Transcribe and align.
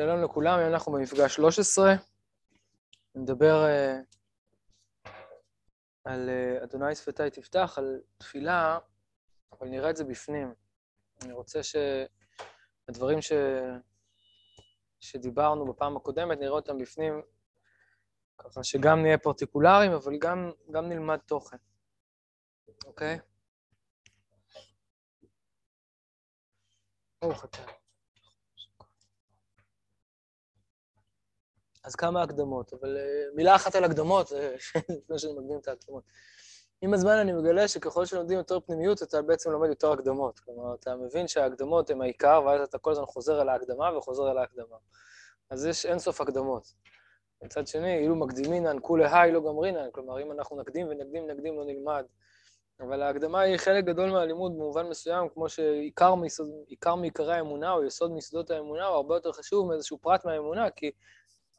שלום 0.00 0.22
לכולם, 0.24 0.58
היום 0.58 0.72
אנחנו 0.72 0.92
במפגש 0.92 1.34
13. 1.34 1.92
נדבר 3.14 3.64
uh, 3.64 5.08
על 6.04 6.28
uh, 6.28 6.64
אדוני 6.64 6.94
שפתי 6.94 7.30
תפתח, 7.30 7.74
על 7.78 8.00
תפילה, 8.18 8.78
אבל 9.52 9.68
נראה 9.68 9.90
את 9.90 9.96
זה 9.96 10.04
בפנים. 10.04 10.54
אני 11.24 11.32
רוצה 11.32 11.60
שהדברים 11.62 13.22
ש... 13.22 13.32
שדיברנו 15.00 15.72
בפעם 15.72 15.96
הקודמת, 15.96 16.38
נראה 16.38 16.52
אותם 16.52 16.78
בפנים, 16.78 17.22
ככה 18.38 18.64
שגם 18.64 19.02
נהיה 19.02 19.18
פרטיקולריים, 19.18 19.92
אבל 19.92 20.18
גם, 20.18 20.50
גם 20.70 20.88
נלמד 20.88 21.18
תוכן, 21.26 21.56
אוקיי? 22.86 23.18
ברוך 27.22 27.44
אתה. 27.44 27.87
אז 31.88 31.94
כמה 31.94 32.22
הקדמות, 32.22 32.72
אבל 32.72 32.96
uh, 32.96 33.36
מילה 33.36 33.54
אחת 33.54 33.74
על 33.74 33.84
הקדמות, 33.84 34.32
לפני 34.98 35.18
שאני 35.18 35.32
מקדים 35.32 35.58
את 35.58 35.68
ההקדמות. 35.68 36.02
עם 36.82 36.94
הזמן 36.94 37.12
אני 37.12 37.32
מגלה 37.32 37.68
שככל 37.68 38.04
שלומדים 38.04 38.38
יותר 38.38 38.60
פנימיות, 38.60 39.02
אתה 39.02 39.22
בעצם 39.22 39.50
לומד 39.50 39.68
יותר 39.68 39.92
הקדמות. 39.92 40.38
כלומר, 40.38 40.74
אתה 40.74 40.96
מבין 40.96 41.28
שההקדמות 41.28 41.90
הן 41.90 42.02
העיקר, 42.02 42.42
ואז 42.46 42.60
אתה 42.60 42.78
כל 42.78 42.90
הזמן 42.90 43.06
חוזר 43.06 43.42
אל 43.42 43.48
ההקדמה 43.48 43.96
וחוזר 43.96 44.30
אל 44.30 44.38
ההקדמה. 44.38 44.76
אז 45.50 45.66
יש 45.66 45.86
אינסוף 45.86 46.20
הקדמות. 46.20 46.72
מצד 47.42 47.66
שני, 47.66 47.98
אילו 47.98 48.16
מקדימינן, 48.16 48.76
כולי 48.82 49.04
היי 49.12 49.32
לא 49.32 49.40
גמרינן, 49.40 49.90
כלומר, 49.92 50.22
אם 50.22 50.32
אנחנו 50.32 50.60
נקדים 50.60 50.88
ונקדים 50.88 51.24
ונקדים 51.24 51.58
לא 51.58 51.64
נלמד. 51.64 52.04
אבל 52.80 53.02
ההקדמה 53.02 53.40
היא 53.40 53.56
חלק 53.56 53.84
גדול 53.84 54.10
מהלימוד 54.10 54.52
במובן 54.52 54.86
מסוים, 54.86 55.28
כמו 55.28 55.48
שעיקר 55.48 56.14
מיסוד, 56.14 56.48
מעיקרי 56.96 57.34
האמונה, 57.34 57.72
או 57.72 57.84
יסוד 57.84 58.12
מיסודות 58.12 58.50
האמונה, 58.50 58.86
הוא 58.86 58.96
הרבה 58.96 59.16
יותר 59.16 59.32
חשוב 59.32 59.68
מאיזשהו 59.68 59.98
פרט 59.98 60.24
מהאמונה, 60.24 60.70
כי 60.70 60.90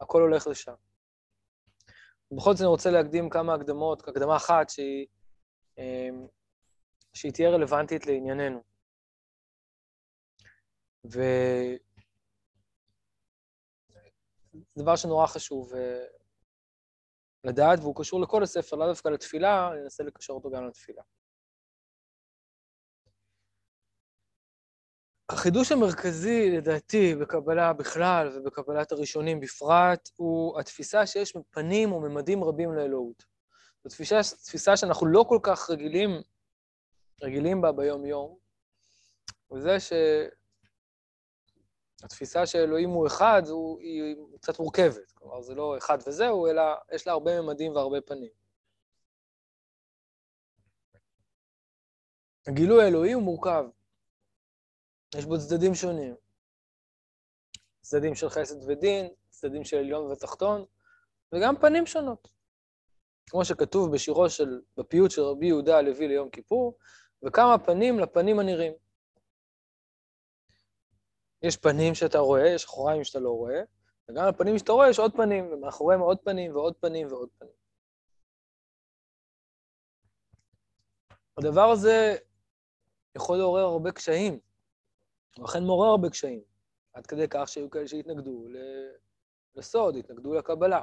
הכל 0.02 0.22
הולך 0.22 0.48
לשם. 0.48 0.74
בכל 2.32 2.54
זאת 2.54 2.62
אני 2.62 2.68
רוצה 2.68 2.92
להקדים 2.92 3.30
כמה 3.30 3.54
הקדמות, 3.54 4.08
הקדמה 4.08 4.36
אחת 4.36 4.70
שהיא, 4.70 5.08
אמ, 5.78 6.28
שהיא 7.14 7.34
תהיה 7.34 7.50
רלוונטית 7.50 8.08
לענייננו. 8.08 8.64
ו... 11.14 11.20
דבר 14.78 14.96
שנורא 14.96 15.28
חשוב 15.28 15.74
אה, 15.74 16.06
לדעת, 17.44 17.80
והוא 17.80 17.96
קשור 17.96 18.22
לכל 18.22 18.44
הספר, 18.44 18.76
לא 18.76 18.88
דווקא 18.88 19.10
לתפילה, 19.10 19.72
אני 19.72 19.82
אנסה 19.84 20.04
לקשר 20.04 20.34
אותו 20.34 20.52
גם 20.52 20.68
לתפילה. 20.68 21.02
החידוש 25.30 25.72
המרכזי, 25.72 26.52
לדעתי, 26.52 27.16
בקבלה 27.16 27.74
בכלל 27.74 28.28
ובקבלת 28.36 28.92
הראשונים 28.92 29.40
בפרט, 29.40 30.10
הוא 30.16 30.60
התפיסה 30.60 31.08
שיש 31.08 31.38
פנים 31.50 31.94
וממדים 31.94 32.44
רבים 32.44 32.74
לאלוהות. 32.74 33.26
זו 33.84 33.90
תפיסה, 33.90 34.20
תפיסה 34.46 34.78
שאנחנו 34.78 35.08
לא 35.08 35.26
כל 35.30 35.40
כך 35.44 35.70
רגילים, 35.70 36.10
רגילים 37.24 37.62
בה 37.62 37.72
ביום-יום, 37.72 38.38
וזה 39.52 39.78
שהתפיסה 42.00 42.46
שאלוהים 42.46 42.90
הוא 42.90 43.08
אחד, 43.08 43.42
הוא, 43.48 43.80
היא 43.80 44.16
קצת 44.42 44.60
מורכבת. 44.60 45.12
כלומר, 45.14 45.42
זה 45.42 45.56
לא 45.56 45.78
אחד 45.78 45.98
וזהו, 46.08 46.48
אלא 46.48 46.62
יש 46.92 47.08
לה 47.08 47.14
הרבה 47.14 47.42
ממדים 47.42 47.76
והרבה 47.76 48.02
פנים. 48.02 48.32
הגילוי 52.48 52.84
האלוהי 52.84 53.12
הוא 53.12 53.24
מורכב. 53.24 53.66
יש 55.16 55.26
בו 55.26 55.40
צדדים 55.40 55.76
שונים. 55.76 56.16
צדדים 57.82 58.16
של 58.16 58.30
חסד 58.30 58.70
ודין, 58.70 59.08
צדדים 59.30 59.64
של 59.64 59.78
עליון 59.78 60.12
ותחתון, 60.12 60.66
וגם 61.32 61.56
פנים 61.62 61.86
שונות. 61.86 62.28
כמו 63.30 63.46
שכתוב 63.46 63.94
בשירו 63.94 64.30
של, 64.30 64.62
בפיוט 64.78 65.12
של 65.12 65.22
רבי 65.22 65.46
יהודה 65.46 65.78
הלוי 65.78 66.08
ליום 66.08 66.30
כיפור, 66.30 66.78
וכמה 67.24 67.58
פנים 67.66 68.00
לפנים 68.00 68.40
הנראים. 68.40 68.74
יש 71.42 71.58
פנים 71.58 71.96
שאתה 71.96 72.18
רואה, 72.18 72.48
יש 72.48 72.66
אחוריים 72.66 73.04
שאתה 73.04 73.20
לא 73.20 73.30
רואה, 73.30 73.62
וגם 74.10 74.28
לפנים 74.28 74.58
שאתה 74.58 74.72
רואה 74.72 74.90
יש 74.90 75.00
עוד 75.00 75.14
פנים, 75.14 75.54
ומאחוריהם 75.54 76.02
עוד 76.02 76.18
פנים 76.24 76.56
ועוד 76.56 76.76
פנים 76.76 77.08
ועוד 77.08 77.30
פנים. 77.40 77.54
הדבר 81.38 81.70
הזה 81.72 82.18
יכול 83.16 83.38
לעורר 83.38 83.64
הרבה 83.64 83.92
קשיים. 83.92 84.49
ולכן 85.38 85.64
מעורר 85.64 85.90
הרבה 85.90 86.10
קשיים, 86.10 86.42
עד 86.94 87.08
כדי 87.08 87.26
כך 87.30 87.48
שהיו 87.48 87.70
כאלה 87.70 87.88
שהתנגדו 87.88 88.48
לסוד, 89.56 89.96
התנגדו 89.96 90.34
לקבלה. 90.34 90.82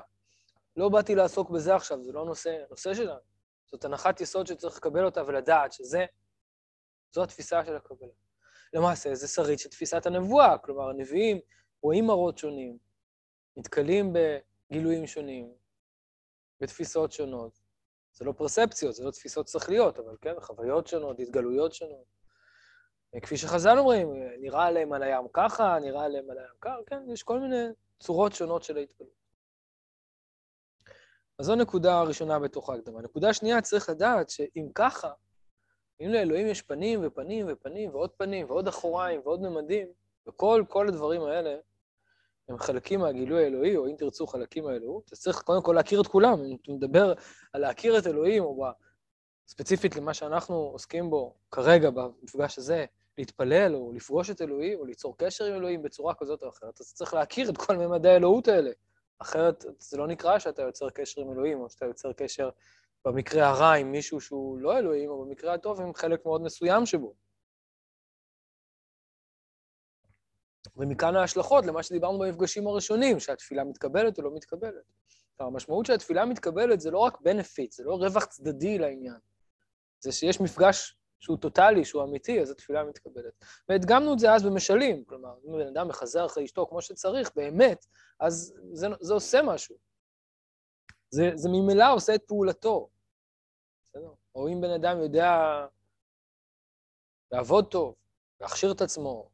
לא 0.77 0.89
באתי 0.89 1.15
לעסוק 1.15 1.51
בזה 1.51 1.75
עכשיו, 1.75 2.05
זה 2.05 2.13
לא 2.13 2.25
נושא, 2.25 2.65
נושא 2.71 2.95
שלנו. 2.95 3.21
זאת 3.67 3.85
הנחת 3.85 4.21
יסוד 4.21 4.47
שצריך 4.47 4.77
לקבל 4.77 5.05
אותה 5.05 5.23
ולדעת 5.27 5.73
שזה, 5.73 6.07
זו 7.13 7.23
התפיסה 7.23 7.65
של 7.65 7.77
הקבלה. 7.77 8.13
למעשה, 8.73 9.15
זה 9.15 9.29
שריד 9.29 9.59
של 9.59 9.69
תפיסת 9.69 10.07
הנבואה, 10.07 10.59
כלומר, 10.59 10.89
הנביאים 10.89 11.41
רואים 11.83 12.07
מראות 12.07 12.39
שונים, 12.39 12.79
נתקלים 13.57 14.13
בגילויים 14.13 15.07
שונים, 15.07 15.55
בתפיסות 16.61 17.13
שונות. 17.13 17.61
זה 18.13 18.25
לא 18.25 18.33
פרספציות, 18.33 18.95
זה 18.95 19.05
לא 19.05 19.11
תפיסות 19.11 19.49
שכליות, 19.49 19.99
אבל 19.99 20.17
כן, 20.21 20.41
חוויות 20.41 20.87
שונות, 20.87 21.21
התגלויות 21.21 21.73
שונות. 21.73 22.16
כפי 23.23 23.37
שחז"ל 23.37 23.79
אומרים, 23.79 24.09
נראה 24.41 24.67
עליהם 24.67 24.93
על 24.93 25.03
הים 25.03 25.25
ככה, 25.33 25.79
נראה 25.81 26.05
עליהם 26.05 26.31
על 26.31 26.39
הים 26.39 26.55
ככה, 26.61 26.77
כן, 26.87 27.03
יש 27.13 27.23
כל 27.23 27.41
מיני 27.41 27.65
צורות 28.01 28.33
שונות 28.33 28.63
של 28.63 28.77
ההתפללות. 28.77 29.17
אז 31.39 31.47
זו 31.47 31.55
נקודה 31.55 32.03
ראשונה 32.03 32.39
בתוך 32.39 32.71
ההקדמה. 32.71 33.03
נקודה 33.03 33.33
שנייה, 33.33 33.63
צריך 33.63 33.89
לדעת 33.89 34.31
שאם 34.31 34.69
ככה, 34.75 35.11
אם 36.01 36.09
לאלוהים 36.09 36.47
יש 36.47 36.63
פנים 36.63 37.01
ופנים 37.03 37.47
ופנים 37.49 37.91
ועוד 37.91 38.11
פנים 38.11 38.47
ועוד 38.47 38.69
אחוריים 38.69 39.21
ועוד 39.25 39.41
ממדים, 39.41 39.89
וכל 40.27 40.65
כל 40.69 40.89
הדברים 40.89 41.23
האלה 41.23 41.57
הם 42.49 42.59
חלקים 42.59 43.01
מהגילוי 43.01 43.45
האלוהי, 43.45 43.77
או 43.77 43.87
אם 43.87 43.95
תרצו 43.99 44.27
חלקים 44.27 44.65
מהאלוהות, 44.65 45.13
אז 45.13 45.21
צריך 45.21 45.43
קודם 45.43 45.63
כל 45.63 45.73
להכיר 45.73 46.01
את 46.01 46.07
כולם. 46.07 46.45
אם 46.45 46.57
אתה 46.63 46.73
מדבר 46.73 47.13
על 47.53 47.61
להכיר 47.61 47.99
את 47.99 48.07
אלוהים, 48.07 48.45
או 48.45 48.67
ספציפית 49.49 49.97
למה 49.97 50.15
שאנחנו 50.15 50.55
עוסקים 50.57 51.11
בו 51.11 51.35
כרגע 51.51 51.91
במפגש 51.91 52.59
הזה, 52.59 52.85
להתפלל 53.19 53.75
או 53.75 53.93
לפגוש 53.93 54.31
את 54.31 54.43
אלוהים 54.43 54.79
או 54.79 54.85
ליצור 54.85 55.19
קשר 55.19 55.45
עם 55.45 55.55
אלוהים 55.55 55.83
בצורה 55.83 56.15
כזאת 56.15 56.43
או 56.43 56.49
אחרת, 56.49 56.81
אז 56.81 56.95
צריך 56.95 57.15
להכיר 57.15 57.51
את 57.51 57.57
כל 57.57 57.77
ממדי 57.77 58.09
האלוהות 58.09 58.49
האלה. 58.49 58.71
אחרת 59.19 59.65
זה 59.79 59.97
לא 59.97 60.07
נקרא 60.07 60.39
שאתה 60.39 60.63
יוצר 60.63 60.91
קשר 60.91 61.21
עם 61.21 61.33
אלוהים, 61.33 61.61
או 61.61 61.71
שאתה 61.71 61.87
יוצר 61.87 62.13
קשר 62.13 62.51
במקרה 63.05 63.49
הרע 63.49 63.73
עם 63.73 63.93
מישהו 63.93 64.21
שהוא 64.21 64.59
לא 64.59 64.79
אלוהים, 64.79 65.11
או 65.11 65.25
במקרה 65.25 65.55
הטוב 65.55 65.81
עם 65.81 65.95
חלק 65.95 66.27
מאוד 66.27 66.43
מסוים 66.43 66.87
שבו. 66.87 67.15
ומכאן 70.77 71.17
ההשלכות 71.17 71.67
למה 71.67 71.83
שדיברנו 71.83 72.19
במפגשים 72.19 72.67
הראשונים, 72.67 73.21
שהתפילה 73.21 73.65
מתקבלת 73.65 74.19
או 74.19 74.23
לא 74.23 74.35
מתקבלת. 74.35 74.85
המשמעות 75.41 75.87
של 75.87 75.93
התפילה 75.93 76.25
מתקבלת 76.25 76.81
זה 76.81 76.91
לא 76.91 76.99
רק 76.99 77.21
בנפיט, 77.21 77.73
זה 77.73 77.85
לא 77.85 77.95
רווח 77.95 78.25
צדדי 78.25 78.79
לעניין. 78.79 79.19
זה 80.01 80.13
שיש 80.13 80.41
מפגש 80.41 80.97
שהוא 81.27 81.39
טוטאלי, 81.39 81.85
שהוא 81.85 82.05
אמיתי, 82.05 82.41
אז 82.41 82.51
התפילה 82.51 82.85
מתקבלת. 82.85 83.45
והדגמנו 83.69 84.13
את 84.13 84.19
זה 84.19 84.33
אז 84.33 84.43
במשלים, 84.43 85.05
כלומר, 85.05 85.35
אם 85.47 85.53
בן 85.53 85.67
אדם 85.67 85.89
מחזר 85.89 86.27
אחרי 86.27 86.45
אשתו 86.45 86.67
כמו 86.67 86.83
שצריך, 86.83 87.31
באמת, 87.37 87.87
אז 88.21 88.55
זה, 88.73 88.87
זה 89.01 89.15
עושה 89.15 89.43
משהו. 89.43 89.77
זה, 91.11 91.31
זה 91.35 91.49
ממילא 91.49 91.95
עושה 91.95 92.15
את 92.15 92.23
פעולתו. 92.27 92.89
בסדר? 93.89 94.13
או 94.35 94.49
אם 94.49 94.61
בן 94.61 94.71
אדם 94.71 95.01
יודע 95.01 95.31
לעבוד 97.33 97.71
טוב, 97.71 97.95
להכשיר 98.41 98.73
את 98.73 98.81
עצמו, 98.81 99.31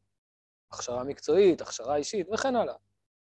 הכשרה 0.71 1.03
מקצועית, 1.03 1.61
הכשרה 1.61 1.95
אישית 1.95 2.27
וכן 2.33 2.55
הלאה, 2.55 2.75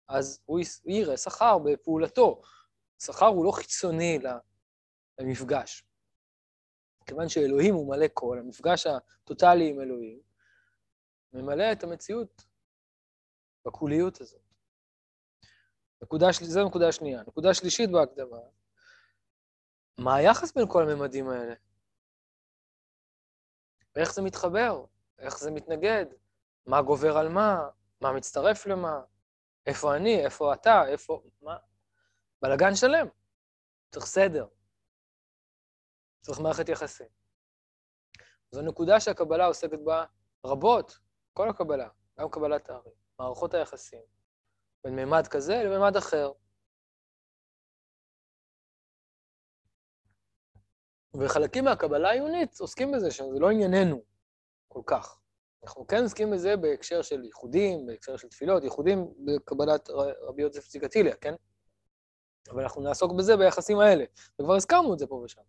אז 0.07 0.40
הוא 0.46 0.59
יראה 0.85 1.17
שכר 1.17 1.58
בפעולתו. 1.58 2.41
שכר 3.03 3.26
הוא 3.26 3.46
לא 3.46 3.52
חיצוני 3.52 4.20
למפגש. 5.20 5.86
כיוון 7.08 7.30
שאלוהים 7.30 7.74
הוא 7.74 7.90
מלא 7.90 8.08
קול, 8.08 8.40
המפגש 8.40 8.88
הטוטלי 8.88 9.70
עם 9.70 9.82
אלוהים, 9.82 10.20
ממלא 11.34 11.72
את 11.72 11.84
המציאות 11.84 12.46
בקוליות 13.66 14.22
הזאת. 14.22 14.42
נקודה. 16.02 16.28
זו 16.32 16.66
נקודה 16.68 16.92
שנייה. 16.92 17.22
נקודה 17.28 17.54
שלישית 17.54 17.92
בהקדמה, 17.92 18.38
מה 19.98 20.16
היחס 20.16 20.54
בין 20.54 20.66
כל 20.68 20.90
הממדים 20.90 21.30
האלה? 21.30 21.54
ואיך 23.96 24.14
זה 24.14 24.22
מתחבר? 24.22 24.86
איך 25.20 25.40
זה 25.40 25.52
מתנגד? 25.52 26.06
מה 26.66 26.82
גובר 26.82 27.18
על 27.18 27.30
מה? 27.30 27.70
מה 28.02 28.12
מצטרף 28.12 28.66
למה? 28.66 29.02
איפה 29.66 29.96
אני? 29.96 30.26
איפה 30.26 30.54
אתה? 30.54 30.88
איפה... 30.88 31.24
מה? 31.42 31.58
בלגן 32.42 32.76
שלם. 32.76 33.08
צריך 33.92 34.06
סדר. 34.06 34.48
צריך 36.22 36.40
מערכת 36.40 36.69
יחסים. 36.69 37.08
זו 38.52 38.61
נקודה 38.61 38.99
שהקבלה 38.99 39.46
עוסקת 39.46 39.79
בה 39.84 40.05
רבות, 40.46 40.97
כל 41.34 41.49
הקבלה, 41.49 41.90
גם 42.19 42.29
קבלת 42.29 42.69
הארי, 42.69 42.91
מערכות 43.19 43.53
היחסים 43.53 44.02
בין 44.84 44.96
מימד 44.96 45.28
כזה 45.28 45.55
למימד 45.66 45.97
אחר. 45.97 46.31
וחלקים 51.19 51.66
מהקבלה 51.66 52.09
העיונית 52.09 52.59
עוסקים 52.59 52.91
בזה, 52.91 53.11
שזה 53.11 53.40
לא 53.40 53.49
ענייננו 53.49 54.03
כל 54.67 54.81
כך. 54.85 55.20
אנחנו 55.63 55.87
כן 55.87 56.03
עוסקים 56.03 56.31
בזה 56.31 56.58
בהקשר 56.58 57.02
של 57.02 57.25
ייחודים, 57.25 57.85
בהקשר 57.85 58.17
של 58.17 58.28
תפילות, 58.28 58.63
ייחודים 58.63 59.13
בקבלת 59.25 59.90
רבי 60.22 60.41
יוסף 60.41 60.67
ציגטיליה, 60.67 61.16
כן? 61.16 61.34
אבל 62.49 62.61
אנחנו 62.61 62.81
נעסוק 62.81 63.11
בזה 63.17 63.37
ביחסים 63.37 63.79
האלה, 63.79 64.05
וכבר 64.41 64.55
הזכרנו 64.55 64.93
את 64.93 64.99
זה 64.99 65.08
פה 65.08 65.16
ושם. 65.16 65.41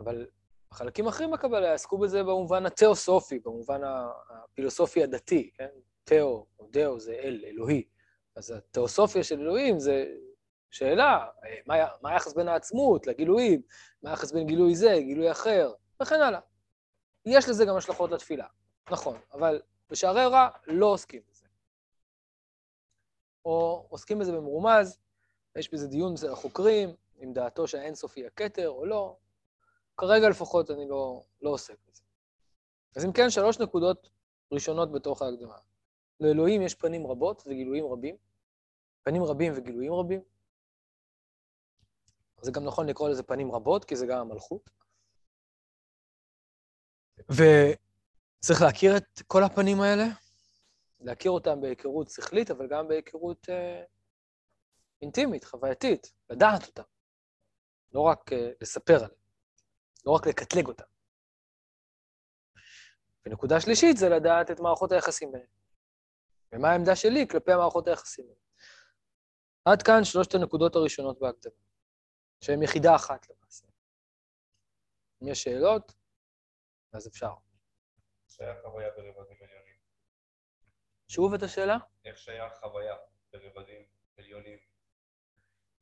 אבל 0.00 0.26
חלקים 0.72 1.06
אחרים 1.06 1.30
בקבלה 1.30 1.66
יעסקו 1.66 1.98
בזה 1.98 2.22
במובן 2.22 2.66
התיאוסופי, 2.66 3.38
במובן 3.38 3.80
הפילוסופי 3.84 5.02
הדתי, 5.02 5.50
כן? 5.54 5.68
תיאו, 6.04 6.46
או 6.58 6.68
דאו 6.70 7.00
זה 7.00 7.12
אל, 7.12 7.44
אלוהי. 7.46 7.84
אז 8.36 8.50
התיאוסופיה 8.50 9.24
של 9.24 9.40
אלוהים 9.40 9.78
זה 9.78 10.14
שאלה, 10.70 11.26
מה 12.02 12.10
היחס 12.10 12.34
בין 12.34 12.48
העצמות 12.48 13.06
לגילויים, 13.06 13.62
מה 14.02 14.10
היחס 14.10 14.32
בין 14.32 14.46
גילוי 14.46 14.74
זה, 14.74 14.94
גילוי 14.98 15.30
אחר, 15.30 15.72
וכן 16.02 16.20
הלאה. 16.20 16.40
יש 17.26 17.48
לזה 17.48 17.64
גם 17.64 17.76
השלכות 17.76 18.10
לתפילה, 18.10 18.46
נכון, 18.90 19.18
אבל 19.32 19.62
בשערי 19.90 20.26
רע 20.26 20.48
לא 20.66 20.86
עוסקים 20.86 21.22
בזה. 21.30 21.46
או 23.44 23.86
עוסקים 23.90 24.18
בזה 24.18 24.32
במרומז, 24.32 24.98
יש 25.56 25.72
בזה 25.72 25.88
דיון 25.88 26.12
אצל 26.12 26.32
החוקרים, 26.32 26.94
אם 27.22 27.32
דעתו 27.32 27.68
שהאינסוף 27.68 28.12
היא 28.16 28.26
הכתר 28.26 28.68
או 28.68 28.86
לא. 28.86 29.16
כרגע 29.96 30.28
לפחות 30.28 30.70
אני 30.70 30.88
לא, 30.88 31.22
לא 31.42 31.50
עוסק 31.50 31.76
בזה. 31.88 32.02
אז 32.96 33.04
אם 33.04 33.12
כן, 33.12 33.30
שלוש 33.30 33.60
נקודות 33.60 34.10
ראשונות 34.52 34.92
בתוך 34.92 35.22
ההקדמה. 35.22 35.58
לאלוהים 36.20 36.62
יש 36.62 36.74
פנים 36.74 37.06
רבות 37.06 37.42
וגילויים 37.46 37.86
רבים, 37.86 38.16
פנים 39.02 39.24
רבים 39.24 39.52
וגילויים 39.56 39.92
רבים. 39.92 40.20
זה 42.42 42.52
גם 42.52 42.64
נכון 42.64 42.86
לקרוא 42.86 43.08
לזה 43.08 43.22
פנים 43.22 43.52
רבות, 43.52 43.84
כי 43.84 43.96
זה 43.96 44.06
גם 44.06 44.18
המלכות. 44.18 44.70
וצריך 47.30 48.62
להכיר 48.62 48.96
את 48.96 49.22
כל 49.26 49.42
הפנים 49.42 49.80
האלה, 49.80 50.04
להכיר 51.00 51.30
אותם 51.30 51.60
בהיכרות 51.60 52.08
שכלית, 52.08 52.50
אבל 52.50 52.68
גם 52.68 52.88
בהיכרות 52.88 53.48
אה, 53.48 53.82
אינטימית, 55.02 55.44
חווייתית, 55.44 56.12
לדעת 56.30 56.66
אותם. 56.66 56.82
לא 57.92 58.00
רק 58.00 58.32
אה, 58.32 58.50
לספר 58.60 58.94
עליהם, 58.94 59.25
לא 60.06 60.12
רק 60.12 60.26
לקטלג 60.26 60.66
אותם. 60.66 60.84
ונקודה 63.26 63.60
שלישית 63.60 63.96
זה 63.96 64.08
לדעת 64.08 64.50
את 64.50 64.60
מערכות 64.60 64.92
היחסים 64.92 65.32
ביניהם. 65.32 65.50
ומה 66.52 66.68
העמדה 66.68 66.96
שלי 66.96 67.28
כלפי 67.30 67.52
המערכות 67.52 67.88
היחסים 67.88 68.24
האלה. 68.24 68.40
עד 69.64 69.82
כאן 69.82 70.04
שלושת 70.04 70.34
הנקודות 70.34 70.76
הראשונות 70.76 71.18
בהקדמה, 71.18 71.54
שהן 72.44 72.62
יחידה 72.62 72.96
אחת 72.96 73.26
למעשה. 73.30 73.66
אם 75.22 75.28
יש 75.28 75.42
שאלות, 75.42 75.92
אז 76.92 77.08
אפשר. 77.08 77.32
שייך 78.28 78.58
חוויה 78.62 78.90
ברבדים 78.90 79.36
עליונים. 79.42 79.76
שוב 81.08 81.34
את 81.34 81.42
השאלה? 81.42 81.76
איך 82.04 82.18
שייך 82.18 82.52
חוויה 82.60 82.94
ברבדים 83.32 83.86
עליונים? 84.18 84.58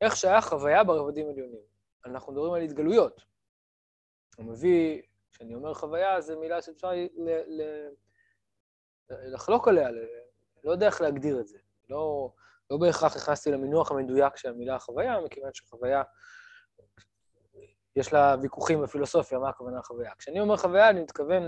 איך 0.01 0.17
שייך 0.17 0.45
חוויה 0.45 0.85
ברבדים 0.85 1.29
עליונים? 1.29 1.63
אנחנו 2.07 2.33
מדברים 2.33 2.53
על 2.53 2.61
התגלויות. 2.61 3.34
הוא 4.37 4.47
מביא, 4.47 5.03
כשאני 5.33 5.55
אומר 5.55 5.75
חוויה, 5.75 6.21
זו 6.21 6.41
מילה 6.41 6.63
שאפשר 6.63 6.91
ל, 6.91 7.31
ל, 7.47 7.89
לחלוק 9.11 9.69
עליה, 9.69 9.91
ל, 9.91 9.99
לא 10.65 10.73
יודע 10.73 10.87
איך 10.87 11.01
להגדיר 11.01 11.41
את 11.41 11.49
זה. 11.49 11.59
לא, 11.89 12.33
לא 12.71 12.77
בהכרח 12.77 13.17
נכנסתי 13.17 13.51
למינוח 13.51 13.91
המדויק 13.91 14.37
של 14.37 14.49
המילה 14.49 14.79
חוויה, 14.79 15.21
מכיוון 15.21 15.51
שחוויה 15.55 16.03
יש 17.97 18.13
לה 18.13 18.37
ויכוחים 18.43 18.83
בפילוסופיה, 18.83 19.39
מה 19.39 19.49
הכוונה 19.49 19.83
חוויה. 19.83 20.13
כשאני 20.19 20.41
אומר 20.41 20.57
חוויה, 20.57 20.91
אני 20.91 21.01
מתכוון 21.01 21.43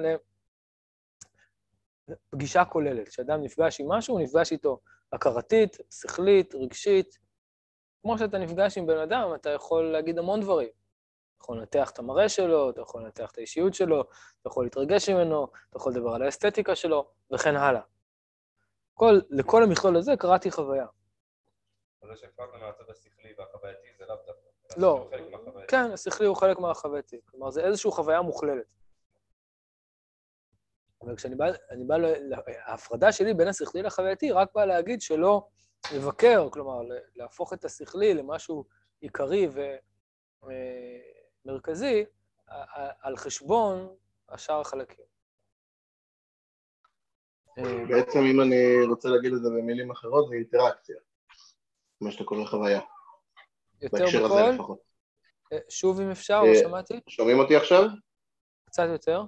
לפגישה 2.09 2.65
כוללת. 2.65 3.09
כשאדם 3.09 3.43
נפגש 3.43 3.81
עם 3.81 3.89
משהו, 3.89 4.15
הוא 4.15 4.23
נפגש 4.23 4.53
איתו 4.53 4.81
הכרתית, 5.13 5.77
שכלית, 5.91 6.55
רגשית. 6.55 7.19
כמו 8.03 8.19
שאתה 8.19 8.39
נפגש 8.39 8.79
עם 8.79 8.87
בן 8.87 8.99
אדם, 8.99 9.35
אתה 9.35 9.51
יכול 9.51 9.93
להגיד 9.93 10.19
המון 10.19 10.41
דברים. 10.41 10.69
אתה 11.37 11.45
יכול 11.45 11.59
לנתח 11.59 11.91
את 11.91 11.99
המראה 11.99 12.29
שלו, 12.29 12.71
אתה 12.71 12.81
יכול 12.81 13.03
לנתח 13.03 13.31
את 13.31 13.39
האישיות 13.39 13.75
שלו, 13.75 14.01
אתה 14.01 14.49
יכול 14.49 14.65
להתרגש 14.65 15.09
ממנו, 15.09 15.47
אתה 15.71 15.77
יכול 15.77 15.93
לדבר 15.93 16.15
על 16.15 16.23
האסתטיקה 16.23 16.77
שלו, 16.77 17.11
וכן 17.33 17.57
הלאה. 17.57 17.81
כל, 18.95 19.21
לכל 19.31 19.63
המכלול 19.63 19.97
הזה 19.97 20.13
קראתי 20.19 20.51
חוויה. 20.51 20.87
זה 22.03 22.17
שהפרעת 22.17 22.51
מהצד 22.61 22.91
השכלי 22.91 23.35
והחווייתי 23.39 23.89
זה 23.99 24.05
לאו 24.07 24.17
דווקא. 24.27 24.81
לא, 24.81 25.11
כן, 25.69 25.91
השכלי 25.93 26.27
הוא 26.27 26.37
חלק 26.37 26.59
מהחווייתי. 26.59 27.21
כלומר, 27.25 27.51
זה 27.51 27.65
איזושהי 27.65 27.91
חוויה 27.91 28.23
מוכללת. 28.23 28.67
אבל 31.03 31.17
כשאני 31.17 31.35
בא, 31.35 31.47
אני 31.71 31.85
בא, 31.85 31.97
ההפרדה 32.65 33.13
שלי 33.13 33.35
בין 33.35 33.49
השכלי 33.49 33.83
לחווייתי 33.83 34.33
רק 34.33 34.49
באה 34.55 34.67
להגיד 34.67 35.01
שלא 35.01 35.49
לבקר, 35.95 36.49
כלומר, 36.51 36.81
להפוך 37.17 37.53
את 37.53 37.65
השכלי 37.65 38.15
למשהו 38.15 38.65
עיקרי 39.01 39.49
ומרכזי 41.47 42.05
על 43.01 43.17
חשבון 43.17 43.89
השאר 44.29 44.61
החלקים. 44.61 45.05
בעצם 47.89 48.19
אם 48.19 48.41
אני 48.41 48.83
רוצה 48.89 49.09
להגיד 49.09 49.33
את 49.33 49.43
זה 49.43 49.49
במילים 49.49 49.91
אחרות, 49.91 50.29
זה 50.29 50.35
אינטראקציה, 50.35 50.97
מה 52.01 52.11
שאתה 52.11 52.25
קורא 52.25 52.45
חוויה. 52.45 52.81
יותר 53.83 54.05
בקול? 54.59 54.77
אה, 55.53 55.59
שוב 55.69 56.01
אם 56.01 56.11
אפשר, 56.11 56.43
לא 56.43 56.55
שמעתי. 56.55 57.01
שומעים 57.09 57.39
אותי 57.39 57.57
עכשיו? 57.57 57.85
קצת 58.65 58.87
יותר. 58.93 59.23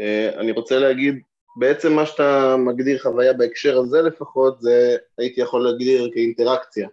אה, 0.00 0.40
אני 0.40 0.52
רוצה 0.52 0.78
להגיד, 0.78 1.22
בעצם 1.56 1.92
מה 1.92 2.06
שאתה 2.06 2.56
מגדיר 2.58 3.02
חוויה 3.02 3.32
בהקשר 3.32 3.78
הזה 3.78 4.02
לפחות, 4.02 4.60
זה 4.60 4.96
הייתי 5.18 5.40
יכול 5.40 5.64
להגדיר 5.64 6.10
כאינטראקציה. 6.14 6.88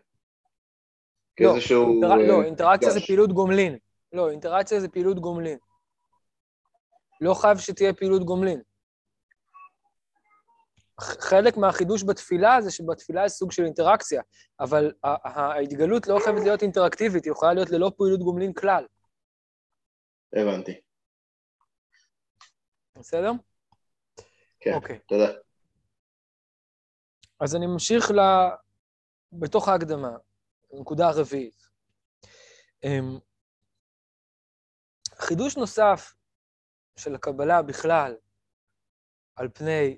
לא, 1.39 1.51
כאיזשהו... 1.51 1.91
אינטר... 1.91 2.15
לא, 2.15 2.43
אינטראקציה 2.43 2.89
זה 2.89 2.99
פעילות 2.99 3.33
גומלין. 3.33 3.77
לא, 4.13 4.29
אינטראקציה 4.29 4.79
זה 4.79 4.87
פעילות 4.87 5.19
גומלין. 5.19 5.57
לא 7.21 7.33
חייב 7.33 7.57
שתהיה 7.57 7.93
פעילות 7.93 8.23
גומלין. 8.23 8.61
חלק 11.01 11.57
מהחידוש 11.57 12.03
בתפילה 12.03 12.61
זה 12.61 12.71
שבתפילה 12.71 13.25
יש 13.25 13.31
סוג 13.31 13.51
של 13.51 13.65
אינטראקציה, 13.65 14.21
אבל 14.59 14.91
ההתגלות 15.03 16.07
לא 16.07 16.19
חייבת 16.23 16.43
להיות 16.43 16.61
אינטראקטיבית, 16.61 17.25
היא 17.25 17.31
יכולה 17.31 17.53
להיות 17.53 17.69
ללא 17.69 17.91
פעילות 17.97 18.19
גומלין 18.19 18.53
כלל. 18.53 18.85
הבנתי. 20.33 20.81
בסדר? 22.97 23.31
כן, 24.59 24.71
okay. 24.71 24.75
אוקיי. 24.75 24.99
תודה. 24.99 25.31
אז 27.39 27.55
אני 27.55 27.67
ממשיך 27.67 28.11
ל... 28.11 28.19
בתוך 29.31 29.67
ההקדמה, 29.67 30.17
נקודה 30.79 31.07
הרביעית. 31.07 31.67
אמ, 32.83 33.19
חידוש 35.15 35.57
נוסף 35.57 36.13
של 36.97 37.15
הקבלה 37.15 37.61
בכלל, 37.61 38.15
על 39.35 39.49
פני 39.53 39.97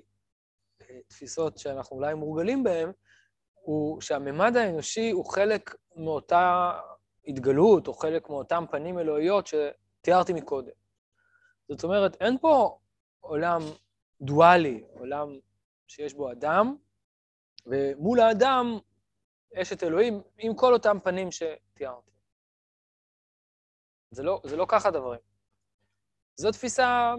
תפיסות 1.08 1.58
שאנחנו 1.58 1.96
אולי 1.96 2.14
מורגלים 2.14 2.62
בהן, 2.64 2.92
הוא 3.54 4.00
שהממד 4.00 4.56
האנושי 4.56 5.10
הוא 5.10 5.24
חלק 5.24 5.74
מאותה 5.96 6.72
התגלות, 7.26 7.88
או 7.88 7.94
חלק 7.94 8.28
מאותם 8.28 8.64
פנים 8.70 8.98
אלוהיות 8.98 9.46
שתיארתי 9.46 10.32
מקודם. 10.32 10.72
זאת 11.68 11.84
אומרת, 11.84 12.16
אין 12.20 12.38
פה 12.38 12.78
עולם 13.20 13.60
דואלי, 14.20 14.84
עולם 14.92 15.28
שיש 15.88 16.14
בו 16.14 16.32
אדם, 16.32 16.76
ומול 17.66 18.20
האדם 18.20 18.78
יש 19.52 19.72
את 19.72 19.82
אלוהים 19.82 20.22
עם 20.38 20.54
כל 20.54 20.72
אותם 20.72 20.98
פנים 21.04 21.28
שתיארתי. 21.32 22.10
זה 24.10 24.22
לא, 24.22 24.40
זה 24.44 24.56
לא 24.56 24.66
ככה 24.68 24.90
דברים. 24.90 25.20
זו 26.36 26.52
תפיסה, 26.52 27.14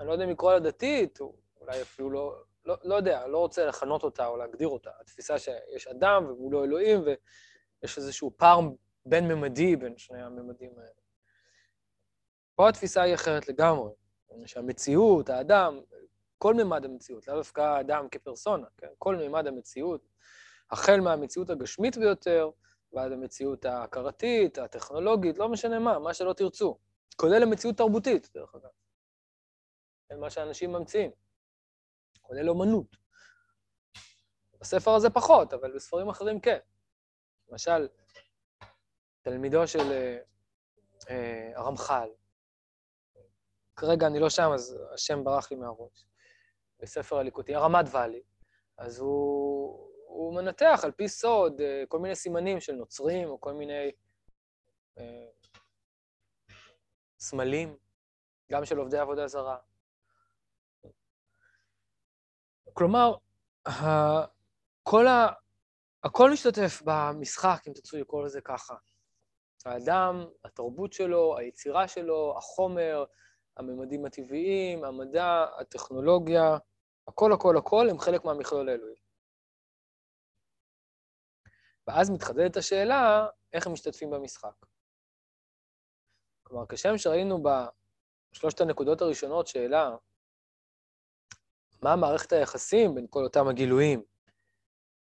אני 0.00 0.08
לא 0.08 0.12
יודע 0.12 0.24
אם 0.24 0.30
לקרוא 0.30 0.52
לה 0.52 0.60
דתית, 0.60 1.20
או 1.20 1.36
אולי 1.60 1.82
אפילו 1.82 2.10
לא, 2.10 2.42
לא, 2.64 2.76
לא 2.84 2.94
יודע, 2.94 3.26
לא 3.26 3.38
רוצה 3.38 3.66
לכנות 3.66 4.02
אותה 4.02 4.26
או 4.26 4.36
להגדיר 4.36 4.68
אותה. 4.68 4.90
התפיסה 5.00 5.38
שיש 5.38 5.86
אדם 5.86 6.26
ומולו 6.26 6.64
אלוהים, 6.64 7.04
ויש 7.04 7.98
איזשהו 7.98 8.30
פער 8.36 8.60
בין-ממדי 9.06 9.76
בין 9.76 9.98
שני 9.98 10.22
הממדים 10.22 10.78
האלה. 10.78 11.00
פה 12.54 12.68
התפיסה 12.68 13.02
היא 13.02 13.14
אחרת 13.14 13.48
לגמרי, 13.48 13.92
שהמציאות, 14.46 15.28
האדם, 15.28 15.80
כל 16.38 16.54
ממד 16.54 16.84
המציאות, 16.84 17.28
לאו 17.28 17.36
דווקא 17.36 17.60
האדם 17.60 18.08
כפרסונה, 18.08 18.66
כן? 18.76 18.88
כל 18.98 19.16
ממד 19.16 19.46
המציאות, 19.46 20.08
החל 20.70 21.00
מהמציאות 21.00 21.50
הגשמית 21.50 21.96
ביותר, 21.96 22.50
ועד 22.92 23.12
המציאות 23.12 23.64
ההכרתית, 23.64 24.58
הטכנולוגית, 24.58 25.38
לא 25.38 25.48
משנה 25.48 25.78
מה, 25.78 25.98
מה 25.98 26.14
שלא 26.14 26.32
תרצו. 26.32 26.78
כולל 27.16 27.42
המציאות 27.42 27.76
תרבותית, 27.76 28.30
דרך 28.34 28.54
אגב. 28.54 28.70
מה 30.20 30.30
שאנשים 30.30 30.72
ממציאים. 30.72 31.10
כולל 32.20 32.50
אומנות. 32.50 32.96
בספר 34.60 34.90
הזה 34.90 35.10
פחות, 35.10 35.52
אבל 35.52 35.74
בספרים 35.74 36.08
אחרים 36.08 36.40
כן. 36.40 36.58
למשל, 37.48 37.88
תלמידו 39.22 39.66
של 39.66 39.92
אה, 39.92 40.18
אה, 41.10 41.52
הרמח"ל, 41.54 42.08
כרגע 43.76 44.06
אני 44.06 44.18
לא 44.18 44.30
שם, 44.30 44.50
אז 44.54 44.78
השם 44.94 45.24
ברח 45.24 45.50
לי 45.50 45.56
מהראש, 45.56 46.06
בספר 46.80 47.18
הליקוטי, 47.18 47.54
הרמ"ד 47.54 47.84
ואלי, 47.90 48.22
אז 48.78 48.98
הוא, 48.98 49.90
הוא 50.16 50.34
מנתח 50.34 50.80
על 50.84 50.92
פי 50.92 51.08
סוד 51.08 51.60
אה, 51.60 51.84
כל 51.88 51.98
מיני 51.98 52.14
סימנים 52.14 52.60
של 52.60 52.72
נוצרים, 52.72 53.28
או 53.28 53.40
כל 53.40 53.52
מיני 53.52 53.90
אה, 54.98 55.26
סמלים, 57.18 57.76
גם 58.52 58.64
של 58.64 58.78
עובדי 58.78 58.98
עבודה 58.98 59.28
זרה. 59.28 59.56
כלומר, 62.72 63.14
כל 64.82 65.06
ה... 65.06 65.28
הכל 66.04 66.30
משתתף 66.30 66.82
במשחק, 66.84 67.62
אם 67.68 67.72
תרצו 67.72 67.96
לקרוא 67.96 68.24
לזה 68.24 68.40
ככה. 68.40 68.74
האדם, 69.64 70.26
התרבות 70.44 70.92
שלו, 70.92 71.38
היצירה 71.38 71.88
שלו, 71.88 72.34
החומר, 72.38 73.04
הממדים 73.56 74.04
הטבעיים, 74.04 74.84
המדע, 74.84 75.46
הטכנולוגיה, 75.60 76.58
הכל, 77.08 77.32
הכל, 77.32 77.56
הכל 77.56 77.90
הם 77.90 77.98
חלק 77.98 78.24
מהמכלול 78.24 78.68
האלוהי. 78.68 79.05
ואז 81.86 82.10
מתחדדת 82.10 82.56
השאלה, 82.56 83.26
איך 83.52 83.66
הם 83.66 83.72
משתתפים 83.72 84.10
במשחק. 84.10 84.66
כלומר, 86.42 86.66
כשם 86.68 86.98
שראינו 86.98 87.42
בשלושת 88.32 88.60
הנקודות 88.60 89.00
הראשונות 89.00 89.46
שאלה, 89.46 89.96
מה 91.82 91.96
מערכת 91.96 92.32
היחסים 92.32 92.94
בין 92.94 93.06
כל 93.10 93.24
אותם 93.24 93.48
הגילויים, 93.48 94.02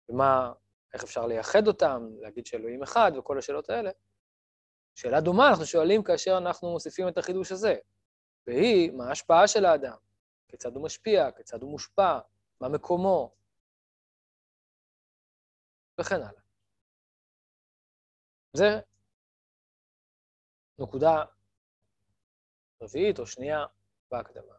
ומה, 0.10 0.54
איך 0.94 1.04
אפשר 1.04 1.27
לייחד 1.27 1.68
אותם, 1.68 2.08
להגיד 2.22 2.46
שאלוהים 2.46 2.84
אחד 2.84 3.12
וכל 3.18 3.39
השאלות 3.39 3.70
האלה, 3.70 3.92
שאלה 4.96 5.22
דומה 5.22 5.50
אנחנו 5.50 5.65
שואלים 5.65 6.04
כאשר 6.04 6.38
אנחנו 6.38 6.72
מוסיפים 6.72 7.08
את 7.08 7.18
החידוש 7.18 7.51
הזה, 7.51 7.75
והיא, 8.48 8.92
מה 8.92 9.08
ההשפעה 9.08 9.48
של 9.48 9.65
האדם? 9.65 9.98
כיצד 10.48 10.75
הוא 10.75 10.84
משפיע? 10.84 11.32
כיצד 11.32 11.62
הוא 11.62 11.72
מושפע? 11.72 12.20
מה 12.62 12.70
מקומו? 12.70 13.36
וכן 16.01 16.15
הלאה. 16.15 16.45
זה 18.56 18.80
נקודה 20.80 21.24
רביעית 22.82 23.20
או 23.20 23.28
שנייה 23.28 23.66
בהקדמה. 24.12 24.54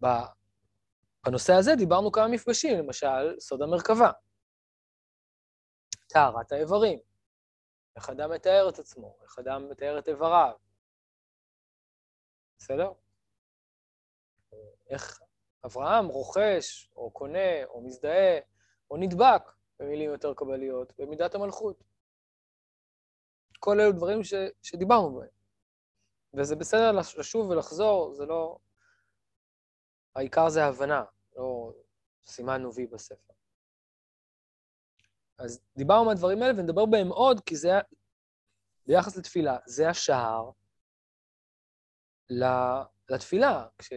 בנושא 0.00 1.52
הזה 1.52 1.70
דיברנו 1.78 2.12
כמה 2.12 2.28
מפגשים, 2.28 2.78
למשל, 2.78 3.40
סוד 3.40 3.62
המרכבה, 3.62 4.10
טהרת 6.06 6.52
האיברים, 6.52 6.98
איך 7.96 8.10
אדם 8.10 8.30
מתאר 8.30 8.68
את 8.68 8.78
עצמו, 8.78 9.18
איך 9.22 9.38
אדם 9.38 9.68
מתאר 9.70 9.98
את 9.98 10.08
איבריו, 10.08 10.54
בסדר? 12.58 12.92
איך 14.90 15.20
אברהם 15.66 16.06
רוכש, 16.06 16.90
או 16.96 17.10
קונה, 17.10 17.64
או 17.64 17.86
מזדהה, 17.86 18.38
או 18.90 18.96
נדבק, 18.96 19.42
במילים 19.78 20.10
יותר 20.10 20.34
קבליות, 20.34 20.92
במידת 20.98 21.34
המלכות. 21.34 21.95
כל 23.56 23.80
אלו 23.80 23.92
דברים 23.92 24.24
ש, 24.24 24.34
שדיברנו 24.62 25.18
בהם. 25.18 25.28
וזה 26.34 26.56
בסדר 26.56 26.92
לשוב 26.92 27.50
ולחזור, 27.50 28.14
זה 28.14 28.26
לא... 28.26 28.58
העיקר 30.14 30.48
זה 30.48 30.64
הבנה, 30.64 31.04
לא 31.36 31.72
סימנו 32.26 32.74
וי 32.74 32.86
בספר. 32.86 33.34
אז 35.38 35.60
דיברנו 35.76 36.04
מהדברים 36.04 36.42
האלה 36.42 36.60
ונדבר 36.60 36.86
בהם 36.86 37.08
עוד, 37.08 37.40
כי 37.40 37.56
זה, 37.56 37.70
ביחס 38.86 39.16
לתפילה, 39.16 39.56
זה 39.66 39.88
השער 39.88 40.50
לתפילה. 43.10 43.66
כש, 43.78 43.92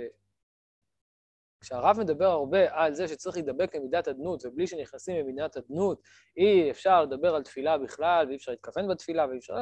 כשהרב 1.62 2.00
מדבר 2.00 2.26
הרבה 2.26 2.60
על 2.70 2.94
זה 2.94 3.08
שצריך 3.08 3.36
להידבק 3.36 3.76
למידת 3.76 4.08
אדנות, 4.08 4.46
ובלי 4.46 4.68
שנכנסים 4.68 5.16
למידת 5.16 5.58
אדנות, 5.58 6.02
אי 6.38 6.72
אפשר 6.72 7.04
לדבר 7.04 7.36
על 7.36 7.44
תפילה 7.44 7.78
בכלל, 7.78 8.28
ואי 8.28 8.36
אפשר 8.36 8.52
להתכוון 8.52 8.88
בתפילה, 8.88 9.28
ואי 9.28 9.38
אפשר... 9.38 9.56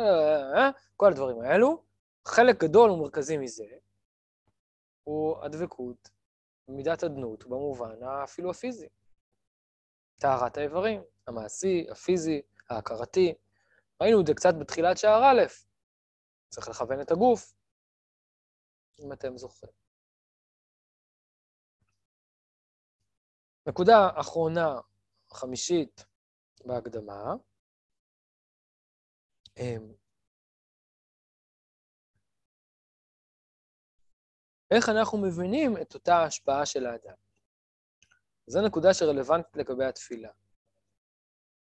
כל 0.95 1.11
הדברים 1.11 1.41
האלו. 1.41 1.83
חלק 2.27 2.63
גדול 2.63 2.91
ומרכזי 2.91 3.37
מזה 3.37 3.65
הוא 5.03 5.43
הדבקות 5.43 6.09
במידת 6.67 7.03
אדנות 7.03 7.45
במובן 7.45 8.03
אפילו 8.23 8.51
הפיזי. 8.51 8.87
טהרת 10.19 10.57
האיברים, 10.57 11.01
המעשי, 11.27 11.87
הפיזי, 11.91 12.41
ההכרתי. 12.69 13.33
ראינו 14.01 14.21
את 14.21 14.27
זה 14.27 14.33
קצת 14.33 14.53
בתחילת 14.59 14.97
שער 14.97 15.23
א', 15.23 15.41
צריך 16.49 16.69
לכוון 16.69 17.01
את 17.01 17.11
הגוף, 17.11 17.53
אם 18.99 19.13
אתם 19.13 19.37
זוכרים. 19.37 19.86
נקודה 23.67 24.09
אחרונה, 24.15 24.79
חמישית 25.33 26.05
בהקדמה, 26.65 27.33
אמ, 29.57 29.93
איך 34.71 34.89
אנחנו 34.89 35.17
מבינים 35.17 35.77
את 35.81 35.93
אותה 35.93 36.23
השפעה 36.23 36.65
של 36.65 36.85
האדם. 36.85 37.15
זו 38.47 38.61
נקודה 38.67 38.93
שרלוונטית 38.93 39.57
לגבי 39.57 39.85
התפילה. 39.85 40.31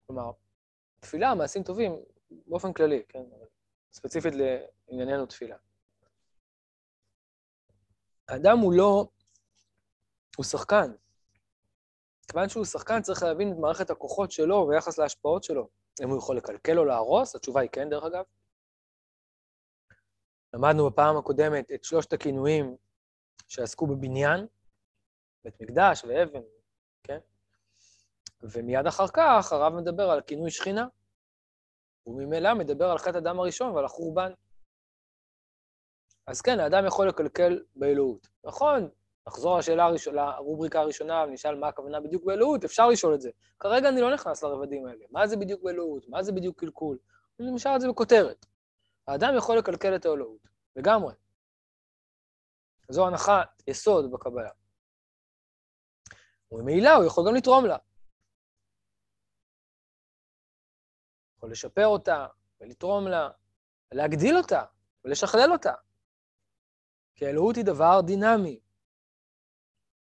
כלומר, 0.06 0.30
תפילה, 1.00 1.34
מעשים 1.34 1.62
טובים, 1.62 1.92
באופן 2.30 2.72
כללי, 2.72 3.02
כן? 3.08 3.24
ספציפית 3.92 4.32
לענייננו 4.34 5.26
תפילה. 5.26 5.56
האדם 8.28 8.58
הוא 8.58 8.72
לא... 8.72 9.08
הוא 10.36 10.44
שחקן. 10.44 11.03
כיוון 12.28 12.48
שהוא 12.48 12.64
שחקן, 12.64 13.02
צריך 13.02 13.22
להבין 13.22 13.52
את 13.52 13.56
מערכת 13.56 13.90
הכוחות 13.90 14.32
שלו 14.32 14.66
ביחס 14.66 14.98
להשפעות 14.98 15.44
שלו. 15.44 15.68
אם 16.04 16.10
הוא 16.10 16.18
יכול 16.18 16.36
לקלקל 16.36 16.78
או 16.78 16.84
להרוס, 16.84 17.36
התשובה 17.36 17.60
היא 17.60 17.70
כן, 17.72 17.88
דרך 17.88 18.04
אגב. 18.04 18.24
למדנו 20.54 20.90
בפעם 20.90 21.16
הקודמת 21.16 21.70
את 21.74 21.84
שלושת 21.84 22.12
הכינויים 22.12 22.76
שעסקו 23.48 23.86
בבניין, 23.86 24.46
בית 25.44 25.60
מקדש 25.60 26.04
ואבן, 26.04 26.42
כן? 27.02 27.18
ומיד 28.42 28.86
אחר 28.86 29.08
כך 29.08 29.52
הרב 29.52 29.72
מדבר 29.72 30.10
על 30.10 30.20
כינוי 30.20 30.50
שכינה, 30.50 30.86
וממילא 32.06 32.54
מדבר 32.54 32.90
על 32.90 32.98
חטא 32.98 33.16
הדם 33.16 33.40
הראשון 33.40 33.70
ועל 33.74 33.84
החורבן. 33.84 34.32
אז 36.26 36.40
כן, 36.40 36.60
האדם 36.60 36.86
יכול 36.86 37.08
לקלקל 37.08 37.64
באלוהות. 37.76 38.28
נכון, 38.44 38.90
נחזור 39.26 39.58
לשאלה 39.58 39.84
הראשונה, 39.84 40.26
לרובריקה 40.26 40.80
הראשונה 40.80 41.24
ונשאל 41.28 41.54
מה 41.54 41.68
הכוונה 41.68 42.00
בדיוק 42.00 42.24
באלוהות, 42.24 42.64
אפשר 42.64 42.88
לשאול 42.88 43.14
את 43.14 43.20
זה. 43.20 43.30
כרגע 43.60 43.88
אני 43.88 44.00
לא 44.00 44.14
נכנס 44.14 44.42
לרבדים 44.42 44.86
האלה. 44.86 45.04
מה 45.10 45.26
זה 45.26 45.36
בדיוק 45.36 45.62
באלוהות? 45.62 46.08
מה 46.08 46.22
זה 46.22 46.32
בדיוק 46.32 46.60
קלקול? 46.60 46.98
אני 47.40 47.50
משאל 47.50 47.76
את 47.76 47.80
זה 47.80 47.88
בכותרת. 47.88 48.46
האדם 49.08 49.34
יכול 49.36 49.58
לקלקל 49.58 49.96
את 49.96 50.06
האלוהות, 50.06 50.48
לגמרי. 50.76 51.14
זו 52.88 53.06
הנחת 53.06 53.62
יסוד 53.66 54.12
בקבלה. 54.12 54.50
וממילא 56.52 56.90
הוא 56.90 57.04
יכול 57.04 57.24
גם 57.28 57.34
לתרום 57.34 57.66
לה. 57.66 57.76
יכול 61.36 61.50
לשפר 61.50 61.86
אותה, 61.86 62.26
ולתרום 62.60 63.08
לה, 63.08 63.28
ולהגדיל 63.92 64.36
אותה, 64.36 64.64
ולשכלל 65.04 65.52
אותה. 65.52 65.72
כי 67.14 67.26
האלוהות 67.26 67.56
היא 67.56 67.64
דבר 67.64 68.00
דינמי. 68.06 68.60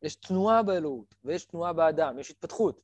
יש 0.02 0.16
תנועה 0.16 0.64
באלוהות, 0.64 1.16
ויש 1.24 1.46
תנועה 1.46 1.74
באדם, 1.74 2.20
יש 2.20 2.32
התפתחות. 2.32 2.82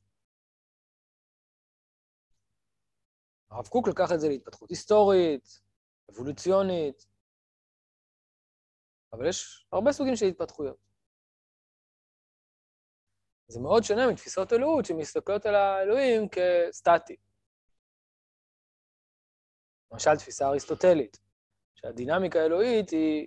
הרב 3.50 3.68
קוק 3.68 3.88
לקח 3.88 4.12
את 4.14 4.20
זה 4.20 4.28
להתפתחות 4.28 4.70
היסטורית, 4.70 5.60
אבולוציונית, 6.10 7.06
אבל 9.12 9.28
יש 9.28 9.66
הרבה 9.72 9.92
סוגים 9.92 10.16
של 10.16 10.26
התפתחויות. 10.26 10.76
זה 13.48 13.60
מאוד 13.60 13.82
שונה 13.82 14.12
מתפיסות 14.12 14.52
אלוהות 14.52 14.84
שמסתכלות 14.84 15.46
על 15.46 15.54
האלוהים 15.54 16.28
כסטטי. 16.28 17.16
למשל, 19.92 20.16
תפיסה 20.18 20.48
אריסטוטלית, 20.48 21.18
שהדינמיקה 21.74 22.38
האלוהית 22.38 22.90
היא 22.90 23.26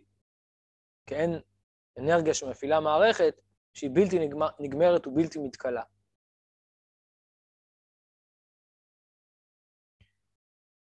כאין 1.05 1.31
אנרגיה 1.97 2.33
שמפעילה 2.33 2.79
מערכת 2.79 3.48
שהיא 3.73 3.89
בלתי 3.93 4.15
נגמרת 4.59 5.07
ובלתי 5.07 5.39
מתכלה. 5.39 5.83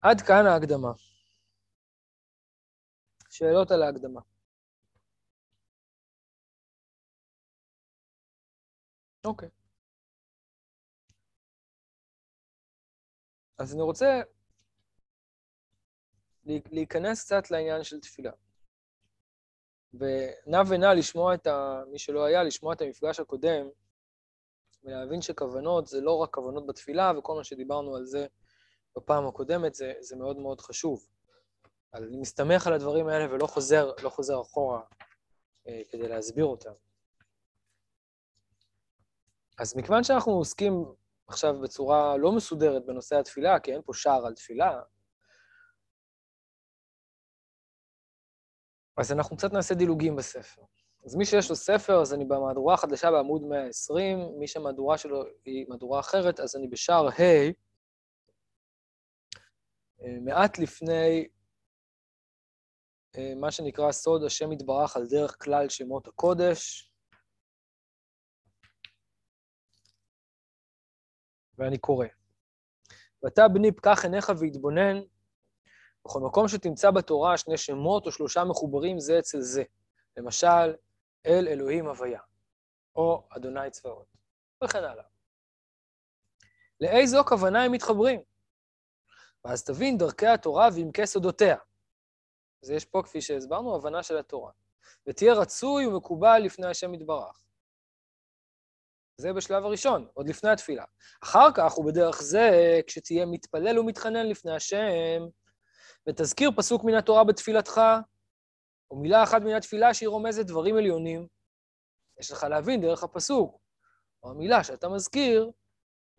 עד 0.00 0.20
כאן 0.26 0.46
ההקדמה. 0.46 0.92
שאלות 3.30 3.70
על 3.70 3.82
ההקדמה. 3.82 4.20
אוקיי. 9.24 9.48
אז 13.58 13.74
אני 13.74 13.82
רוצה 13.82 14.06
להיכנס 16.46 17.24
קצת 17.24 17.50
לעניין 17.50 17.84
של 17.84 18.00
תפילה. 18.00 18.45
ונע 19.98 20.62
ונע 20.68 20.94
לשמוע 20.94 21.34
את 21.34 21.46
ה... 21.46 21.82
מי 21.92 21.98
שלא 21.98 22.24
היה, 22.24 22.42
לשמוע 22.42 22.72
את 22.74 22.82
המפגש 22.82 23.20
הקודם, 23.20 23.66
ולהבין 24.84 25.22
שכוונות 25.22 25.86
זה 25.86 26.00
לא 26.00 26.16
רק 26.16 26.34
כוונות 26.34 26.66
בתפילה, 26.66 27.12
וכל 27.18 27.34
מה 27.34 27.44
שדיברנו 27.44 27.96
על 27.96 28.04
זה 28.04 28.26
בפעם 28.96 29.26
הקודמת, 29.26 29.74
זה, 29.74 29.92
זה 30.00 30.16
מאוד 30.16 30.36
מאוד 30.36 30.60
חשוב. 30.60 31.06
אני 31.94 32.16
מסתמך 32.16 32.66
על 32.66 32.72
הדברים 32.72 33.08
האלה 33.08 33.34
ולא 33.34 33.46
חוזר, 33.46 33.92
לא 34.02 34.08
חוזר 34.08 34.40
אחורה 34.40 34.80
אה, 35.68 35.82
כדי 35.90 36.08
להסביר 36.08 36.44
אותם. 36.44 36.72
אז 39.58 39.76
מכיוון 39.76 40.04
שאנחנו 40.04 40.32
עוסקים 40.32 40.84
עכשיו 41.26 41.60
בצורה 41.60 42.16
לא 42.16 42.32
מסודרת 42.32 42.86
בנושא 42.86 43.16
התפילה, 43.16 43.60
כי 43.60 43.72
אין 43.72 43.82
פה 43.84 43.94
שער 43.94 44.26
על 44.26 44.34
תפילה, 44.34 44.80
אז 48.96 49.12
אנחנו 49.12 49.36
קצת 49.36 49.52
נעשה 49.52 49.74
דילוגים 49.74 50.16
בספר. 50.16 50.62
אז 51.04 51.16
מי 51.16 51.24
שיש 51.24 51.50
לו 51.50 51.56
ספר, 51.56 52.00
אז 52.00 52.14
אני 52.14 52.24
במהדורה 52.24 52.74
החדשה 52.74 53.10
בעמוד 53.10 53.42
120, 53.42 54.18
מי 54.38 54.46
שהמהדורה 54.46 54.98
שלו 54.98 55.22
היא 55.44 55.66
מהדורה 55.68 56.00
אחרת, 56.00 56.40
אז 56.40 56.56
אני 56.56 56.68
בשער 56.68 57.08
ה', 57.08 57.50
אה, 60.02 60.20
מעט 60.24 60.58
לפני 60.58 61.28
אה, 63.16 63.34
מה 63.34 63.50
שנקרא 63.50 63.92
סוד 63.92 64.24
השם 64.24 64.52
יתברך 64.52 64.96
על 64.96 65.06
דרך 65.10 65.36
כלל 65.44 65.68
שמות 65.68 66.08
הקודש. 66.08 66.92
ואני 71.58 71.78
קורא. 71.78 72.06
ואתה 73.22 73.48
בני 73.48 73.72
פקח 73.72 74.04
עיניך 74.04 74.32
והתבונן, 74.38 75.00
בכל 76.06 76.20
מקום 76.20 76.48
שתמצא 76.48 76.90
בתורה 76.90 77.38
שני 77.38 77.56
שמות 77.56 78.06
או 78.06 78.12
שלושה 78.12 78.44
מחוברים 78.44 79.00
זה 79.00 79.18
אצל 79.18 79.40
זה. 79.40 79.62
למשל, 80.16 80.74
אל 81.26 81.48
אלוהים 81.48 81.86
הוויה, 81.86 82.20
או 82.96 83.26
אדוני 83.30 83.70
צבאות, 83.70 84.06
וכן 84.64 84.84
הלאה. 84.84 85.04
לאיזו 86.80 87.24
כוונה 87.24 87.64
הם 87.64 87.72
מתחברים? 87.72 88.20
ואז 89.44 89.64
תבין 89.64 89.98
דרכי 89.98 90.26
התורה 90.26 90.68
ועמקי 90.74 91.06
סודותיה. 91.06 91.56
אז 92.62 92.70
יש 92.70 92.84
פה, 92.84 93.02
כפי 93.04 93.20
שהסברנו, 93.20 93.76
הבנה 93.76 94.02
של 94.02 94.18
התורה. 94.18 94.52
ותהיה 95.06 95.34
רצוי 95.34 95.86
ומקובל 95.86 96.38
לפני 96.44 96.66
השם 96.66 96.94
יתברך. 96.94 97.44
זה 99.16 99.32
בשלב 99.32 99.64
הראשון, 99.64 100.08
עוד 100.14 100.28
לפני 100.28 100.50
התפילה. 100.50 100.84
אחר 101.22 101.48
כך, 101.54 101.78
ובדרך 101.78 102.22
זה, 102.22 102.50
כשתהיה 102.86 103.26
מתפלל 103.26 103.78
ומתחנן 103.78 104.26
לפני 104.26 104.56
השם, 104.56 105.22
ותזכיר 106.08 106.50
פסוק 106.56 106.84
מן 106.84 106.94
התורה 106.94 107.24
בתפילתך, 107.24 107.80
או 108.90 108.96
מילה 108.96 109.22
אחת 109.22 109.42
מן 109.42 109.54
התפילה 109.54 109.94
שהיא 109.94 110.08
רומזת 110.08 110.46
דברים 110.46 110.76
עליונים, 110.76 111.26
יש 112.20 112.32
לך 112.32 112.44
להבין 112.44 112.80
דרך 112.80 113.02
הפסוק, 113.02 113.58
או 114.22 114.30
המילה 114.30 114.64
שאתה 114.64 114.88
מזכיר, 114.88 115.50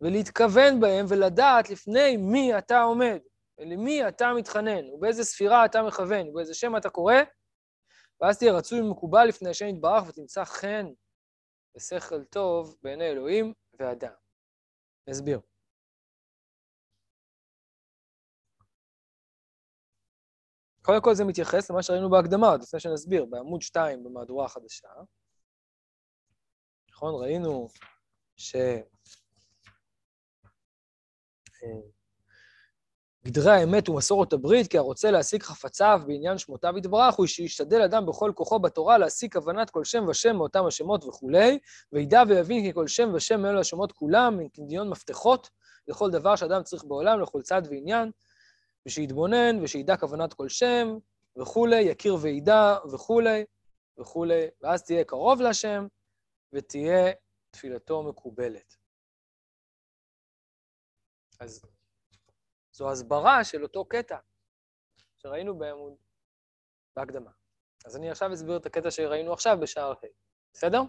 ולהתכוון 0.00 0.80
בהם 0.80 1.06
ולדעת 1.08 1.70
לפני 1.70 2.16
מי 2.16 2.58
אתה 2.58 2.82
עומד, 2.82 3.18
ולמי 3.58 4.08
אתה 4.08 4.32
מתחנן, 4.36 4.90
ובאיזה 4.90 5.24
ספירה 5.24 5.64
אתה 5.64 5.82
מכוון, 5.82 6.28
ובאיזה 6.28 6.54
שם 6.54 6.76
אתה 6.76 6.90
קורא, 6.90 7.14
ואז 8.20 8.38
תהיה 8.38 8.52
רצוי 8.52 8.80
ומקובל 8.80 9.24
לפני 9.24 9.50
השם 9.50 9.66
יתברך 9.66 10.08
ותמצא 10.08 10.44
חן 10.44 10.86
ושכל 11.76 12.24
טוב 12.24 12.76
בעיני 12.82 13.10
אלוהים 13.10 13.52
ואדם. 13.78 14.12
נסביר. 15.08 15.40
קודם 20.88 21.00
כל 21.00 21.14
זה 21.14 21.24
מתייחס 21.24 21.70
למה 21.70 21.82
שראינו 21.82 22.10
בהקדמה, 22.10 22.48
עוד 22.48 22.62
לפני 22.62 22.80
שנסביר, 22.80 23.24
בעמוד 23.24 23.62
2 23.62 24.04
במהדורה 24.04 24.44
החדשה. 24.44 24.88
נכון? 26.90 27.22
ראינו 27.22 27.68
ש... 28.36 28.56
גדרי 33.24 33.50
האמת 33.50 33.88
ומסורת 33.88 34.32
הברית, 34.32 34.66
כי 34.66 34.78
הרוצה 34.78 35.10
להשיג 35.10 35.42
חפציו 35.42 36.00
בעניין 36.06 36.38
שמותיו 36.38 36.78
יתברך, 36.78 37.14
הוא 37.14 37.26
שישתדל 37.26 37.82
אדם 37.82 38.06
בכל 38.06 38.32
כוחו 38.34 38.58
בתורה 38.58 38.98
להשיג 38.98 39.32
כוונת 39.32 39.70
כל 39.70 39.84
שם 39.84 40.08
ושם 40.08 40.36
מאותם 40.36 40.66
השמות 40.66 41.04
וכולי, 41.04 41.58
וידע 41.92 42.22
ויבין 42.28 42.64
כי 42.64 42.72
כל 42.74 42.86
שם 42.86 43.10
ושם 43.14 43.40
מאלו 43.42 43.60
השמות 43.60 43.92
כולם, 43.92 44.38
עם 44.40 44.48
קדיון 44.48 44.88
מפתחות 44.90 45.50
לכל 45.88 46.10
דבר 46.10 46.36
שאדם 46.36 46.62
צריך 46.62 46.84
בעולם, 46.84 47.20
לכל 47.20 47.42
צד 47.42 47.62
ועניין, 47.70 48.10
ושיתבונן 48.86 49.62
ושידע 49.62 49.96
כוונת 49.96 50.34
כל 50.34 50.48
שם 50.48 50.88
וכולי, 51.40 51.80
יכיר 51.80 52.14
וידע 52.22 52.76
וכולי 52.92 53.44
וכולי, 54.00 54.46
ואז 54.60 54.84
תהיה 54.84 55.04
קרוב 55.04 55.40
להשם 55.40 55.86
ותהיה 56.52 57.12
תפילתו 57.50 58.02
מקובלת. 58.02 58.76
אז 61.40 61.62
זו 62.72 62.90
הסברה 62.90 63.44
של 63.44 63.62
אותו 63.62 63.84
קטע 63.84 64.18
שראינו 65.16 65.58
בעמוד, 65.58 65.92
בהקדמה. 66.96 67.30
אז 67.84 67.96
אני 67.96 68.10
עכשיו 68.10 68.32
אסביר 68.32 68.56
את 68.56 68.66
הקטע 68.66 68.90
שראינו 68.90 69.32
עכשיו 69.32 69.56
בשער 69.62 69.90
ה', 69.92 70.06
בסדר? 70.54 70.80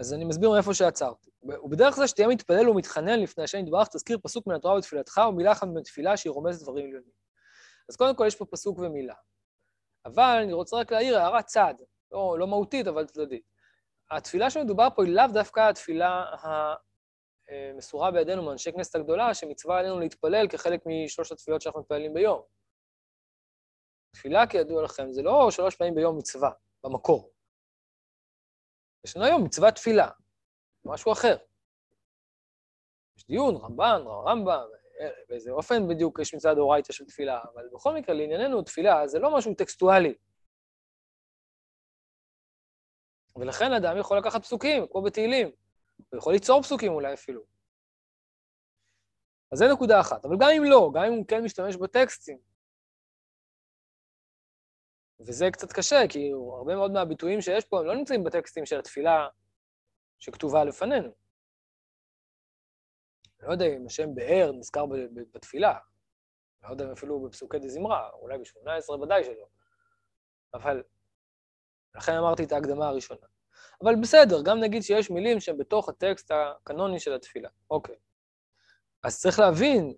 אז 0.00 0.14
אני 0.14 0.24
מסביר 0.24 0.50
מאיפה 0.50 0.74
שעצרתי. 0.74 1.30
ובדרך 1.42 1.96
זה 1.96 2.08
שתהיה 2.08 2.28
מתפלל 2.28 2.68
ומתחנן 2.68 3.20
לפני 3.20 3.44
השם 3.44 3.58
יתברך, 3.58 3.88
תזכיר 3.88 4.18
פסוק 4.22 4.46
מן 4.46 4.54
התורה 4.54 4.78
בתפילתך 4.78 5.20
ומילה 5.28 5.52
אחת 5.52 5.68
בתפילה 5.74 6.16
שהיא 6.16 6.30
רומזת 6.30 6.62
דברים 6.62 6.86
עליונים. 6.86 7.12
אז 7.88 7.96
קודם 7.96 8.16
כל 8.16 8.24
יש 8.26 8.36
פה 8.36 8.44
פסוק 8.44 8.78
ומילה. 8.78 9.14
אבל 10.06 10.40
אני 10.42 10.52
רוצה 10.52 10.76
רק 10.76 10.92
להעיר 10.92 11.18
הערת 11.18 11.44
צד, 11.44 11.74
לא, 12.12 12.36
לא 12.38 12.46
מהותית, 12.46 12.86
אבל 12.86 13.06
צדדית. 13.06 13.42
התפילה 14.10 14.50
שמדובר 14.50 14.88
פה 14.96 15.04
היא 15.04 15.14
לאו 15.14 15.26
דווקא 15.32 15.68
התפילה 15.68 16.24
המסורה 17.48 18.10
בידינו 18.10 18.42
מאנשי 18.42 18.72
כנסת 18.72 18.94
הגדולה, 18.94 19.34
שמצווה 19.34 19.78
עלינו 19.78 20.00
להתפלל 20.00 20.48
כחלק 20.48 20.80
משלוש 20.86 21.32
התפילות 21.32 21.60
שאנחנו 21.60 21.80
מתפללים 21.80 22.14
ביום. 22.14 22.42
תפילה, 24.14 24.46
כידוע 24.46 24.82
לכם, 24.82 25.12
זה 25.12 25.22
לא 25.22 25.50
שלוש 25.50 25.76
פעמים 25.76 25.94
ביום 25.94 26.18
מצווה, 26.18 26.50
במקור. 26.84 27.30
יש 29.04 29.16
לנו 29.16 29.26
היום 29.26 29.44
מצוות 29.44 29.74
תפילה, 29.74 30.08
משהו 30.84 31.12
אחר. 31.12 31.36
יש 33.16 33.26
דיון, 33.26 33.56
רמב"ן, 33.56 34.02
רמב"ם, 34.06 34.66
באיזה 35.28 35.50
אופן 35.50 35.88
בדיוק 35.88 36.18
יש 36.18 36.34
מצד 36.34 36.58
אורייתא 36.58 36.92
של 36.92 37.04
תפילה, 37.04 37.40
אבל 37.54 37.68
בכל 37.72 37.94
מקרה, 37.94 38.14
לענייננו, 38.14 38.62
תפילה 38.62 39.06
זה 39.06 39.18
לא 39.18 39.36
משהו 39.36 39.54
טקסטואלי. 39.54 40.14
ולכן 43.36 43.72
אדם 43.72 43.98
יכול 43.98 44.18
לקחת 44.18 44.42
פסוקים, 44.42 44.86
כמו 44.90 45.02
בתהילים. 45.02 45.50
הוא 46.10 46.18
יכול 46.18 46.32
ליצור 46.32 46.62
פסוקים 46.62 46.92
אולי 46.92 47.14
אפילו. 47.14 47.42
אז 49.52 49.58
זה 49.58 49.64
נקודה 49.72 50.00
אחת. 50.00 50.24
אבל 50.24 50.36
גם 50.40 50.48
אם 50.56 50.64
לא, 50.64 50.90
גם 50.94 51.04
אם 51.04 51.12
הוא 51.12 51.24
כן 51.28 51.44
משתמש 51.44 51.76
בטקסטים, 51.76 52.38
וזה 55.26 55.50
קצת 55.52 55.72
קשה, 55.72 56.00
כי 56.08 56.30
הרבה 56.58 56.74
מאוד 56.74 56.90
מהביטויים 56.90 57.40
שיש 57.40 57.64
פה, 57.64 57.80
הם 57.80 57.86
לא 57.86 57.94
נמצאים 57.94 58.24
בטקסטים 58.24 58.66
של 58.66 58.78
התפילה 58.78 59.28
שכתובה 60.18 60.64
לפנינו. 60.64 61.08
אני 63.40 63.48
לא 63.48 63.52
יודע 63.52 63.66
אם 63.66 63.86
השם 63.86 64.14
באר 64.14 64.52
נזכר 64.52 64.84
בתפילה, 65.32 65.78
לא 66.62 66.68
יודע 66.68 66.84
אם 66.84 66.90
אפילו 66.90 67.22
בפסוקי 67.22 67.58
דזמרה, 67.58 68.10
אולי 68.10 68.38
ב-18 68.38 68.92
ודאי 68.92 69.24
שלא. 69.24 69.46
אבל 70.54 70.82
לכן 71.94 72.12
אמרתי 72.12 72.44
את 72.44 72.52
ההקדמה 72.52 72.88
הראשונה. 72.88 73.26
אבל 73.84 73.92
בסדר, 74.02 74.42
גם 74.44 74.60
נגיד 74.60 74.82
שיש 74.82 75.10
מילים 75.10 75.40
שהן 75.40 75.58
בתוך 75.58 75.88
הטקסט 75.88 76.30
הקנוני 76.30 77.00
של 77.00 77.14
התפילה. 77.14 77.48
אוקיי. 77.70 77.96
אז 79.02 79.20
צריך 79.20 79.38
להבין, 79.38 79.94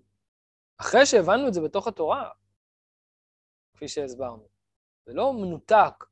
אחרי 0.79 1.07
שהבנו 1.07 1.49
את 1.49 1.55
זה 1.55 1.61
בתוך 1.61 1.89
התורה, 1.89 2.31
כפי 3.75 3.89
שהסברנו, 3.89 4.49
זה 5.07 5.13
לא 5.15 5.33
מנותק 5.33 6.05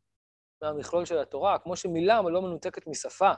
מהמכלול 0.62 1.04
של 1.04 1.18
התורה, 1.18 1.58
כמו 1.58 1.76
שמילה 1.76 2.22
לא 2.22 2.42
מנותקת 2.42 2.86
משפה. 2.86 3.30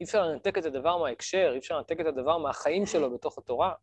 אי 0.00 0.04
אפשר 0.04 0.22
לנתק 0.22 0.58
את 0.58 0.64
הדבר 0.64 0.96
מההקשר, 0.98 1.50
אי 1.52 1.58
אפשר 1.58 1.76
לנתק 1.76 2.00
את 2.00 2.06
הדבר 2.06 2.38
מהחיים 2.38 2.86
שלו 2.86 3.14
בתוך 3.14 3.38
התורה, 3.38 3.74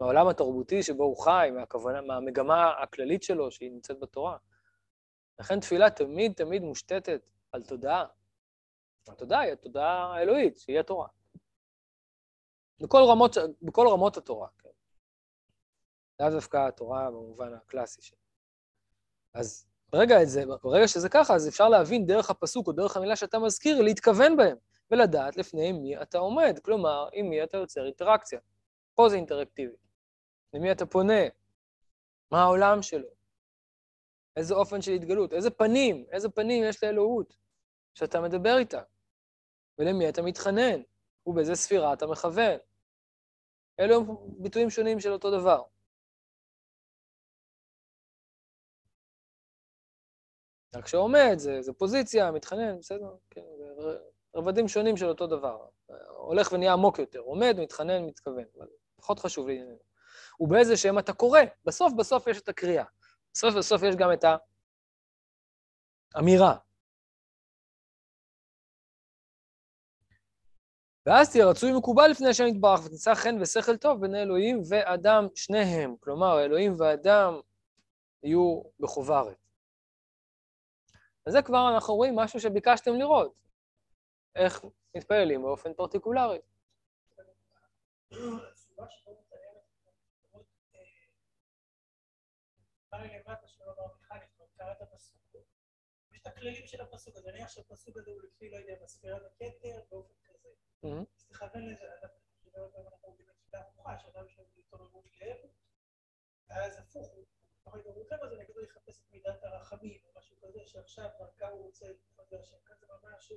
מהעולם 0.00 0.28
התרבותי 0.28 0.82
שבו 0.82 1.04
הוא 1.04 1.24
חי, 1.24 1.48
מהכוונה, 1.54 2.00
מהמגמה 2.00 2.70
הכללית 2.82 3.22
שלו 3.22 3.50
שהיא 3.50 3.72
נמצאת 3.72 4.00
בתורה. 4.00 4.36
לכן 5.38 5.60
תפילה 5.60 5.90
תמיד 5.90 6.32
תמיד 6.32 6.62
מושתתת 6.62 7.30
על 7.52 7.62
תודעה. 7.62 8.06
התודעה 9.08 9.40
היא 9.40 9.52
התודעה 9.52 10.14
האלוהית, 10.14 10.56
שהיא 10.58 10.80
התורה. 10.80 11.08
בכל 12.80 13.00
רמות, 13.08 13.36
בכל 13.62 13.86
רמות 13.92 14.16
התורה, 14.16 14.48
כן. 14.58 14.68
לאו 16.20 16.30
דווקא 16.30 16.68
התורה 16.68 17.10
במובן 17.10 17.54
הקלאסי 17.54 18.02
שלה. 18.02 18.18
אז 19.34 19.71
ברגע, 19.92 20.24
זה, 20.24 20.44
ברגע 20.62 20.88
שזה 20.88 21.08
ככה, 21.08 21.34
אז 21.34 21.48
אפשר 21.48 21.68
להבין 21.68 22.06
דרך 22.06 22.30
הפסוק 22.30 22.66
או 22.66 22.72
דרך 22.72 22.96
המילה 22.96 23.16
שאתה 23.16 23.38
מזכיר, 23.38 23.82
להתכוון 23.82 24.36
בהם, 24.36 24.56
ולדעת 24.90 25.36
לפני 25.36 25.72
מי 25.72 26.02
אתה 26.02 26.18
עומד, 26.18 26.58
כלומר, 26.62 27.08
עם 27.12 27.30
מי 27.30 27.42
אתה 27.42 27.56
יוצר 27.56 27.84
אינטראקציה. 27.86 28.40
פה 28.94 29.08
זה 29.08 29.16
אינטראקטיבי. 29.16 29.76
למי 30.54 30.72
אתה 30.72 30.86
פונה? 30.86 31.22
מה 32.30 32.42
העולם 32.42 32.82
שלו? 32.82 33.08
איזה 34.36 34.54
אופן 34.54 34.82
של 34.82 34.92
התגלות? 34.92 35.32
איזה 35.32 35.50
פנים? 35.50 36.06
איזה 36.12 36.28
פנים 36.28 36.64
יש 36.64 36.84
לאלוהות 36.84 37.36
שאתה 37.94 38.20
מדבר 38.20 38.58
איתה? 38.58 38.82
ולמי 39.78 40.08
אתה 40.08 40.22
מתחנן? 40.22 40.82
ובאיזה 41.26 41.54
ספירה 41.54 41.92
אתה 41.92 42.06
מכוון? 42.06 42.58
אלו 43.80 43.96
הם 43.96 44.06
ביטויים 44.38 44.70
שונים 44.70 45.00
של 45.00 45.12
אותו 45.12 45.30
דבר. 45.30 45.62
רק 50.76 50.86
שעומד, 50.86 51.34
זה, 51.36 51.62
זה 51.62 51.72
פוזיציה, 51.72 52.30
מתחנן, 52.30 52.78
בסדר, 52.78 53.16
כן, 53.30 53.40
זה 53.78 53.98
רבדים 54.36 54.68
שונים 54.68 54.96
של 54.96 55.06
אותו 55.06 55.26
דבר. 55.26 55.66
הולך 56.16 56.52
ונהיה 56.52 56.72
עמוק 56.72 56.98
יותר, 56.98 57.18
עומד, 57.18 57.56
מתחנן, 57.58 58.02
מתכוון, 58.06 58.44
אבל 58.58 58.66
פחות 58.96 59.18
חשוב 59.18 59.48
לענייננו. 59.48 59.78
ובאיזה 60.40 60.76
שם 60.76 60.98
אתה 60.98 61.12
קורא, 61.12 61.40
בסוף 61.64 61.92
בסוף 61.92 62.26
יש 62.26 62.40
את 62.40 62.48
הקריאה. 62.48 62.84
בסוף 63.34 63.54
בסוף 63.54 63.82
יש 63.82 63.96
גם 63.96 64.12
את 64.12 64.24
האמירה. 66.14 66.56
ואז 71.06 71.30
תהיה 71.30 71.46
רצוי 71.46 71.72
מקובל 71.78 72.08
לפני 72.10 72.28
השם 72.28 72.46
יתברך, 72.46 72.80
ותמצא 72.84 73.14
חן 73.14 73.40
ושכל 73.40 73.76
טוב 73.76 74.00
בין 74.00 74.14
אלוהים 74.14 74.62
ואדם 74.68 75.26
שניהם. 75.34 75.96
כלומר, 76.00 76.44
אלוהים 76.44 76.74
ואדם 76.78 77.40
יהיו 78.22 78.62
בחוברת. 78.80 79.41
אז 81.26 81.32
זה 81.32 81.42
כבר 81.42 81.70
אנחנו 81.74 81.94
רואים 81.94 82.16
משהו 82.16 82.40
שביקשתם 82.40 82.94
לראות, 82.94 83.34
איך 84.34 84.64
מתפללים 84.96 85.42
באופן 85.42 85.74
פרטיקולרי. 85.74 86.38
יש 96.10 96.20
את 96.20 96.26
הכללים 96.26 96.66
של 96.66 96.80
הפסוק, 96.80 97.16
אז 97.16 97.26
נניח 97.26 97.48
שהפסוק 97.48 97.96
הזה 97.96 98.10
הוא 98.10 98.22
לפי, 98.22 98.50
לא 98.50 98.56
יודע, 98.56 98.74
בספירת 98.84 99.22
הכתר, 99.26 99.80
באופן 99.90 100.14
כזה. 100.24 100.48
אז 101.16 101.26
תכוון 101.28 101.68
לזה, 101.68 101.84
אנחנו 102.54 102.98
עובדים 103.00 103.26
בשיטה 103.26 103.58
הפוכה, 103.60 103.98
שאדם 103.98 104.26
יש 104.26 104.38
לנו 104.38 104.48
התעוררות 104.58 105.04
לב, 105.20 105.36
ואז 106.48 106.78
הפוך, 106.78 107.12
הוא 107.12 107.24
מתוך 107.62 107.74
התעוררות 107.74 108.12
לב, 108.12 108.22
אז 108.22 108.32
אני 108.32 108.42
אגיד 108.42 108.56
לו 108.56 108.62
לחפש 108.62 109.00
את 109.00 109.12
מידת 109.12 109.42
הרחמים, 109.42 110.00
או 110.04 110.10
משהו 110.18 110.36
כזה, 110.42 110.58
שעכשיו 110.66 111.08
דרכה 111.18 111.48
הוא 111.48 111.66
רוצה 111.66 111.86
להתחבר 111.88 112.40
השם, 112.40 112.56
כזה 112.66 112.86
ממש... 113.02 113.32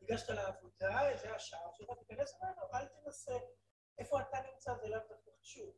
ניגשת 0.00 0.30
לעבודה, 0.30 1.00
זה 1.22 1.34
השער 1.34 1.70
שלך, 1.74 1.88
תיכנס 1.98 2.42
ממנו, 2.42 2.62
אל 2.74 2.86
תנסה. 2.86 3.38
איפה 3.98 4.20
אתה 4.20 4.36
נמצא 4.52 4.74
זה 4.74 4.88
לאו 4.88 4.98
דווקא 5.08 5.30
חשוב. 5.40 5.74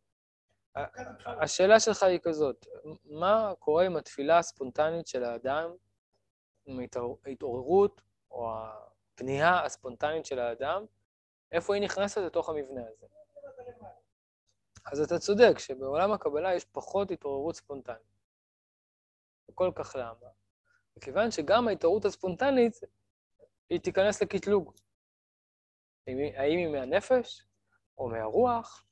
השאלה 1.42 1.80
שלך 1.80 2.02
היא 2.02 2.20
כזאת, 2.22 2.66
מה 3.04 3.52
קורה 3.58 3.84
עם 3.84 3.96
התפילה 3.96 4.38
הספונטנית 4.38 5.06
של 5.06 5.24
האדם, 5.24 5.74
עם 6.66 6.80
ההתעוררות 7.26 8.00
או 8.30 8.50
הפנייה 8.54 9.64
הספונטנית 9.64 10.26
של 10.26 10.38
האדם, 10.38 10.86
איפה 11.52 11.74
היא 11.74 11.82
נכנסת 11.82 12.20
לתוך 12.20 12.48
המבנה 12.48 12.82
הזה? 12.88 13.06
אז 14.92 15.00
אתה 15.00 15.18
צודק 15.18 15.58
שבעולם 15.58 16.12
הקבלה 16.12 16.54
יש 16.54 16.64
פחות 16.64 17.10
התעוררות 17.10 17.56
ספונטנית. 17.56 18.14
וכל 19.50 19.70
כך 19.74 19.96
למה? 19.98 20.28
מכיוון 20.96 21.30
שגם 21.30 21.68
ההתעוררות 21.68 22.04
הספונטנית, 22.04 22.80
היא 23.70 23.80
תיכנס 23.80 24.22
לקטלוג. 24.22 24.74
האם 26.06 26.58
היא 26.58 26.68
מהנפש, 26.68 27.46
או 27.98 28.08
מהרוח, 28.08 28.84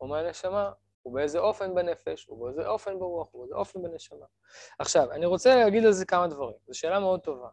או 0.00 0.06
מהנשמה, 0.06 0.72
ובאיזה 1.06 1.38
אופן 1.38 1.74
בנפש, 1.74 2.28
ובאיזה 2.28 2.68
אופן 2.68 2.98
ברוח, 2.98 3.34
ובאיזה 3.34 3.54
אופן 3.54 3.82
בנשמה. 3.82 4.26
עכשיו, 4.78 5.12
אני 5.12 5.26
רוצה 5.26 5.54
להגיד 5.56 5.84
על 5.84 5.92
זה 5.92 6.06
כמה 6.06 6.28
דברים, 6.28 6.56
זו 6.66 6.78
שאלה 6.78 7.00
מאוד 7.00 7.20
טובה. 7.20 7.48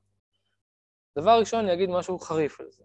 דבר 1.17 1.39
ראשון, 1.39 1.59
אני 1.59 1.73
אגיד 1.73 1.89
משהו 1.89 2.19
חריף 2.19 2.59
על 2.59 2.71
זה. 2.71 2.83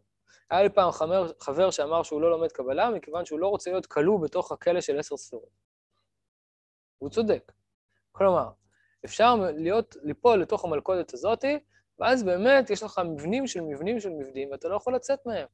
היה 0.51 0.63
לי 0.63 0.69
פעם 0.69 0.91
חבר, 0.91 1.27
חבר 1.41 1.71
שאמר 1.71 2.03
שהוא 2.03 2.21
לא 2.21 2.31
לומד 2.31 2.53
קבלה, 2.53 2.91
מכיוון 2.91 3.25
שהוא 3.25 3.41
לא 3.41 3.49
רוצה 3.49 3.71
להיות 3.71 3.87
כלוא 3.87 4.21
בתוך 4.23 4.53
הכלא 4.53 4.81
של 4.81 4.99
עשר 4.99 5.17
ספירות. 5.17 5.63
הוא 6.99 7.11
צודק. 7.11 7.53
כלומר, 8.13 8.51
אפשר 9.05 9.35
להיות, 9.55 9.97
ליפול 10.03 10.43
לתוך 10.43 10.65
המלכודת 10.65 11.15
הזאתי, 11.15 11.59
ואז 11.99 12.25
באמת 12.25 12.71
יש 12.71 12.83
לך 12.83 13.01
מבנים 13.05 13.47
של 13.47 13.61
מבנים 13.61 14.01
של 14.01 14.11
מבנים, 14.11 14.51
ואתה 14.51 14.69
לא 14.69 14.77
יכול 14.77 14.95
לצאת 14.95 15.27
מהם. 15.27 15.47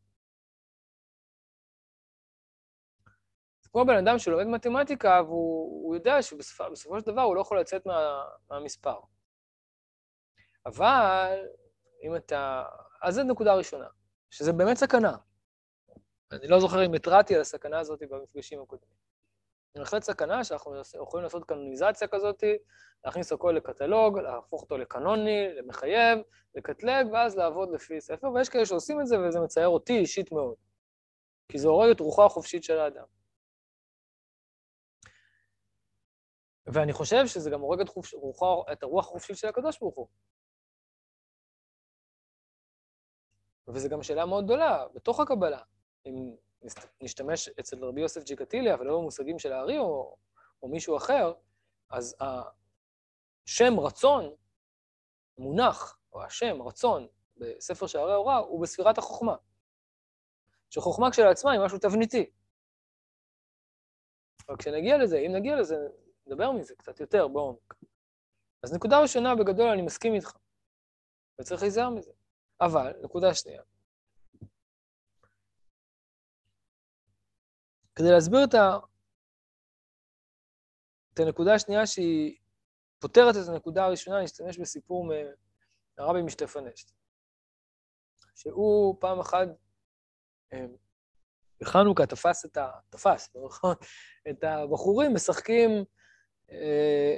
זה 3.60 3.70
כמו 3.72 3.84
בן 3.84 3.96
אדם 4.06 4.18
שלומד 4.18 4.46
מתמטיקה, 4.46 5.22
והוא 5.24 5.94
יודע 5.94 6.22
שבסופו 6.22 7.00
של 7.00 7.06
דבר 7.06 7.22
הוא 7.22 7.36
לא 7.36 7.40
יכול 7.40 7.60
לצאת 7.60 7.86
מה, 7.86 8.24
מהמספר. 8.50 9.00
אבל 10.66 11.46
אם 12.02 12.16
אתה... 12.16 12.64
אז 13.02 13.14
זו 13.14 13.22
נקודה 13.22 13.54
ראשונה, 13.54 13.88
שזה 14.30 14.52
באמת 14.52 14.76
סכנה. 14.76 15.16
אני 16.32 16.48
לא 16.48 16.60
זוכר 16.60 16.86
אם 16.86 16.94
התרעתי 16.94 17.34
על 17.34 17.40
הסכנה 17.40 17.78
הזאת 17.78 18.02
במפגשים 18.10 18.62
הקודמים. 18.62 18.98
זו 19.74 19.80
בהחלט 19.80 20.02
סכנה 20.02 20.44
שאנחנו 20.44 20.80
יכולים 21.02 21.24
לעשות 21.24 21.44
קנוניזציה 21.44 22.08
כזאת, 22.08 22.44
להכניס 23.04 23.32
הכל 23.32 23.54
לקטלוג, 23.56 24.18
להפוך 24.18 24.62
אותו 24.62 24.78
לקנוני, 24.78 25.54
למחייב, 25.54 26.18
לקטלג, 26.54 27.06
ואז 27.12 27.36
לעבוד 27.36 27.70
לפי 27.74 28.00
ספר, 28.00 28.30
ויש 28.30 28.48
כאלה 28.48 28.66
שעושים 28.66 29.00
את 29.00 29.06
זה, 29.06 29.16
וזה 29.20 29.40
מצייר 29.40 29.68
אותי 29.68 29.98
אישית 29.98 30.32
מאוד. 30.32 30.54
כי 31.48 31.58
זה 31.58 31.68
הורג 31.68 31.90
את 31.90 32.00
רוחו 32.00 32.24
החופשית 32.24 32.64
של 32.64 32.78
האדם. 32.78 33.04
ואני 36.66 36.92
חושב 36.92 37.26
שזה 37.26 37.50
גם 37.50 37.60
הורג 37.60 37.80
את, 37.80 37.88
חופש, 37.88 38.14
רוחו, 38.14 38.64
את 38.72 38.82
הרוח 38.82 39.06
החופשית 39.06 39.36
של 39.36 39.48
הקדוש 39.48 39.78
ברוך 39.78 39.96
הוא. 39.96 40.08
וזו 43.68 43.88
גם 43.88 44.02
שאלה 44.02 44.26
מאוד 44.26 44.44
גדולה, 44.44 44.86
בתוך 44.94 45.20
הקבלה, 45.20 45.62
אם 46.06 46.34
נשתמש 47.00 47.48
אצל 47.48 47.84
רבי 47.84 48.00
יוסף 48.00 48.24
ג'יקטיליה 48.24 48.76
ולא 48.80 48.98
במושגים 48.98 49.38
של 49.38 49.52
הארי 49.52 49.78
או, 49.78 50.16
או 50.62 50.68
מישהו 50.68 50.96
אחר, 50.96 51.32
אז 51.90 52.16
השם 52.20 53.80
רצון, 53.80 54.34
מונח, 55.38 55.98
או 56.12 56.22
השם 56.22 56.62
רצון, 56.62 57.06
בספר 57.36 57.86
שערי 57.86 58.12
ההוראה, 58.12 58.36
הוא 58.36 58.62
בספירת 58.62 58.98
החוכמה. 58.98 59.36
שחוכמה 60.70 61.10
כשלעצמה 61.10 61.52
היא 61.52 61.60
משהו 61.64 61.78
תבניתי. 61.78 62.30
אבל 64.48 64.56
כשנגיע 64.56 64.98
לזה, 64.98 65.18
אם 65.18 65.32
נגיע 65.32 65.56
לזה, 65.56 65.76
נדבר 66.26 66.52
מזה 66.52 66.74
קצת 66.74 67.00
יותר 67.00 67.28
בעומק. 67.28 67.74
אז 68.62 68.74
נקודה 68.74 69.00
ראשונה, 69.00 69.34
בגדול, 69.34 69.68
אני 69.68 69.82
מסכים 69.82 70.14
איתך, 70.14 70.36
וצריך 71.40 71.62
להיזהר 71.62 71.90
מזה. 71.90 72.12
אבל, 72.60 72.92
נקודה 73.02 73.34
שנייה, 73.34 73.62
כדי 77.94 78.10
להסביר 78.10 78.44
את, 78.44 78.54
ה... 78.54 78.78
את 81.14 81.20
הנקודה 81.20 81.54
השנייה 81.54 81.86
שהיא 81.86 82.38
פותרת 82.98 83.34
את 83.36 83.48
הנקודה 83.48 83.84
הראשונה, 83.84 84.16
אני 84.16 84.24
אשתמש 84.24 84.58
בסיפור 84.58 85.06
מהרבי 85.98 86.22
משטפנשט, 86.22 86.90
שהוא 88.34 88.96
פעם 89.00 89.20
אחת 89.20 89.48
אמ, 90.52 90.76
בחנוכה 91.60 92.06
תפס 92.06 92.44
את 92.44 92.56
ה... 92.56 92.70
תפס, 92.90 93.36
נכון? 93.46 93.74
את 94.30 94.44
הבחורים 94.44 95.14
משחקים... 95.14 95.70
אה, 96.50 97.16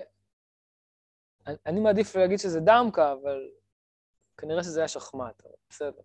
אני 1.67 1.81
מעדיף 1.81 2.17
להגיד 2.17 2.39
שזה 2.39 2.61
דמקה, 2.61 3.13
אבל 3.13 3.51
כנראה 4.41 4.63
שזה 4.63 4.81
היה 4.81 4.89
שחמט, 4.89 5.43
אבל 5.45 5.55
בסדר. 5.71 6.03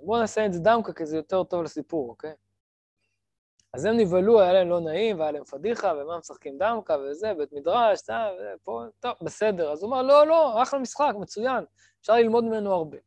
בואו 0.00 0.20
נעשה 0.20 0.46
את 0.46 0.52
זה 0.52 0.60
דמקה, 0.60 0.92
כי 0.92 1.06
זה 1.06 1.16
יותר 1.16 1.44
טוב 1.44 1.62
לסיפור, 1.62 2.08
אוקיי? 2.08 2.34
אז 3.72 3.84
הם 3.84 3.96
נבהלו, 3.96 4.40
היה 4.40 4.52
להם 4.52 4.68
לא 4.68 4.80
נעים, 4.80 5.20
והיה 5.20 5.32
להם 5.32 5.44
פדיחה, 5.44 5.92
ומה 5.96 6.18
משחקים 6.18 6.58
דמקה 6.58 6.96
וזה, 6.98 7.34
בית 7.34 7.52
מדרש, 7.52 8.00
זה, 8.06 8.12
ופה, 8.54 8.82
טוב, 9.00 9.12
בסדר. 9.22 9.72
אז 9.72 9.82
הוא 9.82 9.90
אמר, 9.90 10.02
לא, 10.02 10.26
לא, 10.26 10.62
אחלה 10.62 10.80
משחק, 10.80 11.12
מצוין, 11.20 11.64
אפשר 12.00 12.12
ללמוד 12.12 12.44
ממנו 12.44 12.72
הרבה. 12.72 12.98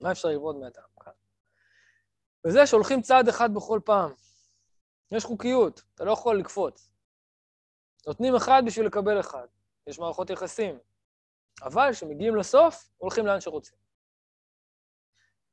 מה 0.00 0.12
אפשר 0.12 0.28
ללמוד 0.28 0.56
מהדמקה? 0.56 1.10
וזה 2.46 2.66
שהולכים 2.66 3.02
צעד 3.02 3.28
אחד 3.28 3.54
בכל 3.54 3.80
פעם. 3.84 4.12
יש 5.10 5.24
חוקיות, 5.24 5.82
אתה 5.94 6.04
לא 6.04 6.12
יכול 6.12 6.38
לקפוץ. 6.38 6.90
נותנים 8.06 8.36
אחד 8.36 8.62
בשביל 8.66 8.86
לקבל 8.86 9.20
אחד. 9.20 9.46
יש 9.86 9.98
מערכות 9.98 10.30
יחסים. 10.30 10.78
אבל 11.62 11.88
כשמגיעים 11.92 12.36
לסוף, 12.36 12.90
הולכים 12.98 13.26
לאן 13.26 13.40
שרוצים. 13.40 13.78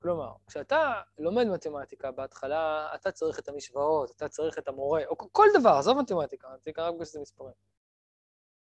כלומר, 0.02 0.32
כשאתה 0.48 1.02
לומד 1.18 1.46
מתמטיקה 1.48 2.12
בהתחלה, 2.12 2.90
אתה 2.96 3.12
צריך 3.12 3.40
את 3.40 3.50
המשוואות, 3.50 4.12
אתה 4.12 4.30
צריך 4.30 4.58
את 4.58 4.68
המורה, 4.68 5.06
או 5.06 5.18
כל 5.32 5.48
דבר, 5.60 5.70
עזוב 5.70 5.98
מתמטיקה, 6.02 6.48
מתמטיקה 6.48 6.88
רק 6.88 6.94
בגלל 6.94 7.06
שזה 7.06 7.20
מספרים. 7.20 7.54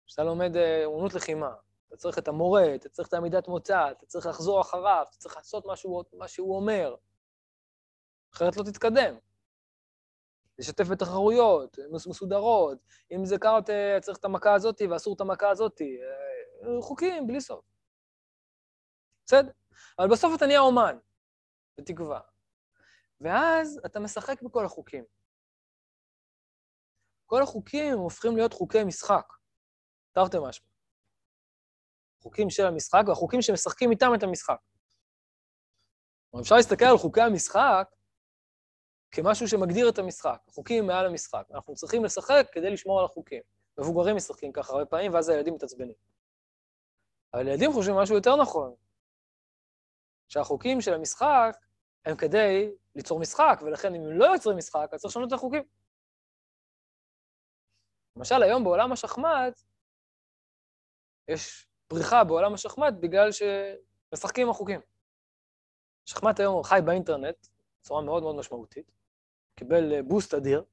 כשאתה 0.05 0.23
לומד 0.23 0.55
אה, 0.55 0.85
אומנות 0.85 1.13
לחימה, 1.13 1.53
אתה 1.87 1.97
צריך 1.97 2.17
את 2.17 2.27
המורה, 2.27 2.75
אתה 2.75 2.89
צריך 2.89 3.07
את 3.07 3.13
העמידת 3.13 3.47
מוצא, 3.47 3.91
אתה 3.91 4.05
צריך 4.05 4.25
לחזור 4.25 4.61
אחריו, 4.61 5.05
אתה 5.09 5.17
צריך 5.17 5.37
לעשות 5.37 5.65
מה 5.65 5.75
שהוא, 5.75 6.03
מה 6.13 6.27
שהוא 6.27 6.55
אומר, 6.55 6.95
אחרת 8.33 8.57
לא 8.57 8.63
תתקדם. 8.63 9.15
לשתף 10.59 10.87
בתחרויות 10.87 11.77
מס- 11.91 12.07
מסודרות, 12.07 12.77
אם 13.11 13.25
זה 13.25 13.37
קארטה 13.37 13.73
צריך 14.01 14.17
את 14.17 14.25
המכה 14.25 14.53
הזאת 14.53 14.81
ואסור 14.89 15.15
את 15.15 15.21
המכה 15.21 15.49
הזאת, 15.49 15.81
אה, 15.81 15.87
חוקים 16.81 17.27
בלי 17.27 17.41
סוף. 17.41 17.65
בסדר? 19.25 19.51
אבל 19.99 20.07
בסוף 20.11 20.33
אתה 20.37 20.45
נהיה 20.45 20.59
אומן, 20.59 20.97
בתקווה. 21.77 22.19
ואז 23.21 23.79
אתה 23.85 23.99
משחק 23.99 24.41
בכל 24.41 24.65
החוקים. 24.65 25.03
כל 27.25 27.43
החוקים 27.43 27.97
הופכים 27.97 28.37
להיות 28.37 28.53
חוקי 28.53 28.83
משחק, 28.83 29.33
תרתי 30.11 30.37
משמע. 30.47 30.67
חוקים 32.21 32.49
של 32.49 32.65
המשחק 32.65 33.03
והחוקים 33.07 33.41
שמשחקים 33.41 33.91
איתם 33.91 34.11
את 34.17 34.23
המשחק. 34.23 34.59
אפשר 36.41 36.55
להסתכל 36.55 36.85
על 36.85 36.97
חוקי 36.97 37.21
המשחק 37.21 37.89
כמשהו 39.11 39.47
שמגדיר 39.47 39.89
את 39.89 39.97
המשחק, 39.97 40.41
החוקים 40.47 40.87
מעל 40.87 41.05
המשחק. 41.05 41.43
אנחנו 41.53 41.75
צריכים 41.75 42.05
לשחק 42.05 42.47
כדי 42.51 42.69
לשמור 42.69 42.99
על 42.99 43.05
החוקים. 43.05 43.41
מבוגרים 43.77 44.15
משחקים 44.15 44.51
ככה 44.51 44.73
הרבה 44.73 44.85
פעמים, 44.85 45.13
ואז 45.13 45.29
הילדים 45.29 45.53
מתעצבנים. 45.53 46.10
אבל 47.33 47.47
ילדים 47.47 47.73
חושבים 47.73 47.95
משהו 47.95 48.15
יותר 48.15 48.35
נכון, 48.35 48.75
שהחוקים 50.27 50.81
של 50.81 50.93
המשחק 50.93 51.57
הם 52.05 52.15
כדי 52.17 52.71
ליצור 52.95 53.19
משחק, 53.19 53.59
ולכן 53.65 53.95
אם 53.95 54.01
הם 54.01 54.11
לא 54.19 54.25
יוצרים 54.25 54.57
משחק, 54.57 54.89
אז 54.93 55.01
צריך 55.01 55.11
לשנות 55.11 55.27
את 55.27 55.33
החוקים. 55.33 55.63
למשל, 58.15 58.43
היום 58.43 58.63
בעולם 58.63 58.91
השחמט, 58.91 59.61
יש 61.27 61.67
פריחה 61.87 62.23
בעולם 62.23 62.53
השחמט 62.53 62.93
בגלל 62.99 63.29
שמשחקים 63.31 64.47
עם 64.47 64.51
החוקים. 64.51 64.81
שחמט 66.05 66.39
היום 66.39 66.63
חי 66.63 66.79
באינטרנט 66.85 67.47
בצורה 67.81 68.01
מאוד 68.01 68.23
מאוד 68.23 68.35
משמעותית, 68.35 68.91
קיבל 69.55 70.01
boost 70.01 70.33
אדיר, 70.33 70.63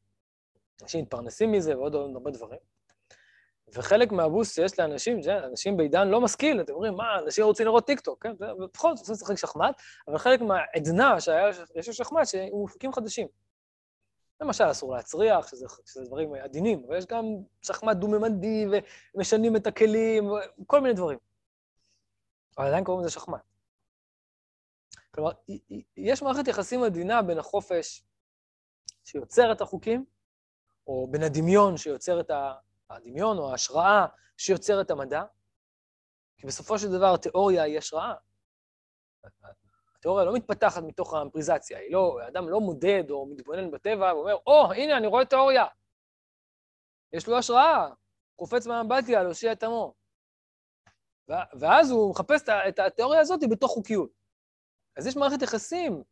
אנשים 0.83 1.03
מתפרנסים 1.03 1.53
מזה 1.53 1.79
ועוד 1.79 1.95
עוד 1.95 2.11
הרבה 2.15 2.31
דברים. 2.31 2.61
וחלק 3.73 4.13
מה 4.13 4.25
boost 4.25 4.55
שיש 4.55 4.79
לאנשים, 4.79 5.23
זה 5.23 5.39
אנשים 5.39 5.77
בעידן 5.77 6.09
לא 6.09 6.21
משכיל, 6.21 6.61
אתם 6.61 6.73
אומרים, 6.73 6.95
מה, 6.95 7.19
אנשים 7.19 7.45
רוצים 7.45 7.67
לראות 7.67 7.87
טיקטוק, 7.87 8.23
כן? 8.23 8.33
ובכל 8.41 8.97
זאת 8.97 8.99
רוצים 8.99 9.15
לשחק 9.15 9.35
שחמט, 9.39 9.81
אבל 10.09 10.19
חלק 10.19 10.41
מהעדנה 10.41 11.21
שהיה, 11.21 11.51
יש 11.75 11.89
לשחמט, 11.89 12.27
שהוא 12.27 12.61
מופקים 12.61 12.93
חדשים. 12.93 13.29
למשל, 14.41 14.71
אסור 14.71 14.97
להצריח, 14.97 15.49
שזה, 15.49 15.67
שזה 15.87 16.05
דברים 16.05 16.35
עדינים, 16.35 16.85
אבל 16.87 16.99
יש 16.99 17.07
גם 17.07 17.25
שחמט 17.63 17.97
דו-ממדי, 17.97 18.67
ומשנים 19.15 19.57
את 19.57 19.67
הכלים, 19.67 20.29
כל 20.67 20.81
מיני 20.81 20.95
דברים. 20.95 21.19
אבל 22.59 22.67
עדיין 22.67 22.85
קוראים 22.85 23.05
לזה 23.05 23.15
שחמט. 23.15 23.41
כלומר, 25.11 25.31
יש 25.97 26.23
מערכת 26.23 26.49
יחסים 26.49 26.83
עדינה 26.83 27.23
בין 27.23 27.39
החופש 27.39 28.03
שיוצר 29.05 29.53
את 29.53 29.61
החוקים, 29.61 30.05
או 30.87 31.09
בין 31.11 31.23
הדמיון 31.23 31.77
שיוצר 31.77 32.21
את 32.21 32.31
הדמיון, 32.91 33.39
או 33.39 33.51
ההשראה 33.51 34.07
שיוצר 34.37 34.81
את 34.81 34.91
המדע, 34.91 35.23
כי 36.37 36.47
בסופו 36.47 36.79
של 36.79 36.89
דבר 36.89 37.15
התיאוריה 37.15 37.63
היא 37.63 37.79
השראה. 37.79 38.15
התיאוריה 39.97 40.25
לא 40.25 40.35
מתפתחת 40.35 40.83
מתוך 40.83 41.15
האמפריזציה, 41.15 41.79
היא 41.79 41.93
לא, 41.93 42.21
האדם 42.21 42.49
לא 42.49 42.61
מודד 42.61 43.11
או 43.11 43.27
מתבונן 43.27 43.71
בטבע 43.71 44.15
ואומר, 44.15 44.35
או, 44.47 44.67
oh, 44.67 44.75
הנה, 44.75 44.97
אני 44.97 45.07
רואה 45.07 45.25
תיאוריה. 45.25 45.65
יש 47.13 47.29
לו 47.29 47.39
השראה, 47.39 47.89
קופץ 48.37 48.67
מהאמבטיה 48.67 49.23
להושיע 49.23 49.53
את 49.53 49.63
עמו. 49.63 49.95
ואז 51.61 51.91
הוא 51.91 52.11
מחפש 52.11 52.43
את 52.69 52.79
התיאוריה 52.79 53.21
הזאת 53.21 53.41
בתוך 53.51 53.71
חוקיות. 53.71 54.11
אז 54.97 55.07
יש 55.07 55.17
מערכת 55.17 55.43
יחסים 55.43 56.03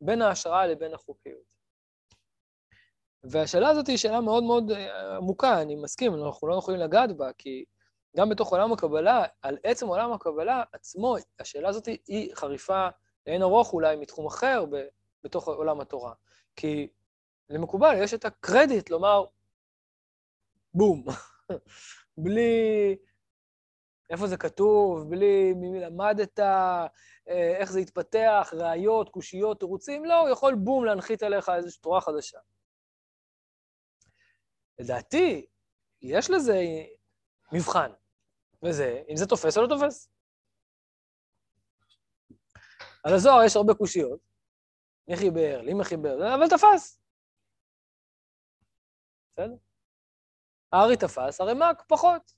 בין 0.00 0.22
ההשראה 0.22 0.66
לבין 0.66 0.94
החוקיות. 0.94 1.55
והשאלה 3.30 3.68
הזאת 3.68 3.86
היא 3.86 3.96
שאלה 3.96 4.20
מאוד 4.20 4.42
מאוד 4.44 4.72
עמוקה, 5.16 5.62
אני 5.62 5.74
מסכים, 5.74 6.14
אנחנו 6.14 6.48
לא 6.48 6.54
יכולים 6.54 6.80
לגעת 6.80 7.16
בה, 7.16 7.32
כי 7.38 7.64
גם 8.16 8.28
בתוך 8.28 8.52
עולם 8.52 8.72
הקבלה, 8.72 9.24
על 9.42 9.58
עצם 9.64 9.86
עולם 9.86 10.12
הקבלה 10.12 10.62
עצמו, 10.72 11.16
השאלה 11.40 11.68
הזאת 11.68 11.86
היא 12.06 12.34
חריפה 12.34 12.88
לאין 13.26 13.42
ארוך 13.42 13.72
אולי 13.72 13.96
מתחום 13.96 14.26
אחר 14.26 14.64
בתוך 15.24 15.48
עולם 15.48 15.80
התורה. 15.80 16.12
כי 16.56 16.88
למקובל 17.50 17.96
יש 18.02 18.14
את 18.14 18.24
הקרדיט 18.24 18.90
לומר, 18.90 19.24
בום, 20.74 21.04
בלי 22.24 22.96
איפה 24.10 24.26
זה 24.26 24.36
כתוב, 24.36 25.10
בלי 25.10 25.52
ממי 25.56 25.80
למדת, 25.80 26.40
איך 27.60 27.72
זה 27.72 27.80
התפתח, 27.80 28.54
ראיות, 28.56 29.08
קושיות, 29.08 29.58
תירוצים, 29.58 30.04
לא, 30.04 30.20
הוא 30.20 30.28
יכול 30.28 30.54
בום 30.54 30.84
להנחית 30.84 31.22
עליך 31.22 31.48
איזושהי 31.48 31.80
תורה 31.80 32.00
חדשה. 32.00 32.38
לדעתי, 34.78 35.46
יש 36.02 36.30
לזה 36.30 36.62
מבחן, 37.52 37.90
וזה, 38.62 39.02
אם 39.08 39.16
זה 39.16 39.26
תופס 39.26 39.56
או 39.56 39.62
לא 39.62 39.68
תופס. 39.68 40.10
על 43.04 43.14
הזוהר 43.14 43.44
יש 43.44 43.56
הרבה 43.56 43.74
קושיות, 43.74 44.20
מי 45.08 45.16
חיבר, 45.16 45.60
לי 45.62 45.74
מי 45.74 45.84
חיבר, 45.84 46.34
אבל 46.34 46.48
תפס. 46.48 47.00
בסדר? 49.32 49.54
הארי 50.72 50.96
תפס, 50.96 51.40
הרמ"ק 51.40 51.82
פחות. 51.88 52.32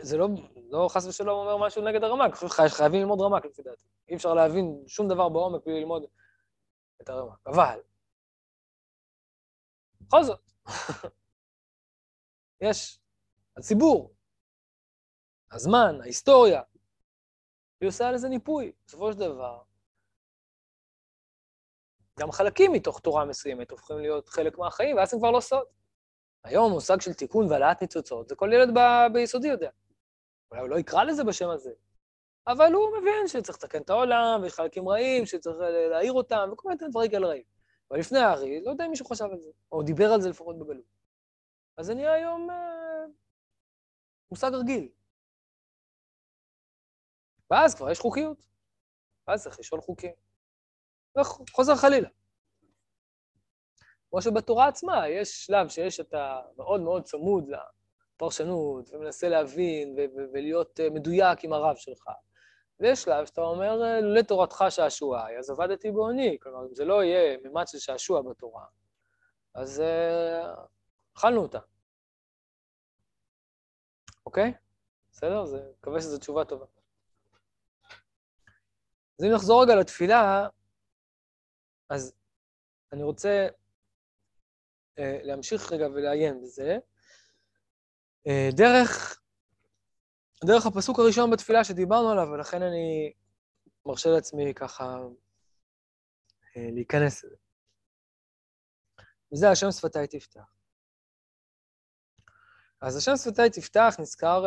זה 0.00 0.16
לא, 0.16 0.28
לא 0.70 0.88
חס 0.90 1.06
ושלום 1.06 1.38
אומר 1.38 1.66
משהו 1.66 1.84
נגד 1.84 2.04
הרמ"ק, 2.04 2.34
חייבים 2.68 3.00
ללמוד 3.00 3.20
רמ"ק 3.20 3.44
לפי 3.44 3.62
דעתי. 3.62 3.86
אי 4.08 4.16
אפשר 4.16 4.34
להבין 4.34 4.84
שום 4.86 5.08
דבר 5.08 5.28
בעומק 5.28 5.64
בלי 5.64 5.80
ללמוד 5.80 6.04
את 7.02 7.08
הרמ"ק. 7.08 7.46
אבל, 7.46 7.80
בכל 10.10 10.22
זאת, 10.22 10.40
יש 12.60 13.00
הציבור, 13.56 14.14
הזמן, 15.52 16.00
ההיסטוריה, 16.00 16.62
היא 17.80 17.88
עושה 17.88 18.12
לזה 18.12 18.28
ניפוי. 18.28 18.72
בסופו 18.86 19.12
של 19.12 19.18
דבר, 19.18 19.62
גם 22.18 22.32
חלקים 22.32 22.72
מתוך 22.72 23.00
תורה 23.00 23.24
מסוימת 23.24 23.70
הופכים 23.70 23.98
להיות 23.98 24.28
חלק 24.28 24.58
מהחיים, 24.58 24.96
ואז 24.96 25.14
הם 25.14 25.20
כבר 25.20 25.30
לא 25.30 25.40
סוד. 25.40 25.66
היום 26.44 26.72
מושג 26.72 27.00
של 27.00 27.14
תיקון 27.14 27.46
והעלאת 27.50 27.82
ניצוצות, 27.82 28.28
זה 28.28 28.34
כל 28.34 28.50
ילד 28.52 28.68
ב- 28.74 29.12
ביסודי 29.12 29.48
יודע. 29.48 29.70
אולי 30.50 30.62
הוא 30.62 30.70
לא 30.70 30.78
יקרא 30.78 31.04
לזה 31.04 31.24
בשם 31.24 31.50
הזה, 31.50 31.70
אבל 32.46 32.72
הוא 32.72 32.98
מבין 32.98 33.28
שצריך 33.28 33.58
לתקן 33.58 33.82
את 33.82 33.90
העולם, 33.90 34.40
ויש 34.42 34.52
חלקים 34.52 34.88
רעים, 34.88 35.26
שצריך 35.26 35.56
להעיר 35.90 36.12
אותם, 36.12 36.48
וכל 36.52 36.68
מיני 36.68 36.88
דברים 36.90 37.10
כאלה 37.10 37.26
רעים. 37.26 37.59
אבל 37.90 37.98
לפני 37.98 38.18
הארי, 38.18 38.60
לא 38.64 38.70
יודע 38.70 38.84
אם 38.84 38.90
מישהו 38.90 39.06
חשב 39.06 39.24
על 39.24 39.40
זה, 39.40 39.50
או 39.72 39.82
דיבר 39.82 40.06
על 40.14 40.20
זה 40.20 40.28
לפחות 40.28 40.58
בגלות. 40.58 40.84
אז 41.76 41.86
זה 41.86 41.94
נהיה 41.94 42.12
היום 42.12 42.50
אה, 42.50 43.04
מושג 44.30 44.50
רגיל. 44.54 44.88
ואז 47.50 47.74
כבר 47.74 47.90
יש 47.90 47.98
חוקיות. 47.98 48.46
ואז 49.26 49.42
צריך 49.42 49.60
לשאול 49.60 49.80
חוקים. 49.80 50.12
וחוזר 51.18 51.76
חלילה. 51.76 52.08
כמו 54.10 54.22
שבתורה 54.22 54.68
עצמה 54.68 55.08
יש 55.08 55.46
שלב 55.46 55.68
שיש 55.68 56.00
אתה 56.00 56.40
מאוד 56.56 56.80
מאוד 56.80 57.04
צמוד 57.04 57.44
לפרשנות, 57.48 58.90
ומנסה 58.92 59.28
להבין 59.28 59.96
ולהיות 60.32 60.80
מדויק 60.94 61.44
עם 61.44 61.52
הרב 61.52 61.76
שלך. 61.76 62.06
ויש 62.80 63.02
שלב 63.02 63.26
שאתה 63.26 63.40
אומר, 63.40 63.76
לתורתך 64.14 64.64
שעשועי, 64.68 65.38
אז 65.38 65.50
עבדתי 65.50 65.90
בעוני. 65.90 66.38
כלומר, 66.42 66.66
אם 66.66 66.74
זה 66.74 66.84
לא 66.84 67.04
יהיה 67.04 67.38
מימד 67.42 67.68
של 67.68 67.78
שעשוע 67.78 68.22
בתורה, 68.22 68.64
אז 69.54 69.82
אכלנו 71.16 71.42
אותה. 71.42 71.58
אוקיי? 74.26 74.52
בסדר? 75.12 75.42
אז 75.42 75.56
מקווה 75.78 76.00
שזו 76.00 76.18
תשובה 76.18 76.44
טובה. 76.44 76.66
אז 79.18 79.24
אם 79.24 79.34
נחזור 79.34 79.62
רגע 79.62 79.74
לתפילה, 79.74 80.48
אז 81.88 82.14
אני 82.92 83.02
רוצה 83.02 83.48
אה, 84.98 85.18
להמשיך 85.22 85.72
רגע 85.72 85.86
ולעיין 85.86 86.42
בזה. 86.42 86.78
אה, 88.26 88.48
דרך, 88.52 89.19
דרך 90.44 90.66
הפסוק 90.66 90.98
הראשון 90.98 91.30
בתפילה 91.30 91.64
שדיברנו 91.64 92.10
עליו, 92.10 92.28
ולכן 92.32 92.62
אני 92.62 93.12
מרשה 93.86 94.10
לעצמי 94.10 94.54
ככה 94.54 94.98
אה, 96.56 96.68
להיכנס 96.72 97.24
לזה. 97.24 97.36
וזה 99.32 99.50
השם 99.50 99.70
שפתיי 99.70 100.06
תפתח. 100.06 100.54
אז 102.82 102.96
השם 102.96 103.16
שפתיי 103.16 103.50
תפתח 103.50 103.94
נזכר 103.98 104.44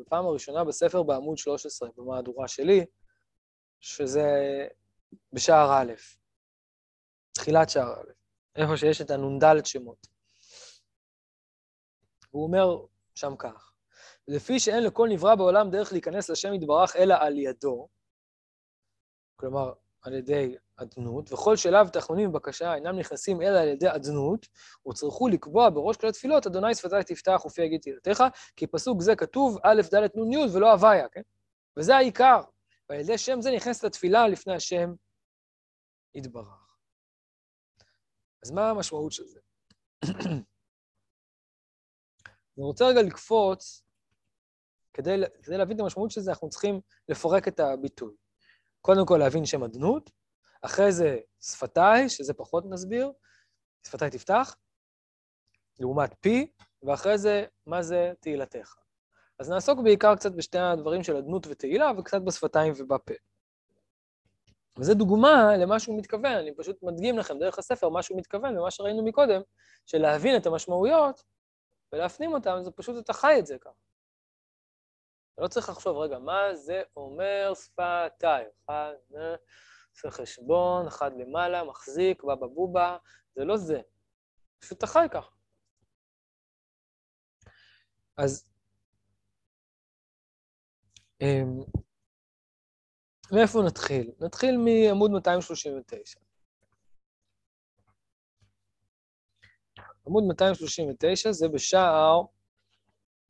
בפעם 0.00 0.26
הראשונה 0.26 0.64
בספר 0.64 1.02
בעמוד 1.02 1.38
13, 1.38 1.88
במהדורה 1.96 2.48
שלי, 2.48 2.86
שזה 3.80 4.28
בשער 5.32 5.72
א', 5.72 5.92
תחילת 7.32 7.70
שער 7.70 8.00
א', 8.00 8.12
איפה 8.56 8.76
שיש 8.76 9.00
את 9.00 9.10
הנ"ד 9.10 9.66
שמות. 9.66 10.06
הוא 12.30 12.44
אומר 12.46 12.86
שם 13.14 13.36
כך, 13.38 13.71
לפי 14.28 14.60
שאין 14.60 14.84
לכל 14.84 15.08
נברא 15.10 15.34
בעולם 15.34 15.70
דרך 15.70 15.92
להיכנס 15.92 16.30
לשם 16.30 16.54
יתברך 16.54 16.96
אלא 16.96 17.14
על 17.20 17.38
ידו, 17.38 17.88
כלומר, 19.36 19.72
על 20.02 20.14
ידי 20.14 20.56
אדנות, 20.76 21.32
וכל 21.32 21.56
שאליו 21.56 21.86
תחנונים 21.92 22.28
ובקשה 22.28 22.74
אינם 22.74 22.98
נכנסים 22.98 23.42
אלא 23.42 23.58
על 23.58 23.68
ידי 23.68 23.88
אדנות, 23.88 24.46
וצריכו 24.88 25.28
לקבוע 25.28 25.70
בראש 25.70 25.96
כל 25.96 26.08
התפילות, 26.08 26.46
אדוני 26.46 26.74
שפתי 26.74 27.14
תפתח 27.14 27.42
ופי 27.46 27.62
יגיד 27.62 27.80
תהילתך, 27.80 28.24
כי 28.56 28.66
פסוק 28.66 29.02
זה 29.02 29.16
כתוב 29.16 29.58
א', 29.62 29.82
ד', 29.94 29.96
נ', 30.16 30.32
י' 30.32 30.56
ולא 30.56 30.72
הוויה, 30.72 31.08
כן? 31.08 31.22
וזה 31.78 31.96
העיקר. 31.96 32.40
ועל 32.88 33.00
ידי 33.00 33.18
שם 33.18 33.40
זה 33.40 33.50
נכנסת 33.56 33.84
התפילה 33.84 34.28
לפני 34.28 34.54
השם 34.54 34.94
יתברך. 36.14 36.76
אז 38.44 38.50
מה 38.50 38.70
המשמעות 38.70 39.12
של 39.12 39.24
זה? 39.26 39.40
אני 42.58 42.64
רוצה 42.64 42.84
רגע 42.86 43.02
לקפוץ, 43.02 43.84
כדי, 44.94 45.16
כדי 45.42 45.56
להבין 45.56 45.76
את 45.76 45.80
המשמעות 45.80 46.10
של 46.10 46.20
זה, 46.20 46.30
אנחנו 46.30 46.48
צריכים 46.48 46.80
לפרק 47.08 47.48
את 47.48 47.60
הביטוי. 47.60 48.14
קודם 48.80 49.06
כל 49.06 49.16
להבין 49.16 49.44
שם 49.44 49.64
אדנות, 49.64 50.10
אחרי 50.62 50.92
זה 50.92 51.18
שפתיי, 51.40 52.08
שזה 52.08 52.34
פחות 52.34 52.64
נסביר, 52.70 53.12
שפתיי 53.86 54.10
תפתח, 54.10 54.56
לעומת 55.80 56.14
פי, 56.20 56.46
ואחרי 56.82 57.18
זה, 57.18 57.44
מה 57.66 57.82
זה 57.82 58.12
תהילתך. 58.20 58.74
אז 59.38 59.50
נעסוק 59.50 59.80
בעיקר 59.84 60.16
קצת 60.16 60.32
בשתי 60.32 60.58
הדברים 60.58 61.02
של 61.02 61.16
אדנות 61.16 61.46
ותהילה, 61.46 61.90
וקצת 61.98 62.22
בשפתיים 62.22 62.72
ובפה. 62.76 63.14
וזו 64.78 64.94
דוגמה 64.94 65.56
למה 65.56 65.80
שהוא 65.80 65.98
מתכוון, 65.98 66.32
אני 66.32 66.54
פשוט 66.54 66.82
מדגים 66.82 67.18
לכם 67.18 67.38
דרך 67.38 67.58
הספר 67.58 67.88
מה 67.88 68.02
שהוא 68.02 68.18
מתכוון 68.18 68.58
ומה 68.58 68.70
שראינו 68.70 69.04
מקודם, 69.04 69.40
של 69.86 69.98
להבין 69.98 70.36
את 70.36 70.46
המשמעויות 70.46 71.22
ולהפנים 71.92 72.32
אותן, 72.32 72.64
זה 72.64 72.70
פשוט 72.70 73.04
אתה 73.04 73.12
חי 73.12 73.38
את 73.38 73.46
זה 73.46 73.56
ככה. 73.60 73.81
לא 75.38 75.48
צריך 75.48 75.68
לחשוב, 75.68 75.96
רגע, 75.96 76.18
מה 76.18 76.54
זה 76.54 76.82
אומר 76.96 77.52
שפתיי? 77.54 78.44
אחד, 78.64 78.92
עושה 79.94 80.10
חשבון, 80.10 80.86
אחד 80.86 81.10
למעלה, 81.16 81.64
מחזיק, 81.64 82.22
בבא 82.24 82.46
בובה, 82.46 82.96
זה 83.34 83.44
לא 83.44 83.56
זה. 83.56 83.80
פשוט 84.58 84.78
אתה 84.78 84.86
חי 84.86 85.06
ככה. 85.10 85.30
אז 88.16 88.52
אמ, 91.22 91.60
מאיפה 93.32 93.58
נתחיל? 93.66 94.12
נתחיל 94.20 94.56
מעמוד 94.56 95.10
239. 95.10 96.20
עמוד 100.06 100.24
239 100.28 101.32
זה 101.32 101.48
בשער 101.48 102.22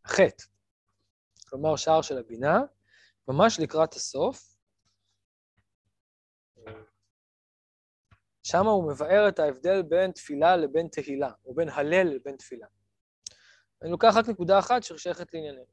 ח', 0.06 0.20
כלומר 1.52 1.76
שער 1.76 2.02
של 2.02 2.18
הבינה, 2.18 2.60
ממש 3.28 3.60
לקראת 3.60 3.94
הסוף. 3.94 4.56
שם 8.42 8.66
הוא 8.66 8.92
מבאר 8.92 9.28
את 9.28 9.38
ההבדל 9.38 9.82
בין 9.82 10.12
תפילה 10.12 10.56
לבין 10.56 10.88
תהילה, 10.88 11.32
או 11.44 11.54
בין 11.54 11.68
הלל 11.68 12.14
לבין 12.14 12.36
תפילה. 12.36 12.66
אני 13.82 13.90
לוקח 13.90 14.12
רק 14.16 14.28
נקודה 14.28 14.58
אחת 14.58 14.82
ששייכת 14.82 15.34
לענייננו. 15.34 15.64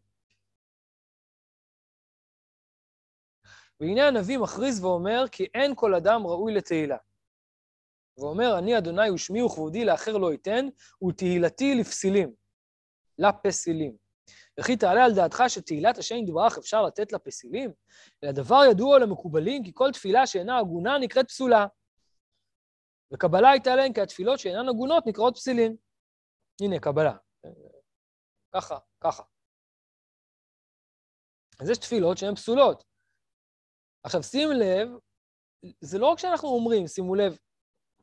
והנה 3.80 4.08
הנביא 4.08 4.38
מכריז 4.38 4.84
ואומר 4.84 5.24
כי 5.32 5.48
אין 5.54 5.74
כל 5.76 5.96
אדם 5.96 6.22
ראוי 6.28 6.54
לתהילה. 6.54 6.98
ואומר, 8.18 8.58
אני 8.60 8.78
אדוני 8.78 9.12
ושמי 9.12 9.42
וכבודי 9.42 9.86
לאחר 9.86 10.18
לא 10.18 10.34
אתן, 10.34 10.66
ותהילתי 11.08 11.76
לפסילים, 11.76 12.34
לפסילים. 13.18 14.09
וכי 14.60 14.78
תעלה 14.78 15.06
על 15.06 15.12
דעתך 15.16 15.44
שתהילת 15.48 15.98
השם 15.98 16.16
יתברך 16.16 16.58
אפשר 16.58 16.82
לתת 16.84 17.12
לפסילים? 17.12 17.74
אלא 18.24 18.32
דבר 18.32 18.62
ידוע 18.72 19.00
למקובלים, 19.00 19.64
כי 19.64 19.72
כל 19.74 19.92
תפילה 19.92 20.28
שאינה 20.28 20.58
הגונה 20.58 20.98
נקראת 20.98 21.28
פסולה. 21.28 21.66
וקבלה 23.14 23.50
הייתה 23.50 23.76
להן 23.76 23.94
כי 23.94 24.02
התפילות 24.02 24.40
שאינן 24.40 24.70
הגונות 24.70 25.04
נקראות 25.08 25.36
פסילים. 25.36 25.76
הנה, 26.62 26.80
קבלה. 26.80 27.18
ככה, 28.56 28.78
ככה. 29.04 29.24
אז 31.60 31.70
יש 31.70 31.78
תפילות 31.78 32.18
שהן 32.18 32.36
פסולות. 32.36 32.84
עכשיו, 34.04 34.24
שים 34.24 34.50
לב, 34.52 34.90
זה 35.82 35.98
לא 35.98 36.06
רק 36.06 36.20
שאנחנו 36.20 36.50
אומרים, 36.50 36.88
שימו 36.88 37.16
לב, 37.16 37.38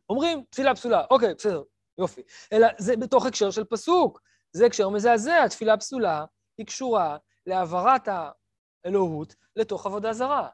אומרים 0.08 0.44
תפילה 0.50 0.74
פסולה, 0.74 1.04
אוקיי, 1.10 1.34
בסדר, 1.34 1.62
יופי, 1.98 2.22
אלא 2.52 2.66
זה 2.78 2.92
בתוך 3.00 3.26
הקשר 3.26 3.50
של 3.50 3.64
פסוק, 3.64 4.20
זה 4.52 4.66
הקשר 4.66 4.88
מזעזע, 4.88 5.48
תפילה 5.48 5.76
פסולה 5.76 6.24
היא 6.58 6.66
קשורה 6.66 7.18
להעברת 7.46 8.08
האלוהות 8.08 9.34
לתוך 9.56 9.86
עבודה 9.86 10.12
זרה. 10.12 10.48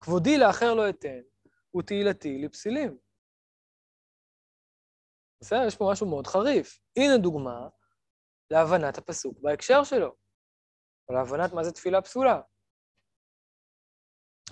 כבודי 0.00 0.38
לאחר 0.38 0.74
לא 0.74 0.90
אתן, 0.90 1.20
ותהילתי 1.78 2.38
לפסילים. 2.44 2.98
בסדר? 5.40 5.66
יש 5.68 5.76
פה 5.76 5.88
משהו 5.92 6.10
מאוד 6.10 6.26
חריף. 6.26 6.80
הנה 6.96 7.22
דוגמה 7.22 7.68
להבנת 8.50 8.98
הפסוק 8.98 9.38
בהקשר 9.40 9.84
שלו. 9.84 10.16
או 11.08 11.14
להבנת 11.14 11.52
מה 11.52 11.64
זה 11.64 11.72
תפילה 11.72 12.02
פסולה. 12.02 12.40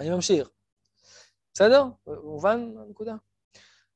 אני 0.00 0.10
ממשיך. 0.14 0.48
בסדר? 1.54 1.82
מובן 2.06 2.58
הנקודה? 2.78 3.12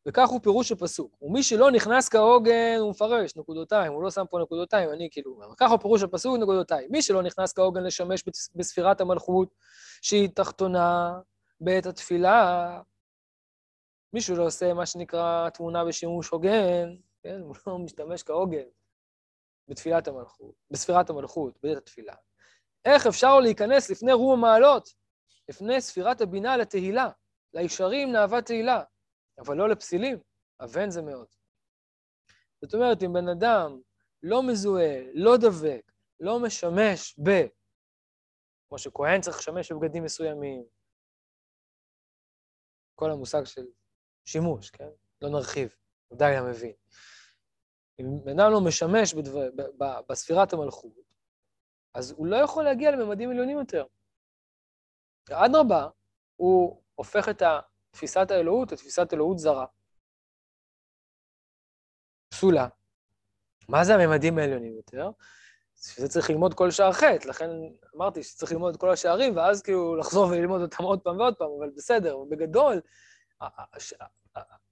וכך 0.07 0.29
הוא 0.29 0.41
פירוש 0.43 0.73
הפסוק. 0.73 1.23
ומי 1.23 1.43
שלא 1.43 1.71
נכנס 1.71 2.09
כהוגן, 2.09 2.77
הוא 2.81 2.91
מפרש, 2.91 3.37
נקודותיים, 3.37 3.93
הוא 3.93 4.03
לא 4.03 4.11
שם 4.11 4.25
פה 4.31 4.39
נקודותיים, 4.39 4.91
אני 4.91 5.09
כאילו. 5.11 5.41
וכך 5.53 5.71
הוא 5.71 5.79
פירוש 5.79 6.03
הפסוק, 6.03 6.37
נקודותיים. 6.37 6.89
מי 6.91 7.03
שלא 7.03 7.23
נכנס 7.23 7.53
כהוגן 7.53 7.83
לשמש 7.83 8.25
בספירת 8.55 9.01
המלכות, 9.01 9.55
שהיא 10.03 10.29
תחתונה 10.35 11.19
בעת 11.61 11.87
התפילה, 11.87 12.81
מישהו 14.13 14.37
לא 14.37 14.47
עושה 14.47 14.75
מה 14.75 14.87
שנקרא 14.87 15.49
תמונה 15.51 15.85
בשימוש 15.85 16.29
הוגן, 16.29 16.89
כן? 17.23 17.41
הוא 17.41 17.57
לא 17.67 17.79
משתמש 17.79 18.23
כהוגן 18.23 18.67
בתפילת 19.69 20.09
המלכות, 20.09 20.55
בספירת 20.71 21.11
המלכות, 21.11 21.59
בעת 21.63 21.77
התפילה. 21.77 22.15
איך 22.85 23.07
אפשר 23.07 23.41
להיכנס 23.41 23.91
לפני 23.91 24.13
רום 24.13 24.39
המעלות, 24.39 24.89
לפני 25.49 25.81
ספירת 25.81 26.21
הבינה 26.21 26.57
לתהילה, 26.57 27.11
לישרים 27.55 28.13
נאווה 28.13 28.43
תהילה, 28.43 28.83
אבל 29.39 29.57
לא 29.57 29.69
לפסילים, 29.69 30.19
אבן 30.61 30.91
זה 30.91 31.03
מאוד. 31.03 31.27
זאת 32.63 32.75
אומרת, 32.75 33.03
אם 33.03 33.13
בן 33.13 33.29
אדם 33.29 33.81
לא 34.23 34.43
מזוהה, 34.49 35.03
לא 35.15 35.37
דבק, 35.37 35.93
לא 36.21 36.39
משמש 36.43 37.19
ב... 37.19 37.31
כמו 38.69 38.79
שכהן 38.79 39.21
צריך 39.21 39.39
לשמש 39.39 39.73
בבגדים 39.73 40.05
מסוימים, 40.05 40.65
כל 42.95 43.11
המושג 43.11 43.45
של 43.45 43.67
שימוש, 44.25 44.71
כן? 44.71 44.89
לא 45.23 45.29
נרחיב, 45.29 45.77
ודאי 46.13 46.37
המבין. 46.37 46.73
אם 48.01 48.05
בן 48.25 48.41
אדם 48.41 48.53
לא 48.53 48.61
משמש 48.69 49.15
בדבר, 49.15 49.49
בספירת 50.09 50.53
המלכות, 50.53 50.93
אז 51.95 52.11
הוא 52.11 52.27
לא 52.27 52.37
יכול 52.37 52.65
להגיע 52.65 52.91
לממדים 52.91 53.31
עליונים 53.31 53.59
יותר. 53.59 53.85
אדרבה, 55.31 55.89
הוא 56.37 56.83
הופך 56.95 57.29
את 57.29 57.43
תפיסת 57.97 58.31
האלוהות 58.31 58.73
לתפיסת 58.73 59.13
אלוהות 59.13 59.39
זרה. 59.39 59.67
פסולה. 62.29 62.69
מה 63.69 63.85
זה 63.85 63.95
הממדים 63.95 64.39
העליונים 64.39 64.77
יותר? 64.77 65.11
שזה 65.77 66.09
צריך 66.09 66.31
ללמוד 66.31 66.55
כל 66.55 66.71
שער 66.71 66.93
חטא, 66.93 67.29
לכן 67.29 67.51
אמרתי 67.97 68.23
שצריך 68.23 68.53
ללמוד 68.53 68.75
את 68.75 68.81
כל 68.81 68.91
השערים, 68.91 69.37
ואז 69.37 69.63
כאילו 69.63 69.97
לחזור 69.97 70.27
וללמוד 70.27 70.63
אותם 70.63 70.85
עוד 70.85 71.01
פעם 71.01 71.19
ועוד 71.19 71.35
פעם, 71.35 71.49
אבל 71.59 71.71
בסדר, 71.77 72.17
בגדול, 72.31 72.81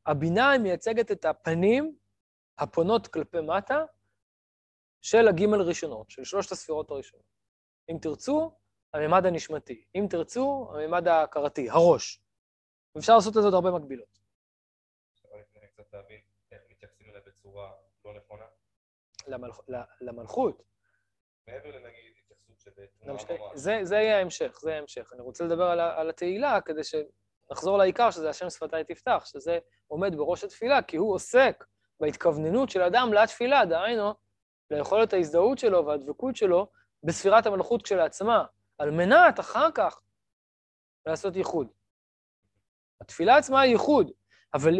הבינה 0.06 0.58
מייצגת 0.58 1.10
את 1.10 1.24
הפנים 1.24 1.96
הפונות 2.58 3.06
כלפי 3.06 3.40
מטה 3.40 3.84
של 5.00 5.29
הגימל 5.29 5.60
ראשונות, 5.60 6.10
של 6.10 6.25
שלושת 6.25 6.52
הספירות 6.52 6.90
הראשונות. 6.90 7.27
אם 7.90 7.98
תרצו, 8.02 8.52
הממד 8.94 9.27
הנשמתי. 9.27 9.85
אם 9.94 10.06
תרצו, 10.10 10.70
הממד 10.75 11.08
ההכרתי, 11.08 11.70
הראש. 11.70 12.23
אפשר 12.98 13.14
לעשות 13.14 13.36
לזה 13.36 13.46
עוד 13.46 13.54
הרבה 13.54 13.70
מקבילות. 13.70 14.18
לא. 19.68 19.78
למלכות. 20.00 20.62
מעבר 21.48 21.70
לנגיד 21.70 22.04
התייחסות 22.10 22.60
שבתנועה 22.60 23.56
זה, 23.56 23.78
זה 23.82 23.94
יהיה 23.94 24.18
ההמשך, 24.18 24.58
זה 24.60 24.74
ההמשך. 24.74 25.10
אני 25.12 25.22
רוצה 25.22 25.44
לדבר 25.44 25.64
על, 25.64 25.80
על 25.80 26.10
התהילה 26.10 26.60
כדי 26.60 26.80
שנחזור 26.84 27.78
לעיקר, 27.78 28.10
שזה 28.10 28.30
השם 28.30 28.50
שפתיי 28.50 28.84
תפתח, 28.84 29.22
שזה 29.26 29.58
עומד 29.86 30.16
בראש 30.16 30.44
התפילה, 30.44 30.82
כי 30.82 30.96
הוא 30.96 31.14
עוסק 31.14 31.64
בהתכווננות 32.00 32.70
של 32.70 32.82
אדם 32.82 33.12
לתפילה, 33.12 33.64
דהיינו, 33.66 34.14
ליכולת 34.70 35.12
ההזדהות 35.12 35.58
שלו 35.58 35.86
והדבקות 35.86 36.36
שלו 36.36 36.70
בספירת 37.02 37.46
המלכות 37.46 37.82
כשלעצמה, 37.82 38.44
על 38.78 38.90
מנת 38.90 39.40
אחר 39.40 39.68
כך 39.74 40.00
לעשות 41.06 41.36
ייחוד. 41.36 41.68
התפילה 43.00 43.36
עצמה 43.36 43.60
היא 43.60 43.72
ייחוד, 43.72 44.10
אבל 44.54 44.74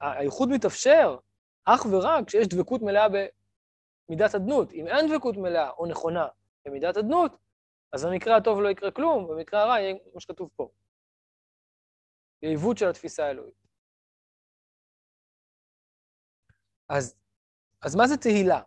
הייחוד 0.00 0.48
מתאפשר 0.48 1.18
אך 1.64 1.86
ורק 1.90 2.26
כשיש 2.26 2.46
דבקות 2.48 2.82
מלאה 2.82 3.06
במידת 4.08 4.34
אדנות. 4.34 4.72
אם 4.72 4.86
אין 4.86 5.08
דבקות 5.08 5.36
מלאה 5.36 5.70
או 5.70 5.86
נכונה 5.86 6.28
במידת 6.64 6.96
אדנות, 6.96 7.36
אז 7.92 8.04
במקרה 8.04 8.36
הטוב 8.36 8.60
לא 8.60 8.68
יקרה 8.68 8.90
כלום, 8.90 9.28
במקרה 9.28 9.62
הרע 9.62 9.80
יהיה 9.80 9.94
כמו 10.10 10.20
שכתוב 10.20 10.50
פה. 10.56 10.68
היא 12.42 12.50
עיוות 12.50 12.78
של 12.78 12.88
התפיסה 12.88 13.26
האלוהית. 13.26 13.54
אז, 16.88 17.14
אז 17.82 17.96
מה 17.96 18.06
זה 18.06 18.16
תהילה? 18.16 18.60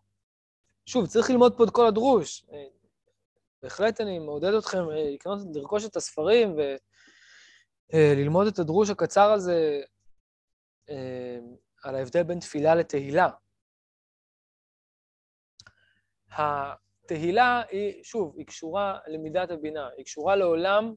שוב, 0.85 1.07
צריך 1.07 1.29
ללמוד 1.29 1.57
פה 1.57 1.63
את 1.63 1.69
כל 1.69 1.87
הדרוש. 1.87 2.45
אה, 2.51 2.67
בהחלט 3.63 4.01
אני 4.01 4.19
מעודד 4.19 4.53
אתכם 4.53 4.77
אה, 4.77 5.09
לקנות, 5.13 5.39
לרכוש 5.53 5.85
את 5.85 5.95
הספרים 5.95 6.55
וללמוד 7.95 8.47
את 8.47 8.59
הדרוש 8.59 8.89
הקצר 8.89 9.31
הזה 9.31 9.81
על 11.83 11.95
ההבדל 11.95 12.23
בין 12.23 12.39
תפילה 12.39 12.75
לתהילה. 12.75 13.29
התהילה 16.31 17.61
היא, 17.69 18.03
שוב, 18.03 18.37
היא 18.37 18.45
קשורה 18.45 18.99
למידת 19.07 19.51
הבינה, 19.51 19.89
היא 19.97 20.05
קשורה 20.05 20.35
לעולם, 20.35 20.93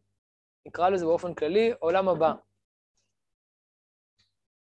נקרא 0.67 0.89
לזה 0.89 1.05
באופן 1.05 1.35
כללי, 1.35 1.73
עולם 1.79 2.09
הבא. 2.09 2.33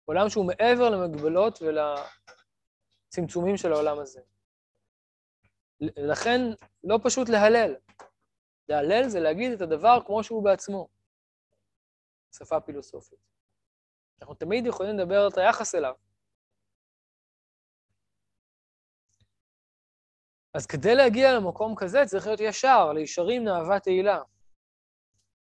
עולם 0.04 0.28
שהוא 0.28 0.46
מעבר 0.46 0.90
למגבלות 0.90 1.58
ולצמצומים 3.12 3.56
של 3.56 3.72
העולם 3.72 3.98
הזה. 3.98 4.20
לכן 5.80 6.40
לא 6.84 6.98
פשוט 7.04 7.28
להלל. 7.28 7.74
להלל 8.68 9.08
זה 9.08 9.20
להגיד 9.20 9.52
את 9.52 9.60
הדבר 9.60 9.98
כמו 10.06 10.24
שהוא 10.24 10.44
בעצמו. 10.44 10.95
שפה 12.38 12.60
פילוסופית. 12.60 13.18
אנחנו 14.20 14.34
תמיד 14.34 14.66
יכולים 14.66 14.98
לדבר 14.98 15.28
את 15.28 15.38
היחס 15.38 15.74
אליו. 15.74 15.94
אז 20.54 20.66
כדי 20.66 20.94
להגיע 20.94 21.32
למקום 21.32 21.74
כזה 21.76 21.98
צריך 22.06 22.26
להיות 22.26 22.40
ישר, 22.40 22.92
לישרים 22.92 23.44
נאווה 23.44 23.80
תהילה. 23.80 24.18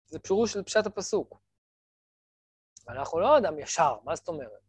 זה 0.06 0.20
פירוש 0.20 0.54
של 0.54 0.64
פשט 0.64 0.86
הפסוק. 0.86 1.40
אנחנו 2.88 3.20
לא 3.20 3.38
אדם 3.38 3.60
ישר, 3.60 4.00
מה 4.04 4.16
זאת 4.16 4.28
אומרת? 4.28 4.62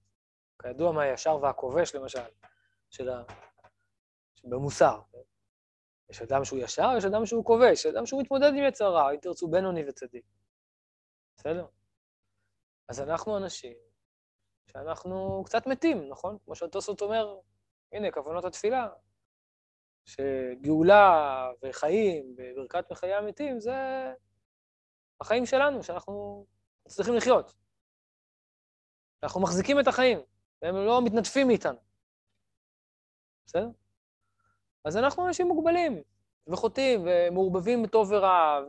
כידוע 0.63 0.93
מה 0.93 1.03
הישר 1.03 1.37
והכובש, 1.43 1.95
למשל, 1.95 2.21
של 2.91 3.09
ה... 3.09 3.23
במוסר. 4.45 5.01
יש 6.11 6.23
אדם 6.23 6.45
שהוא 6.45 6.59
ישר, 6.59 6.89
יש 6.99 7.05
אדם 7.05 7.27
שהוא 7.27 7.45
כובש, 7.45 7.85
יש 7.85 7.87
אדם 7.87 8.07
שהוא 8.07 8.23
מתמודד 8.23 8.49
עם 8.49 8.65
יצר 8.69 8.93
רע, 8.93 9.11
אם 9.11 9.17
תרצו 9.17 9.49
בינוני 9.49 9.89
וצדיק. 9.89 10.25
בסדר? 11.37 11.67
אז 12.91 13.01
אנחנו 13.01 13.37
אנשים 13.37 13.77
שאנחנו 14.67 15.43
קצת 15.47 15.67
מתים, 15.67 16.09
נכון? 16.09 16.39
כמו 16.45 16.55
שהטוסות 16.55 17.01
אומר, 17.01 17.39
הנה, 17.93 18.11
כוונות 18.11 18.45
התפילה, 18.45 18.89
שגאולה 20.05 21.51
וחיים 21.63 22.37
בברכת 22.37 22.93
מחיי 22.93 23.15
המתים 23.15 23.61
זה 23.61 23.73
החיים 25.21 25.47
שלנו, 25.47 25.83
שאנחנו 25.83 26.47
צריכים 26.89 27.15
לחיות. 27.15 27.53
אנחנו 29.23 29.41
מחזיקים 29.41 29.81
את 29.81 29.89
החיים, 29.89 30.19
והם 30.63 30.75
לא 30.77 31.01
מתנדפים 31.05 31.47
מאיתנו. 31.47 31.79
בסדר? 33.47 33.69
אז 34.85 34.97
אנחנו 34.97 35.27
אנשים 35.27 35.47
מוגבלים, 35.49 36.03
וחוטאים, 36.47 37.03
ומעורבבים 37.05 37.83
בטוב 37.83 38.13
ורע, 38.13 38.61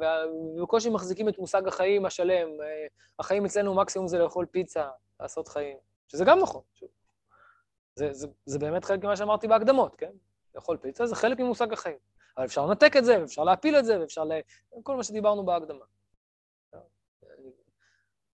ובקושי 0.57 0.89
מחזיקים 0.89 1.29
את 1.29 1.39
מושג 1.39 1.67
החיים 1.67 2.05
השלם. 2.05 2.49
החיים 3.19 3.45
אצלנו 3.45 3.75
מקסימום 3.75 4.07
זה 4.07 4.19
לאכול 4.19 4.45
פיצה, 4.45 4.89
לעשות 5.19 5.47
חיים, 5.47 5.77
שזה 6.07 6.25
גם 6.25 6.39
נכון. 6.39 6.61
זה, 7.95 8.13
זה, 8.13 8.27
זה 8.45 8.59
באמת 8.59 8.85
חלק 8.85 9.03
ממה 9.03 9.15
שאמרתי 9.15 9.47
בהקדמות, 9.47 9.95
כן? 9.95 10.11
לאכול 10.55 10.77
פיצה 10.77 11.05
זה 11.05 11.15
חלק 11.15 11.39
ממושג 11.39 11.73
החיים. 11.73 11.97
אבל 12.37 12.45
אפשר 12.45 12.65
לנתק 12.65 12.97
את 12.97 13.05
זה, 13.05 13.21
ואפשר 13.21 13.43
להפיל 13.43 13.75
את 13.75 13.85
זה, 13.85 13.99
ואפשר 13.99 14.23
ל... 14.23 14.31
כל 14.83 14.95
מה 14.95 15.03
שדיברנו 15.03 15.45
בהקדמה. 15.45 15.85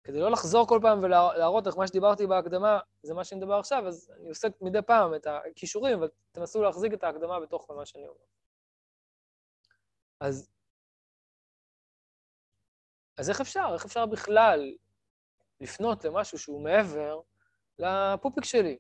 כדי 0.04 0.20
לא 0.20 0.32
לחזור 0.32 0.68
כל 0.68 0.80
פעם 0.82 1.04
ולהראות 1.04 1.68
איך 1.68 1.78
מה 1.78 1.88
שדיברתי 1.88 2.28
בהקדמה 2.28 2.80
זה 3.04 3.14
מה 3.14 3.24
שאני 3.24 3.42
מדבר 3.42 3.54
עכשיו, 3.54 3.88
אז 3.88 4.12
אני 4.20 4.30
עושה 4.30 4.48
מדי 4.62 4.82
פעם 4.82 5.16
את 5.16 5.28
הכישורים, 5.28 5.98
אבל 5.98 6.10
תנסו 6.32 6.64
להחזיק 6.64 6.94
את 6.94 7.04
ההקדמה 7.04 7.40
בתוך 7.40 7.72
מה 7.72 7.86
שאני 7.86 8.04
אומר. 8.04 8.18
אז, 10.20 10.50
אז 13.18 13.30
איך 13.30 13.42
אפשר? 13.42 13.74
איך 13.74 13.86
אפשר 13.86 14.06
בכלל 14.06 14.76
לפנות 15.62 16.06
למשהו 16.06 16.40
שהוא 16.40 16.64
מעבר 16.64 17.22
לפופיק 17.80 18.44
שלי? 18.44 18.78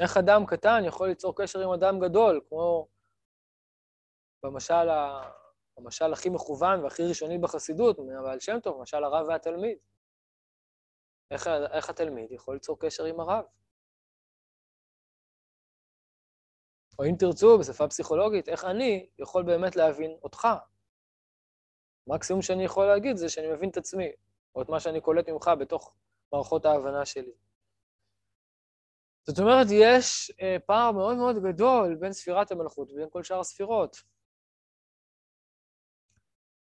איך 0.00 0.16
אדם 0.16 0.46
קטן 0.46 0.82
יכול 0.86 1.08
ליצור 1.08 1.34
קשר 1.36 1.58
עם 1.58 1.70
אדם 1.70 2.00
גדול, 2.00 2.40
כמו 2.48 2.88
במשל, 4.42 4.88
ה... 4.88 5.30
המשל 5.76 6.12
הכי 6.12 6.28
מכוון 6.28 6.84
והכי 6.84 7.02
ראשוני 7.08 7.38
בחסידות, 7.38 7.98
מהבעל 7.98 8.40
שם 8.40 8.60
טוב, 8.60 8.82
משל 8.82 9.04
הרב 9.04 9.26
והתלמיד. 9.28 9.78
איך, 11.30 11.46
איך 11.72 11.90
התלמיד 11.90 12.32
יכול 12.32 12.54
ליצור 12.54 12.78
קשר 12.80 13.04
עם 13.04 13.20
הרב? 13.20 13.44
או 16.98 17.04
אם 17.04 17.14
תרצו, 17.18 17.58
בשפה 17.58 17.88
פסיכולוגית, 17.88 18.48
איך 18.48 18.64
אני 18.64 19.08
יכול 19.18 19.42
באמת 19.42 19.76
להבין 19.76 20.10
אותך? 20.22 20.48
מקסימום 22.06 22.42
שאני 22.42 22.64
יכול 22.64 22.86
להגיד 22.86 23.16
זה 23.16 23.28
שאני 23.28 23.52
מבין 23.52 23.70
את 23.70 23.76
עצמי, 23.76 24.12
או 24.54 24.62
את 24.62 24.68
מה 24.68 24.80
שאני 24.80 25.00
קולט 25.00 25.28
ממך 25.28 25.50
בתוך 25.60 25.94
מערכות 26.32 26.64
ההבנה 26.64 27.06
שלי. 27.06 27.32
זאת 29.26 29.38
אומרת, 29.38 29.66
יש 29.70 30.30
אה, 30.42 30.56
פער 30.66 30.92
מאוד 30.92 31.16
מאוד 31.16 31.36
גדול 31.36 31.96
בין 32.00 32.12
ספירת 32.12 32.52
המלכות 32.52 32.90
ובין 32.90 33.08
כל 33.10 33.22
שאר 33.22 33.40
הספירות. 33.40 33.96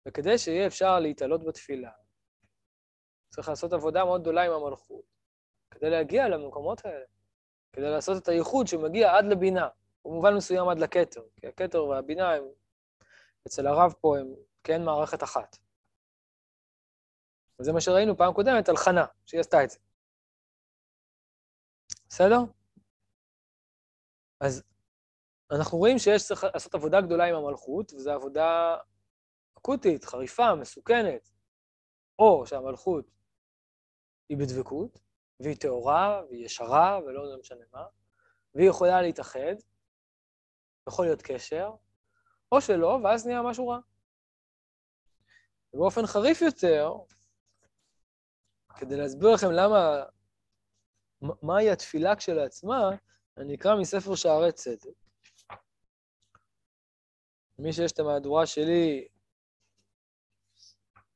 וכדי 0.07 0.38
שיהיה 0.38 0.67
אפשר 0.67 0.99
להתעלות 0.99 1.45
בתפילה, 1.45 1.91
צריך 3.29 3.49
לעשות 3.49 3.73
עבודה 3.73 4.05
מאוד 4.05 4.21
גדולה 4.21 4.45
עם 4.45 4.51
המלכות, 4.51 5.05
כדי 5.71 5.89
להגיע 5.89 6.29
למקומות 6.29 6.86
האלה, 6.86 7.05
כדי 7.73 7.89
לעשות 7.89 8.23
את 8.23 8.27
הייחוד 8.27 8.67
שמגיע 8.67 9.17
עד 9.17 9.25
לבינה, 9.25 9.69
במובן 10.05 10.33
מסוים 10.37 10.69
עד 10.69 10.79
לכתר, 10.79 11.21
כי 11.35 11.47
הכתר 11.47 11.83
והבינה 11.83 12.33
הם, 12.33 12.43
אצל 13.47 13.67
הרב 13.67 13.93
פה 14.01 14.17
הם 14.17 14.27
כן 14.63 14.83
מערכת 14.85 15.23
אחת. 15.23 15.57
וזה 17.59 17.73
מה 17.73 17.81
שראינו 17.81 18.17
פעם 18.17 18.33
קודמת 18.33 18.69
על 18.69 18.77
חנה, 18.77 19.05
שהיא 19.25 19.41
עשתה 19.41 19.63
את 19.63 19.69
זה. 19.69 19.77
בסדר? 22.09 22.37
אז 24.39 24.63
אנחנו 25.51 25.77
רואים 25.77 25.99
שיש 25.99 26.27
צריך 26.27 26.43
לעשות 26.43 26.75
עבודה 26.75 27.01
גדולה 27.01 27.25
עם 27.25 27.35
המלכות, 27.35 27.93
וזו 27.93 28.11
עבודה 28.11 28.77
אקוטית, 29.57 30.05
חריפה, 30.05 30.55
מסוכנת, 30.55 31.29
או 32.19 32.45
שהמלכות 32.45 33.05
היא 34.29 34.37
בדבקות, 34.37 34.99
והיא 35.39 35.57
טהורה, 35.57 36.21
והיא 36.29 36.45
ישרה, 36.45 36.99
ולא 37.05 37.39
משנה 37.39 37.65
מה, 37.73 37.85
והיא 38.55 38.69
יכולה 38.69 39.01
להתאחד, 39.01 39.55
יכול 40.88 41.05
להיות 41.05 41.21
קשר, 41.21 41.71
או 42.51 42.61
שלא, 42.61 42.99
ואז 43.03 43.27
נהיה 43.27 43.41
משהו 43.41 43.67
רע. 43.67 43.79
ובאופן 45.73 46.05
חריף 46.05 46.41
יותר, 46.41 46.93
כדי 48.77 48.97
להסביר 48.97 49.29
לכם 49.34 49.51
למה, 49.51 50.03
מהי 51.41 51.69
התפילה 51.69 52.15
כשלעצמה, 52.15 52.89
אני 53.38 53.55
אקרא 53.55 53.75
מספר 53.75 54.15
שערי 54.15 54.51
צדק. 54.51 54.93
מי 57.59 57.73
שיש 57.73 57.91
את 57.91 57.99
המהדורה 57.99 58.45
שלי, 58.45 59.07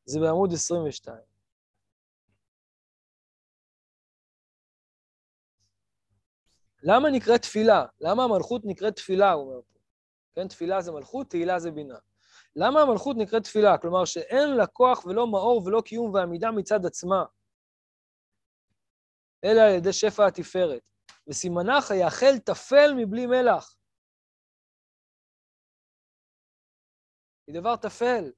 זה 0.06 0.20
בעמוד 0.20 0.54
22. 0.54 1.37
למה 6.90 7.10
נקראת 7.10 7.42
תפילה? 7.42 7.86
למה 8.02 8.24
המלכות 8.24 8.62
נקראת 8.66 8.96
תפילה, 8.96 9.32
הוא 9.32 9.44
אומר 9.44 9.62
פה. 9.62 9.80
כן, 10.36 10.48
תפילה 10.48 10.82
זה 10.82 10.92
מלכות, 10.92 11.30
תהילה 11.30 11.60
זה 11.60 11.72
בינה. 11.72 11.98
למה 12.56 12.82
המלכות 12.82 13.16
נקראת 13.20 13.44
תפילה? 13.44 13.78
כלומר 13.78 14.06
שאין 14.06 14.50
לה 14.58 14.68
כוח 14.68 15.06
ולא 15.06 15.28
מאור 15.28 15.64
ולא 15.66 15.82
קיום 15.86 16.14
ועמידה 16.14 16.52
מצד 16.52 16.86
עצמה, 16.86 17.26
אלא 19.44 19.62
על 19.62 19.76
ידי 19.78 19.94
שפע 19.94 20.28
התפארת. 20.28 20.82
וסימנך 21.28 21.92
היאכל 21.92 22.40
טפל 22.46 22.94
מבלי 22.98 23.26
מלח. 23.26 23.78
היא 27.48 27.56
דבר 27.62 27.76
טפל. 27.76 28.32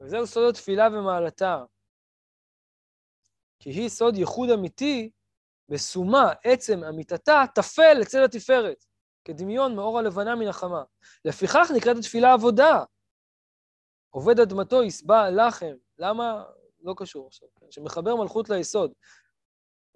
וזהו 0.00 0.26
סוד 0.26 0.50
התפילה 0.50 0.88
ומעלתה. 0.88 1.64
כי 3.62 3.88
סוד 3.88 4.16
ייחוד 4.16 4.50
אמיתי, 4.50 5.10
בסומה, 5.68 6.32
עצם 6.44 6.84
אמיתתה, 6.84 7.44
טפל 7.54 7.98
אצל 8.02 8.24
התפארת, 8.24 8.84
כדמיון 9.24 9.76
מאור 9.76 9.98
הלבנה 9.98 10.34
מן 10.34 10.48
החמה. 10.48 10.82
לפיכך 11.24 11.70
נקראת 11.76 11.96
התפילה 11.96 12.32
עבודה. 12.32 12.84
עובד 14.10 14.40
אדמתו 14.40 14.82
יסבע 14.82 15.30
לחם. 15.30 15.74
למה? 15.98 16.44
לא 16.80 16.94
קשור 16.96 17.26
עכשיו, 17.26 17.48
כן? 17.60 17.66
שמחבר 17.70 18.16
מלכות 18.16 18.50
ליסוד. 18.50 18.92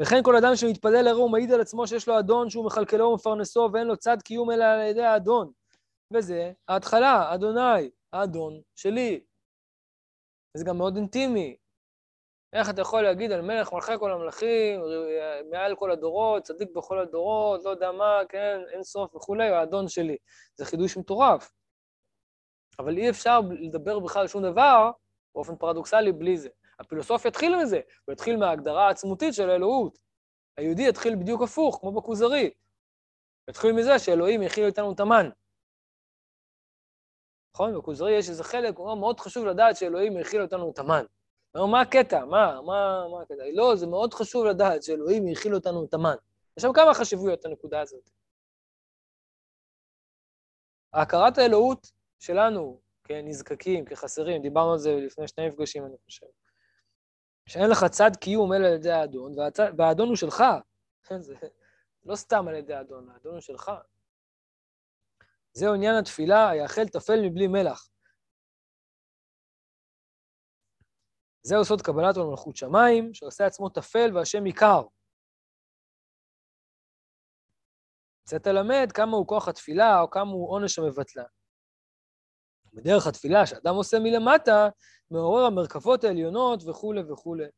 וכן 0.03 0.23
כל 0.23 0.37
אדם 0.37 0.57
שמתפלל 0.57 1.03
לרעהו 1.05 1.29
מעיד 1.29 1.53
על 1.53 1.61
עצמו 1.61 1.87
שיש 1.87 2.09
לו 2.09 2.19
אדון 2.19 2.51
שהוא 2.51 2.67
מכלכלו 2.67 3.05
ומפרנסו 3.05 3.69
ואין 3.73 3.87
לו 3.87 3.97
צד 3.97 4.23
קיום 4.23 4.51
אלא 4.51 4.65
על 4.65 4.81
ידי 4.81 5.05
האדון. 5.05 5.53
וזה 6.13 6.53
ההתחלה, 6.69 7.35
אדוני, 7.35 7.91
האדון 8.13 8.61
שלי. 8.75 9.21
וזה 10.57 10.65
גם 10.65 10.79
מאוד 10.79 10.97
אינטימי. 10.97 11.57
איך 12.53 12.71
אתה 12.71 12.81
יכול 12.81 13.03
להגיד 13.03 13.33
על 13.33 13.43
מלך 13.43 13.73
מלכי 13.73 13.93
כל 13.99 14.13
המלכים, 14.13 14.81
מעל 15.51 15.77
כל 15.77 15.91
הדורות, 15.91 16.43
צדיק 16.43 16.69
בכל 16.77 16.99
הדורות, 16.99 17.65
לא 17.65 17.71
יודע 17.71 17.93
מה, 17.93 18.21
כן, 18.29 18.61
אין 18.73 18.83
סוף 18.83 19.15
וכולי, 19.15 19.49
האדון 19.49 19.89
שלי. 19.89 20.17
זה 20.55 20.65
חידוש 20.65 20.97
מטורף. 20.97 21.53
אבל 22.79 22.97
אי 22.97 23.11
אפשר 23.11 23.41
לדבר 23.61 23.99
בכלל 23.99 24.27
שום 24.27 24.43
דבר 24.43 24.91
באופן 25.35 25.57
פרדוקסלי 25.57 26.13
בלי 26.13 26.37
זה. 26.37 26.49
הפילוסופיה 26.81 27.29
התחיל 27.29 27.57
מזה, 27.57 27.81
הוא 28.05 28.13
התחיל 28.13 28.37
מההגדרה 28.37 28.87
העצמותית 28.87 29.35
של 29.35 29.51
האלוהות. 29.51 29.99
היהודי 30.57 30.89
התחיל 30.89 31.17
בדיוק 31.17 31.43
הפוך, 31.43 31.79
כמו 31.81 31.93
בכוזרי. 31.93 32.51
התחיל 33.49 33.73
מזה 33.73 33.99
שאלוהים 33.99 34.43
יכיל 34.43 34.65
איתנו 34.65 34.93
את 34.93 35.01
המן. 35.01 35.31
נכון? 37.55 37.79
בכוזרי 37.79 38.13
יש 38.13 38.29
איזה 38.29 38.45
חלק, 38.45 38.77
הוא 38.77 38.87
אומר, 38.87 39.01
מאוד 39.01 39.21
חשוב 39.21 39.47
לדעת 39.47 39.77
שאלוהים 39.77 40.17
יכיל 40.17 40.43
אותנו 40.43 40.71
את 40.71 40.79
המן. 40.79 41.05
אומר, 41.59 41.73
מה 41.73 41.81
הקטע? 41.81 42.25
מה, 42.25 42.61
מה, 42.63 43.07
מה 43.13 43.23
הקטע? 43.23 43.43
לא, 43.55 43.77
זה 43.77 43.87
מאוד 43.87 44.15
חשוב 44.15 44.45
לדעת 44.45 44.83
שאלוהים 44.83 45.29
יכיל 45.29 45.55
אותנו 45.55 45.85
את 45.85 45.95
המן. 45.95 46.17
יש 46.57 46.63
שם 46.63 46.73
כמה 46.73 46.95
חשיבויות 46.95 47.45
לנקודה 47.45 47.81
הזאת. 47.81 48.11
הכרת 50.93 51.39
האלוהות 51.39 51.93
שלנו 52.19 52.81
כנזקקים, 53.05 53.85
כחסרים, 53.85 54.43
דיברנו 54.43 54.73
על 54.73 54.79
זה 54.79 54.95
לפני 54.95 55.29
שני 55.29 55.49
מפגשים, 55.49 55.87
אני 55.87 55.97
חושב. 56.05 56.27
שאין 57.47 57.71
לך 57.71 57.85
צד 57.85 58.11
קיום 58.21 58.53
אלא 58.53 58.67
על 58.67 58.75
ידי 58.75 58.91
האדון, 58.91 59.33
והאדון 59.79 60.09
הוא 60.09 60.17
שלך. 60.17 60.45
זה 61.21 61.35
לא 62.05 62.17
סתם 62.17 62.49
על 62.49 62.55
ידי 62.55 62.75
האדון, 62.75 63.11
האדון 63.11 63.33
הוא 63.33 63.41
שלך. 63.41 63.71
זהו 65.53 65.75
עניין 65.75 65.95
התפילה, 65.95 66.49
היאכל 66.49 66.89
טפל 66.89 67.21
מבלי 67.23 67.47
מלח. 67.47 67.89
זהו 71.47 71.65
סוד 71.65 71.83
קבלת 71.83 72.17
עול 72.17 72.27
מלכות 72.27 72.57
שמיים, 72.57 73.15
שעושה 73.15 73.47
עצמו 73.47 73.69
טפל 73.69 74.11
והשם 74.15 74.45
עיקר. 74.45 74.83
זה 78.29 78.39
תלמד 78.39 78.93
כמה 78.95 79.17
הוא 79.17 79.27
כוח 79.27 79.49
התפילה, 79.49 80.01
או 80.01 80.11
כמה 80.11 80.31
הוא 80.31 80.51
עונש 80.51 80.79
המבטלה. 80.79 81.25
בדרך 82.73 83.07
התפילה 83.07 83.47
שאדם 83.47 83.75
עושה 83.75 83.99
מלמטה, 83.99 84.69
מעורר 85.11 85.45
המרכבות 85.45 86.05
העליונות 86.05 86.63
וכולי 86.69 87.01
וכולי. 87.13 87.49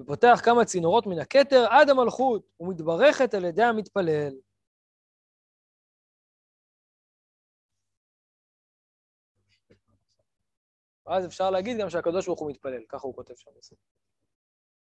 ופותח 0.00 0.40
כמה 0.44 0.64
צינורות 0.64 1.06
מן 1.06 1.18
הכתר 1.18 1.66
עד 1.70 1.90
המלכות, 1.90 2.42
ומתברכת 2.60 3.34
על 3.34 3.44
ידי 3.44 3.62
המתפלל. 3.62 4.32
ואז 11.06 11.26
אפשר 11.26 11.50
להגיד 11.50 11.76
גם 11.80 11.90
שהקדוש 11.90 12.26
ברוך 12.26 12.40
הוא 12.40 12.50
מתפלל, 12.50 12.84
ככה 12.88 13.06
הוא 13.06 13.14
כותב 13.14 13.34
שם 13.36 13.50
בסוף. 13.58 13.78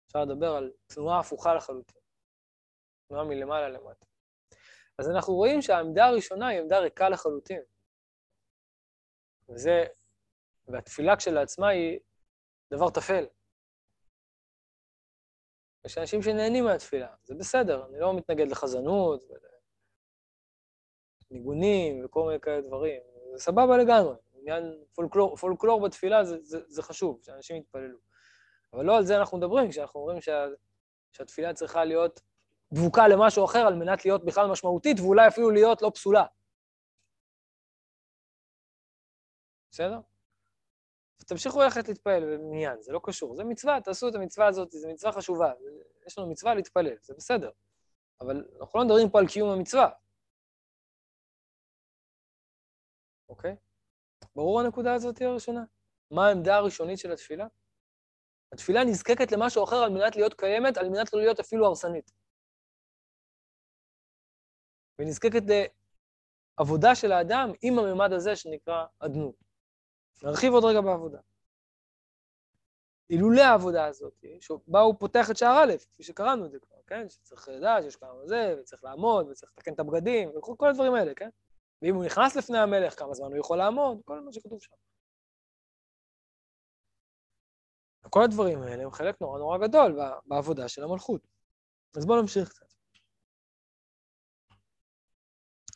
אפשר 0.08 0.24
לדבר 0.26 0.56
על 0.56 0.72
תנועה 0.88 1.20
הפוכה 1.20 1.56
לחלוטין, 1.56 2.02
תנועה 3.08 3.24
מלמעלה 3.24 3.70
למטה. 3.70 4.06
אז 5.00 5.10
אנחנו 5.10 5.34
רואים 5.34 5.62
שהעמדה 5.62 6.06
הראשונה 6.06 6.48
היא 6.48 6.60
עמדה 6.60 6.80
ריקה 6.80 7.10
לחלוטין. 7.10 7.62
וזה, 9.50 9.84
והתפילה 10.68 11.16
כשלעצמה 11.16 11.70
היא 11.70 12.00
דבר 12.74 12.90
טפל. 12.90 13.26
יש 15.86 15.98
אנשים 15.98 16.22
שנהנים 16.22 16.64
מהתפילה, 16.64 17.16
זה 17.24 17.36
בסדר, 17.36 17.86
אני 17.86 18.00
לא 18.00 18.18
מתנגד 18.18 18.48
לחזנות 18.48 19.24
ולניגונים 21.32 22.06
וכל 22.06 22.26
מיני 22.28 22.40
כאלה 22.40 22.62
דברים, 22.62 23.02
זה 23.32 23.40
סבבה 23.44 23.78
לגמרי. 23.78 24.16
עניין 24.46 24.84
פולקלור, 24.96 25.36
פולקלור 25.36 25.88
בתפילה 25.88 26.24
זה, 26.24 26.38
זה, 26.42 26.60
זה 26.68 26.84
חשוב, 26.84 27.20
שאנשים 27.22 27.56
יתפללו. 27.56 27.98
אבל 28.74 28.86
לא 28.86 28.98
על 28.98 29.06
זה 29.06 29.18
אנחנו 29.18 29.38
מדברים, 29.38 29.70
כשאנחנו 29.70 30.00
אומרים 30.00 30.22
שה, 30.22 30.46
שהתפילה 31.12 31.54
צריכה 31.54 31.86
להיות 31.86 32.22
דבוקה 32.74 33.08
למשהו 33.08 33.46
אחר 33.46 33.60
על 33.60 33.76
מנת 33.76 34.06
להיות 34.06 34.26
בכלל 34.26 34.48
משמעותית, 34.48 35.00
ואולי 35.00 35.28
אפילו 35.28 35.50
להיות 35.52 35.82
לא 35.82 35.92
פסולה. 35.96 36.26
בסדר? 39.72 40.00
תמשיכו 41.28 41.62
ללכת 41.62 41.88
להתפלל 41.88 42.38
במניין, 42.38 42.82
זה 42.82 42.92
לא 42.92 43.00
קשור. 43.04 43.36
זה 43.36 43.44
מצווה, 43.44 43.82
תעשו 43.82 44.10
את 44.10 44.16
המצווה 44.16 44.48
הזאת, 44.48 44.72
זו 44.72 44.90
מצווה 44.90 45.12
חשובה. 45.12 45.52
יש 46.08 46.18
לנו 46.18 46.32
מצווה 46.32 46.54
להתפלל, 46.54 46.96
זה 47.02 47.14
בסדר. 47.18 47.52
אבל 48.22 48.46
אנחנו 48.62 48.80
לא 48.80 48.86
מדברים 48.86 49.10
פה 49.10 49.20
על 49.20 49.28
קיום 49.28 49.50
המצווה. 49.50 49.90
אוקיי? 53.30 53.56
ברור 54.36 54.60
הנקודה 54.60 54.94
הזאת 54.94 55.22
הראשונה? 55.22 55.64
מה 56.12 56.28
העמדה 56.28 56.56
הראשונית 56.56 57.00
של 57.00 57.12
התפילה? 57.12 57.48
התפילה 58.52 58.84
נזקקת 58.84 59.32
למשהו 59.32 59.64
אחר 59.64 59.76
על 59.76 59.90
מנת 59.90 60.16
להיות 60.16 60.34
קיימת, 60.34 60.78
על 60.78 60.90
מנת 60.90 61.14
לא 61.14 61.20
להיות 61.20 61.40
אפילו 61.40 61.66
הרסנית. 61.66 62.12
ונזקקת 65.00 65.42
לעבודה 66.60 66.96
של 66.96 67.12
האדם 67.12 67.52
עם 67.62 67.80
הממד 67.80 68.14
הזה 68.14 68.36
שנקרא 68.36 68.86
אדנות. 69.00 69.36
נרחיב 70.24 70.54
עוד 70.54 70.66
רגע 70.66 70.82
בעבודה. 70.82 71.20
אילולא 73.10 73.42
העבודה 73.42 73.86
הזאת, 73.86 74.26
שבה 74.40 74.80
הוא 74.80 74.96
פותח 75.00 75.32
את 75.32 75.38
שער 75.38 75.64
א', 75.64 75.74
כפי 75.92 76.04
שקראנו 76.04 76.46
את 76.46 76.52
זה 76.52 76.60
כבר, 76.60 76.78
כן? 76.88 77.10
שצריך 77.10 77.50
לדעת 77.50 77.84
שיש 77.84 77.96
כמה 77.96 78.26
זה, 78.26 78.56
וצריך 78.60 78.84
לעמוד, 78.84 79.28
וצריך 79.28 79.52
לתקן 79.58 79.74
את 79.74 79.80
הבגדים, 79.80 80.30
וכל 80.30 80.70
הדברים 80.70 80.94
האלה, 80.94 81.14
כן? 81.16 81.30
ואם 81.82 81.96
הוא 81.96 82.06
נכנס 82.06 82.36
לפני 82.36 82.58
המלך, 82.58 83.00
כמה 83.00 83.14
זמן 83.14 83.28
הוא 83.28 83.38
יכול 83.38 83.58
לעמוד, 83.58 84.02
כל 84.06 84.22
מה 84.22 84.34
שכתוב 84.34 84.62
שם. 84.62 84.76
כל 88.10 88.24
הדברים 88.24 88.62
האלה 88.62 88.84
הם 88.84 88.92
חלק 88.92 89.22
נורא 89.22 89.40
נורא 89.40 89.58
גדול 89.58 90.00
בעבודה 90.26 90.70
של 90.70 90.84
המלכות. 90.84 91.28
אז 91.98 92.06
בואו 92.06 92.22
נמשיך 92.22 92.50
קצת. 92.50 92.66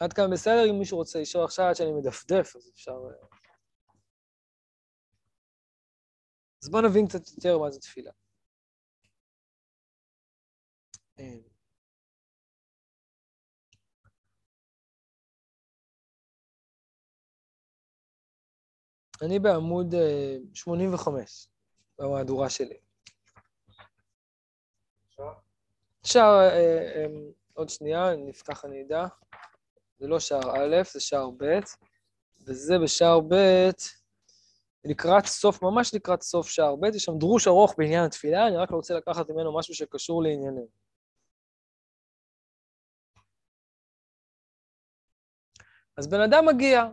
עד 0.02 0.14
כאן 0.14 0.24
בסדר, 0.34 0.70
אם 0.70 0.80
מישהו 0.80 0.98
רוצה 0.98 1.20
לשאול 1.20 1.44
עכשיו 1.44 1.66
עד 1.66 1.76
שאני 1.76 1.92
מדפדף, 1.92 2.56
אז 2.56 2.70
אפשר... 2.74 2.92
אה, 2.92 3.28
אז 6.64 6.70
בואו 6.70 6.82
נבין 6.90 7.08
קצת 7.08 7.28
יותר 7.38 7.58
מה 7.58 7.72
זה 7.72 7.80
תפילה. 7.80 8.12
אה, 11.20 11.49
אני 19.22 19.40
בעמוד 19.40 19.96
85, 20.54 21.48
אה, 22.00 22.06
במהדורה 22.06 22.50
שלי. 22.50 22.78
שער, 26.04 26.40
אה, 26.40 26.50
אה, 26.96 27.06
עוד 27.54 27.70
שנייה, 27.70 28.16
נפתח, 28.16 28.66
אני 28.66 28.82
אדע. 28.82 29.08
זה 30.00 30.08
לא 30.08 30.20
שער 30.20 30.56
א', 30.56 30.84
זה 30.94 31.00
שער 31.00 31.30
ב', 31.38 31.60
וזה 32.48 32.74
בשער 32.84 33.20
ב', 33.20 33.70
לקראת 34.86 35.26
סוף, 35.26 35.64
ממש 35.64 35.94
לקראת 35.94 36.22
סוף 36.22 36.50
שער 36.50 36.76
ב', 36.76 36.86
יש 36.96 37.04
שם 37.04 37.18
דרוש 37.18 37.48
ארוך 37.48 37.76
בעניין 37.78 38.04
התפילה, 38.04 38.48
אני 38.48 38.58
רק 38.58 38.72
רוצה 38.72 38.94
לקחת 38.94 39.30
ממנו 39.30 39.58
משהו 39.58 39.74
שקשור 39.74 40.24
לענייננו. 40.24 40.68
אז 45.98 46.08
בן 46.08 46.22
אדם 46.22 46.46
מגיע, 46.46 46.84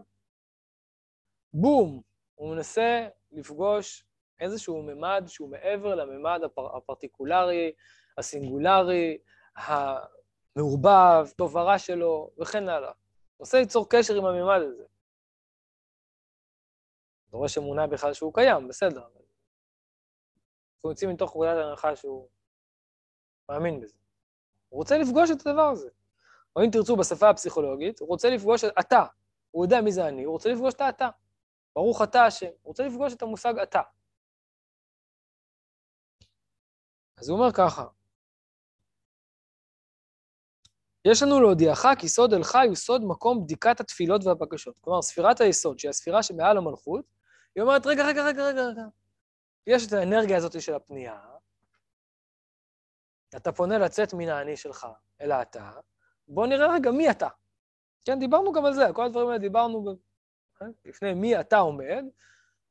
בום, 1.52 2.02
הוא 2.36 2.54
מנסה 2.54 3.08
לפגוש 3.32 4.04
איזשהו 4.40 4.82
ממד 4.82 5.24
שהוא 5.26 5.50
מעבר 5.50 5.94
לממד 5.94 6.40
הפר, 6.44 6.76
הפרטיקולרי, 6.76 7.72
הסינגולרי, 8.18 9.18
המעורבב, 9.56 11.28
טוב 11.36 11.56
ורע 11.56 11.78
שלו, 11.78 12.30
וכן 12.40 12.68
הלאה. 12.68 12.88
הוא 12.88 13.44
רוצה 13.44 13.60
ליצור 13.60 13.86
קשר 13.90 14.14
עם 14.14 14.24
הממד 14.24 14.60
הזה. 14.60 14.84
דורש 17.30 17.58
אמונה 17.58 17.86
בכלל 17.86 18.12
שהוא 18.12 18.34
קיים, 18.34 18.68
בסדר. 18.68 19.06
אנחנו 20.76 20.90
יוצאים 20.90 21.10
מתוך 21.10 21.30
נקודת 21.30 21.56
ההנחה 21.56 21.96
שהוא 21.96 22.28
מאמין 23.48 23.80
בזה. 23.80 23.96
הוא 24.68 24.78
רוצה 24.78 24.98
לפגוש 24.98 25.30
את 25.30 25.46
הדבר 25.46 25.68
הזה. 25.68 25.88
או 26.56 26.64
אם 26.64 26.70
תרצו 26.70 26.96
בשפה 26.96 27.30
הפסיכולוגית, 27.30 28.00
הוא 28.00 28.08
רוצה 28.08 28.30
לפגוש 28.30 28.64
את 28.64 28.72
אתה. 28.80 29.04
הוא 29.50 29.64
יודע 29.64 29.80
מי 29.80 29.92
זה 29.92 30.08
אני, 30.08 30.24
הוא 30.24 30.32
רוצה 30.32 30.52
לפגוש 30.52 30.74
את 30.74 30.80
האתה. 30.80 31.08
ברוך 31.76 32.02
אתה 32.02 32.24
השם. 32.24 32.46
הוא 32.46 32.68
רוצה 32.70 32.86
לפגוש 32.86 33.12
את 33.12 33.22
המושג 33.22 33.58
אתה. 33.58 33.82
אז 37.18 37.28
הוא 37.28 37.38
אומר 37.38 37.52
ככה, 37.52 37.86
יש 41.04 41.22
לנו 41.22 41.40
להודיעך 41.40 41.86
כי 41.98 42.08
סוד 42.08 42.32
אל 42.32 42.44
חי 42.44 42.66
הוא 42.66 42.76
סוד 42.76 43.02
מקום 43.04 43.44
בדיקת 43.44 43.80
התפילות 43.80 44.24
והבקשות. 44.24 44.74
כלומר, 44.80 45.02
ספירת 45.02 45.40
היסוד, 45.40 45.78
שהיא 45.78 45.88
הספירה 45.88 46.22
שמעל 46.22 46.56
המלכות, 46.56 47.04
היא 47.54 47.62
אומרת, 47.62 47.86
רגע, 47.86 48.06
רגע, 48.06 48.24
רגע, 48.26 48.48
רגע, 48.48 48.66
רגע. 48.66 48.82
יש 49.66 49.86
את 49.86 49.92
האנרגיה 49.92 50.36
הזאת 50.36 50.62
של 50.62 50.74
הפנייה, 50.74 51.20
אתה 53.36 53.52
פונה 53.52 53.78
לצאת 53.78 54.14
מן 54.14 54.28
האני 54.28 54.56
שלך 54.56 54.86
אל 55.20 55.32
האתה, 55.32 55.70
בוא 56.28 56.46
נראה 56.46 56.74
רגע 56.74 56.90
מי 56.90 57.10
אתה. 57.10 57.28
כן, 58.04 58.18
דיברנו 58.18 58.52
גם 58.52 58.64
על 58.64 58.74
זה, 58.74 58.86
כל 58.94 59.04
הדברים 59.04 59.28
האלה 59.28 59.38
דיברנו? 59.38 59.96
לפני 60.84 61.14
מי 61.14 61.40
אתה 61.40 61.56
עומד, 61.56 62.04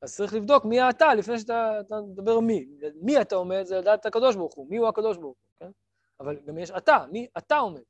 אז 0.01 0.15
צריך 0.15 0.33
לבדוק 0.33 0.65
מי 0.65 0.89
אתה 0.89 1.05
לפני 1.17 1.39
שאתה 1.39 1.79
אתה 1.87 1.95
מדבר 2.11 2.39
מי. 2.39 2.67
מי 3.01 3.21
אתה 3.21 3.35
עומד 3.35 3.63
זה 3.63 3.75
לדעת 3.77 4.05
הקדוש 4.05 4.35
ברוך 4.35 4.55
הוא, 4.55 4.69
מי 4.69 4.77
הוא 4.77 4.87
הקדוש 4.87 5.17
ברוך 5.17 5.37
הוא, 5.37 5.59
כן? 5.59 5.71
אבל 6.19 6.45
גם 6.45 6.57
יש 6.57 6.71
אתה, 6.77 7.05
מי 7.11 7.27
אתה 7.37 7.55
עומד. 7.55 7.83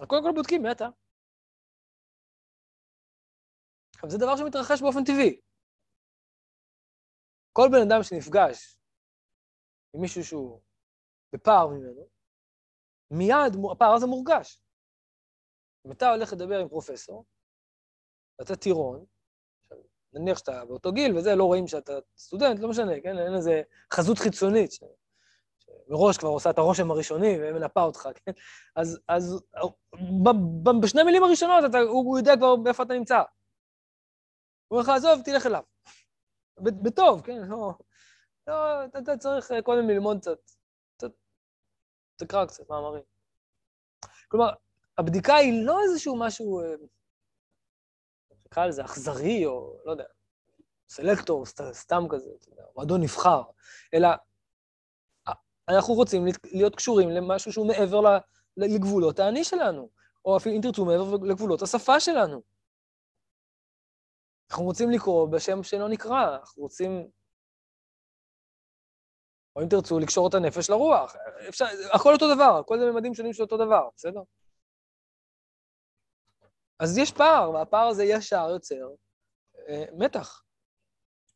אז 0.00 0.06
קודם 0.06 0.22
כל 0.22 0.32
בודקים 0.34 0.62
מי 0.62 0.72
אתה. 0.72 0.88
אבל 4.02 4.10
זה 4.10 4.18
דבר 4.18 4.36
שמתרחש 4.36 4.82
באופן 4.82 5.04
טבעי. 5.04 5.40
כל 7.52 7.68
בן 7.72 7.82
אדם 7.86 8.02
שנפגש 8.02 8.78
עם 9.94 10.00
מישהו 10.00 10.24
שהוא 10.24 10.60
בפער 11.32 11.66
ממנו, 11.66 12.08
מיד 13.10 13.52
הפער 13.72 13.94
הזה 13.96 14.06
מורגש. 14.06 14.62
אם 15.86 15.92
אתה 15.92 16.10
הולך 16.10 16.32
לדבר 16.32 16.58
עם 16.60 16.68
פרופסור, 16.68 17.24
ואתה 18.40 18.56
טירון, 18.56 19.04
נניח 20.12 20.38
שאתה 20.38 20.64
באותו 20.64 20.92
גיל 20.92 21.16
וזה, 21.16 21.34
לא 21.34 21.44
רואים 21.44 21.66
שאתה 21.66 21.92
סטודנט, 22.16 22.60
לא 22.60 22.68
משנה, 22.68 23.00
כן? 23.02 23.18
אין 23.18 23.34
איזה 23.34 23.62
חזות 23.92 24.18
חיצונית. 24.18 24.70
שמראש 24.72 26.18
כבר 26.18 26.28
עושה 26.28 26.50
את 26.50 26.58
הרושם 26.58 26.90
הראשוני 26.90 27.36
ומנפה 27.40 27.82
אותך, 27.82 28.08
כן? 28.14 28.32
אז, 28.76 29.00
אז 29.08 29.42
ב, 30.24 30.28
ב, 30.62 30.82
בשני 30.82 31.02
מילים 31.02 31.24
הראשונות 31.24 31.64
אתה, 31.70 31.78
הוא, 31.78 32.06
הוא 32.06 32.18
יודע 32.18 32.36
כבר 32.36 32.54
איפה 32.66 32.82
אתה 32.82 32.94
נמצא. 32.94 33.18
הוא 33.18 33.24
אומר 34.70 34.82
לך, 34.82 34.88
עזוב, 34.88 35.22
תלך 35.24 35.46
אליו. 35.46 35.62
בטוב, 36.58 37.20
כן? 37.20 37.38
לא, 37.48 37.72
לא, 38.46 38.84
אתה, 38.84 38.98
אתה 38.98 39.16
צריך 39.16 39.52
קודם 39.64 39.88
ללמוד 39.88 40.18
קצת, 40.20 40.38
קצת, 40.96 41.10
תקרא 42.16 42.46
קצת 42.46 42.70
מאמרים. 42.70 43.02
כלומר, 44.28 44.50
הבדיקה 44.98 45.34
היא 45.34 45.64
לא 45.66 45.82
איזשהו 45.82 46.18
משהו, 46.18 46.60
אה, 46.60 46.74
נקרא 48.52 48.66
לזה 48.66 48.84
אכזרי, 48.84 49.46
או 49.46 49.76
לא 49.84 49.90
יודע, 49.90 50.04
סלקטור, 50.88 51.46
סתם 51.72 52.02
כזה, 52.10 52.30
מועדון 52.76 53.02
נבחר, 53.02 53.42
אלא 53.94 54.08
אנחנו 55.68 55.94
רוצים 55.94 56.24
להיות 56.44 56.76
קשורים 56.76 57.10
למשהו 57.10 57.52
שהוא 57.52 57.66
מעבר 57.66 58.00
לגבולות 58.56 59.18
האני 59.18 59.44
שלנו, 59.44 59.90
או 60.24 60.36
אפילו, 60.36 60.56
אם 60.56 60.60
תרצו, 60.60 60.84
מעבר 60.84 61.16
לגבולות 61.22 61.62
השפה 61.62 62.00
שלנו. 62.00 62.42
אנחנו 64.50 64.64
רוצים 64.64 64.90
לקרוא 64.90 65.28
בשם 65.28 65.62
שלא 65.62 65.88
נקרא, 65.88 66.36
אנחנו 66.36 66.62
רוצים, 66.62 67.10
או 69.56 69.62
אם 69.62 69.68
תרצו, 69.68 69.98
לקשור 69.98 70.28
את 70.28 70.34
הנפש 70.34 70.70
לרוח. 70.70 71.16
אפשר, 71.48 71.64
הכל 71.92 72.12
אותו 72.12 72.34
דבר, 72.34 72.58
הכל 72.60 72.78
זה 72.78 72.90
ממדים 72.90 73.14
שונים 73.14 73.32
של 73.32 73.42
אותו 73.42 73.56
דבר, 73.56 73.88
בסדר? 73.96 74.20
אז 76.80 76.98
יש 76.98 77.12
פער, 77.12 77.50
והפער 77.50 77.86
הזה 77.88 78.04
ישר 78.04 78.48
יוצר 78.50 78.88
אה, 79.68 79.84
מתח. 79.92 80.42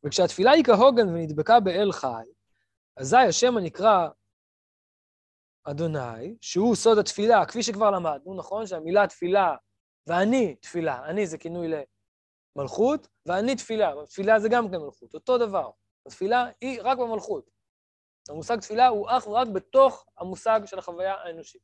וכשהתפילה 0.07 0.51
היא 0.51 0.65
כהוגן 0.65 1.09
ונדבקה 1.09 1.61
באל 1.61 1.93
חי, 1.93 2.25
אזי 2.97 3.17
השם 3.17 3.57
הנקרא 3.57 4.09
אדוני, 5.65 6.37
שהוא 6.41 6.75
סוד 6.75 6.99
התפילה, 6.99 7.47
כפי 7.47 7.63
שכבר 7.63 7.91
למדנו, 7.91 8.35
נכון? 8.35 8.67
שהמילה 8.67 9.07
תפילה, 9.07 9.57
ואני 10.07 10.55
תפילה, 10.55 11.05
אני 11.05 11.27
זה 11.27 11.39
כינוי 11.39 11.69
למלכות, 12.57 13.09
ואני 13.27 13.57
תפילה, 13.57 13.93
תפילה 14.07 14.41
זה 14.41 14.49
גם 14.49 14.71
כן 14.71 14.77
מלכות, 14.77 15.15
אותו 15.15 15.39
דבר. 15.39 15.71
התפילה 16.07 16.47
היא 16.61 16.81
רק 16.83 16.99
במלכות. 16.99 17.51
המושג 18.29 18.61
תפילה 18.61 18.87
הוא 18.87 19.07
אך 19.11 19.27
ורק 19.27 19.49
בתוך 19.49 20.07
המושג 20.19 20.61
של 20.65 20.79
החוויה 20.79 21.15
האנושית. 21.15 21.63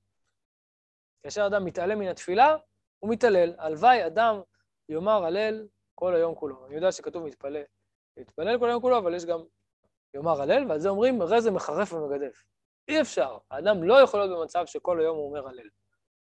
כאשר 1.22 1.47
אדם 1.47 1.64
מתעלם 1.64 1.99
מן 1.99 2.09
התפילה, 2.09 2.57
הוא 3.01 3.11
מתעלל. 3.11 3.55
הלוואי 3.59 4.07
אדם 4.07 4.41
יאמר 4.89 5.25
הלל 5.25 5.67
כל 5.95 6.15
היום 6.15 6.35
כולו. 6.35 6.67
אני 6.67 6.75
יודע 6.75 6.93
שכתוב 6.93 7.25
מתפלל, 7.25 7.63
מתפלל 8.17 8.59
כל 8.59 8.69
היום 8.69 8.83
כולו, 8.83 8.99
אבל 8.99 9.15
יש 9.15 9.25
גם 9.25 9.41
יאמר 10.15 10.43
הלל, 10.43 10.69
ועל 10.69 10.81
זה 10.81 10.89
אומרים, 10.89 11.23
הרי 11.23 11.43
זה 11.43 11.51
מחרף 11.51 11.93
ומגדף. 11.93 12.45
אי 12.89 13.01
אפשר. 13.01 13.39
האדם 13.51 13.83
לא 13.83 13.95
יכול 13.95 14.21
להיות 14.21 14.39
במצב 14.39 14.67
שכל 14.67 15.01
היום 15.01 15.17
הוא 15.17 15.29
אומר 15.29 15.49
הלל, 15.49 15.69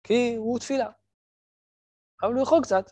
כי 0.03 0.36
הוא 0.36 0.59
תפילה. 0.59 0.89
אבל 2.24 2.34
הוא 2.34 2.41
יכול 2.41 2.59
קצת. 2.63 2.91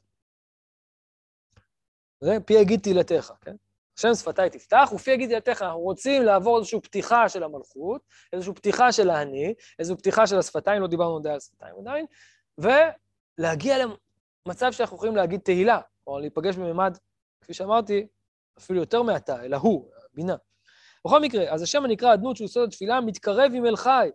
פי 2.45 2.53
יגיד 2.53 2.79
תהילתך, 2.81 3.33
כן? 3.41 3.55
השם 3.97 4.13
שפתיי 4.13 4.49
תפתח, 4.49 4.89
ופי 4.95 5.11
יגיד 5.11 5.29
תהילתך. 5.29 5.61
אנחנו 5.61 5.79
רוצים 5.79 6.23
לעבור 6.23 6.57
איזושהי 6.57 6.81
פתיחה 6.81 7.29
של 7.29 7.43
המלכות, 7.43 8.01
איזושהי 8.33 8.53
פתיחה 8.53 8.91
של 8.91 9.09
האני, 9.09 9.53
איזושהי 9.79 9.97
פתיחה 9.97 10.27
של 10.27 10.37
השפתיים, 10.37 10.81
לא 10.81 10.87
דיברנו 10.87 11.19
די 11.19 11.29
על 11.29 11.37
השפתיים 11.37 11.75
עדיין, 11.79 12.05
ולהגיע 13.37 13.75
למצב 14.47 14.71
שאנחנו 14.71 14.97
יכולים 14.97 15.15
להגיד 15.15 15.39
תהילה, 15.39 15.79
או 16.07 16.19
להיפגש 16.19 16.55
בממד, 16.55 16.97
כפי 17.41 17.53
שאמרתי, 17.53 18.07
אפילו 18.57 18.79
יותר 18.79 19.01
מעתה, 19.01 19.43
אלא 19.43 19.57
הוא, 19.57 19.91
בינה. 20.13 20.35
בכל 21.05 21.21
מקרה, 21.21 21.53
אז 21.53 21.61
השם 21.61 21.85
הנקרא 21.85 22.13
אדנות 22.13 22.37
שהוא 22.37 22.47
סוד 22.47 22.67
התפילה 22.67 23.01
מתקרב 23.01 23.51
עם 23.55 23.65
אל 23.65 23.75
חי. 23.75 24.09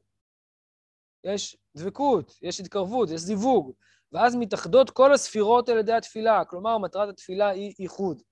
יש 1.24 1.56
דבקות, 1.76 2.38
יש 2.42 2.60
התקרבות, 2.60 3.10
יש 3.10 3.20
זיווג, 3.20 3.72
ואז 4.12 4.36
מתאחדות 4.36 4.90
כל 4.90 5.12
הספירות 5.12 5.68
על 5.68 5.78
ידי 5.78 5.92
התפילה. 5.92 6.44
כלומר, 6.44 6.78
מטרת 6.78 7.08
התפילה 7.08 7.48
היא 7.48 7.74
איחוד, 7.78 8.22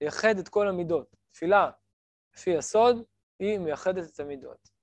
לייחד 0.00 0.38
את 0.38 0.48
כל 0.48 0.68
המידות. 0.68 1.16
תפילה, 1.32 1.70
לפי 2.36 2.56
הסוד, 2.56 3.02
היא 3.38 3.58
מייחדת 3.58 4.14
את 4.14 4.20
המידות. 4.20 4.77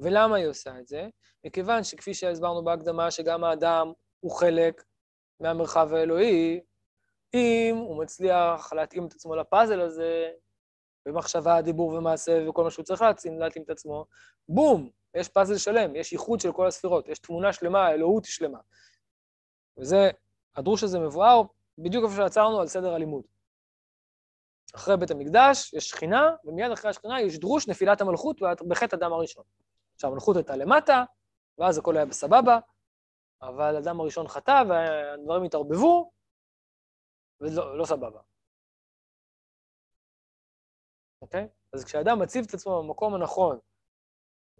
ולמה 0.00 0.36
היא 0.36 0.46
עושה 0.46 0.78
את 0.78 0.86
זה? 0.86 1.08
מכיוון 1.44 1.84
שכפי 1.84 2.14
שהסברנו 2.14 2.64
בהקדמה, 2.64 3.10
שגם 3.10 3.44
האדם 3.44 3.92
הוא 4.20 4.32
חלק 4.32 4.84
מהמרחב 5.40 5.94
האלוהי, 5.94 6.60
אם 7.34 7.76
הוא 7.76 8.02
מצליח 8.02 8.72
להתאים 8.72 9.06
את 9.06 9.12
עצמו 9.12 9.36
לפאזל 9.36 9.80
הזה, 9.80 10.30
במחשבה, 11.06 11.62
דיבור 11.62 11.92
ומעשה 11.92 12.44
וכל 12.48 12.64
מה 12.64 12.70
שהוא 12.70 12.84
צריך 12.84 13.02
להתאים, 13.02 13.38
להתאים 13.38 13.64
את 13.64 13.70
עצמו, 13.70 14.04
בום, 14.48 14.90
יש 15.14 15.28
פאזל 15.28 15.56
שלם, 15.56 15.96
יש 15.96 16.12
ייחוד 16.12 16.40
של 16.40 16.52
כל 16.52 16.66
הספירות, 16.66 17.08
יש 17.08 17.18
תמונה 17.18 17.52
שלמה, 17.52 17.86
האלוהות 17.86 18.24
היא 18.24 18.32
שלמה. 18.32 18.58
וזה, 19.78 20.10
הדרוש 20.56 20.82
הזה 20.82 20.98
מבואר 20.98 21.42
בדיוק 21.78 22.04
איפה 22.04 22.16
שעצרנו 22.16 22.60
על 22.60 22.66
סדר 22.66 22.94
הלימוד. 22.94 23.24
אחרי 24.74 24.96
בית 24.96 25.10
המקדש 25.10 25.72
יש 25.74 25.88
שכינה, 25.88 26.30
ומיד 26.44 26.70
אחרי 26.72 26.90
השכינה 26.90 27.20
יש 27.20 27.38
דרוש 27.38 27.68
נפילת 27.68 28.00
המלכות 28.00 28.36
בחטא 28.68 28.96
אדם 28.96 29.12
הראשון. 29.12 29.44
עכשיו, 30.00 30.10
המלכות 30.10 30.36
הייתה 30.36 30.56
למטה, 30.56 31.04
ואז 31.58 31.78
הכל 31.78 31.96
היה 31.96 32.06
בסבבה, 32.06 32.58
אבל 33.42 33.76
אדם 33.76 34.00
הראשון 34.00 34.28
חטא 34.28 34.62
והדברים 34.68 35.42
התערבבו, 35.42 36.10
ולא 37.40 37.78
לא 37.78 37.84
סבבה. 37.84 38.20
אוקיי? 41.22 41.48
אז 41.72 41.84
כשאדם 41.84 42.18
מציב 42.18 42.44
את 42.48 42.54
עצמו 42.54 42.82
במקום 42.82 43.14
הנכון, 43.14 43.58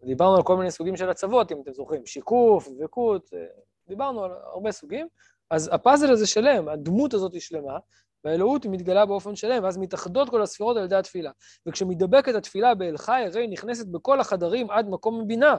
דיברנו 0.04 0.36
על 0.36 0.42
כל 0.42 0.56
מיני 0.56 0.70
סוגים 0.70 0.96
של 0.96 1.10
הצוות, 1.10 1.52
אם 1.52 1.62
אתם 1.62 1.72
זוכרים, 1.72 2.06
שיקוף, 2.06 2.68
דבקות, 2.68 3.34
אה, 3.34 3.46
דיברנו 3.88 4.24
על 4.24 4.32
הרבה 4.32 4.72
סוגים, 4.72 5.08
אז 5.50 5.70
הפאזל 5.72 6.12
הזה 6.12 6.26
שלם, 6.26 6.68
הדמות 6.68 7.14
הזאת 7.14 7.32
היא 7.32 7.40
שלמה, 7.40 7.78
והאלוהות 8.24 8.64
היא 8.64 8.72
מתגלה 8.72 9.06
באופן 9.06 9.36
שלם, 9.36 9.64
ואז 9.64 9.78
מתאחדות 9.78 10.30
כל 10.30 10.42
הספירות 10.42 10.76
על 10.76 10.84
ידי 10.84 10.96
התפילה. 10.96 11.30
וכשמתדבקת 11.68 12.34
התפילה 12.34 12.74
באל 12.74 12.96
חי, 12.96 13.22
הרי 13.26 13.40
היא 13.40 13.52
נכנסת 13.52 13.86
בכל 13.86 14.20
החדרים 14.20 14.70
עד 14.70 14.86
מקום 14.90 15.20
הבינה. 15.20 15.56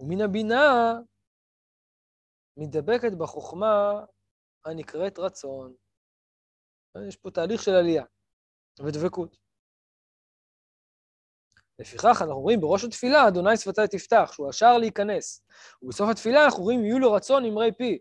ומן 0.00 0.20
הבינה 0.20 0.92
מתדבקת 2.56 3.12
בחוכמה 3.18 4.04
הנקראת 4.64 5.18
רצון. 5.18 5.74
יש 7.08 7.16
פה 7.16 7.30
תהליך 7.30 7.62
של 7.62 7.70
עלייה 7.70 8.04
ודבקות. 8.86 9.36
לפיכך 11.78 12.16
אנחנו 12.20 12.40
רואים 12.40 12.60
בראש 12.60 12.84
התפילה, 12.84 13.28
אדוני 13.28 13.56
שפתי 13.56 13.80
תפתח, 13.90 14.30
שהוא 14.32 14.48
השער 14.48 14.78
להיכנס. 14.78 15.44
ובסוף 15.82 16.10
התפילה 16.10 16.44
אנחנו 16.44 16.62
רואים, 16.62 16.84
יהיו 16.84 16.98
לו 16.98 17.12
רצון 17.12 17.44
אמרי 17.44 17.72
פי. 17.72 17.98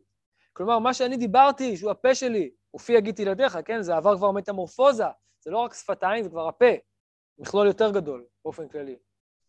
כלומר, 0.54 0.80
מה 0.80 0.94
שאני 0.94 1.18
דיברתי, 1.18 1.78
שהוא 1.78 1.92
הפה 1.92 2.16
שלי, 2.16 2.52
ופי 2.76 2.94
יגיד 2.94 3.16
תלעדיך, 3.16 3.58
כן? 3.66 3.82
זה 3.82 3.96
עבר 3.96 4.18
כבר 4.18 4.32
מטמורפוזה, 4.32 5.04
זה 5.40 5.52
לא 5.52 5.58
רק 5.58 5.74
שפתיים, 5.74 6.24
זה 6.24 6.30
כבר 6.30 6.48
הפה. 6.48 6.66
מכלול 7.38 7.68
יותר 7.68 7.92
גדול, 7.96 8.28
באופן 8.44 8.70
כללי. 8.70 9.00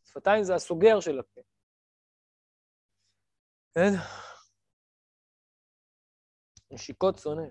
שפתיים 0.04 0.44
זה 0.44 0.54
הסוגר 0.54 1.00
של 1.00 1.18
הפה. 1.18 1.40
כן? 3.74 3.90
נשיקות 6.70 7.18
שונא. 7.18 7.48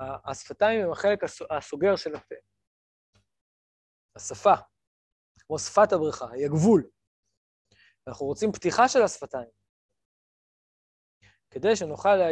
השפתיים 0.00 0.84
הם 0.84 0.92
החלק 0.92 1.18
הסוגר 1.50 1.96
של 1.96 2.14
הפה. 2.14 2.34
השפה, 4.16 4.54
כמו 5.46 5.58
שפת 5.58 5.92
הבריכה, 5.92 6.30
היא 6.32 6.44
הגבול. 6.46 6.90
אנחנו 8.08 8.26
רוצים 8.26 8.52
פתיחה 8.52 8.88
של 8.88 9.02
השפתיים, 9.02 9.48
כדי 11.50 11.76
שנוכל 11.76 12.16
לה... 12.16 12.28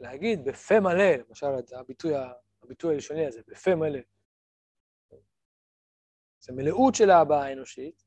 להגיד 0.00 0.44
בפה 0.44 0.80
מלא, 0.80 1.16
למשל 1.28 1.46
הביטוי, 1.76 2.12
הביטוי 2.62 2.94
הלשוני 2.94 3.26
הזה, 3.26 3.40
בפה 3.48 3.74
מלא. 3.74 4.00
זה 6.40 6.52
מלאות 6.52 6.94
של 6.94 7.10
ההבעה 7.10 7.46
האנושית, 7.46 8.04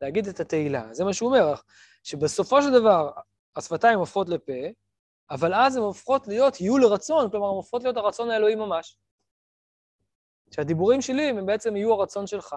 להגיד 0.00 0.26
את 0.26 0.40
התהילה. 0.40 0.94
זה 0.94 1.04
מה 1.04 1.12
שהוא 1.12 1.28
אומר, 1.28 1.54
שבסופו 2.02 2.62
של 2.62 2.80
דבר, 2.80 3.10
השפתיים 3.56 3.98
הופכות 3.98 4.28
לפה, 4.28 4.52
אבל 5.30 5.54
אז 5.54 5.76
הן 5.76 5.82
הופכות 5.82 6.28
להיות 6.28 6.60
יהיו 6.60 6.78
לרצון, 6.78 7.30
כלומר, 7.30 7.46
הן 7.46 7.54
הופכות 7.54 7.82
להיות 7.82 7.96
הרצון 7.96 8.30
האלוהי 8.30 8.54
ממש. 8.54 8.98
שהדיבורים 10.54 11.00
שלי 11.00 11.28
הם 11.28 11.46
בעצם 11.46 11.76
יהיו 11.76 11.92
הרצון 11.92 12.26
שלך. 12.26 12.56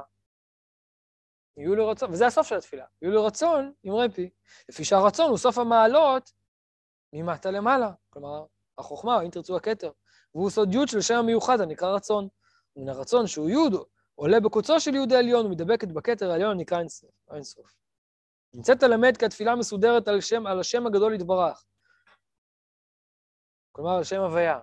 יהיו 1.57 1.75
לרצון, 1.75 2.11
וזה 2.11 2.27
הסוף 2.27 2.47
של 2.47 2.55
התפילה, 2.55 2.85
יהיו 3.01 3.11
לרצון 3.11 3.73
עם 3.83 3.93
רפי, 3.93 4.29
לפי 4.69 4.83
שהרצון 4.83 5.29
הוא 5.29 5.37
סוף 5.37 5.57
המעלות 5.57 6.31
ממטה 7.15 7.51
למעלה, 7.51 7.91
כלומר, 8.09 8.45
החוכמה, 8.77 9.21
אם 9.21 9.29
תרצו 9.29 9.57
הכתר, 9.57 9.91
והוא 10.35 10.49
סוד 10.49 10.73
י' 10.73 10.87
של 10.87 11.01
שם 11.01 11.15
המיוחד 11.15 11.61
הנקרא 11.61 11.95
רצון. 11.95 12.27
ומן 12.75 12.89
הרצון 12.89 13.27
שהוא 13.27 13.49
י' 13.49 13.77
עולה 14.15 14.39
בקוצו 14.39 14.79
של 14.79 14.95
י' 14.95 15.15
העליון 15.15 15.45
ומדבקת 15.45 15.87
בכתר 15.87 16.31
העליון 16.31 16.51
הנקרא 16.51 16.81
אינסוף. 17.31 17.75
נמצאת 18.53 18.83
ללמד 18.83 19.17
כי 19.17 19.25
התפילה 19.25 19.55
מסודרת 19.55 20.07
על, 20.07 20.21
שם, 20.21 20.47
על 20.47 20.59
השם 20.59 20.87
הגדול 20.87 21.13
יתברך. 21.13 21.63
כלומר, 23.71 23.97
על 23.97 24.03
שם 24.03 24.21
הוויה. 24.21 24.59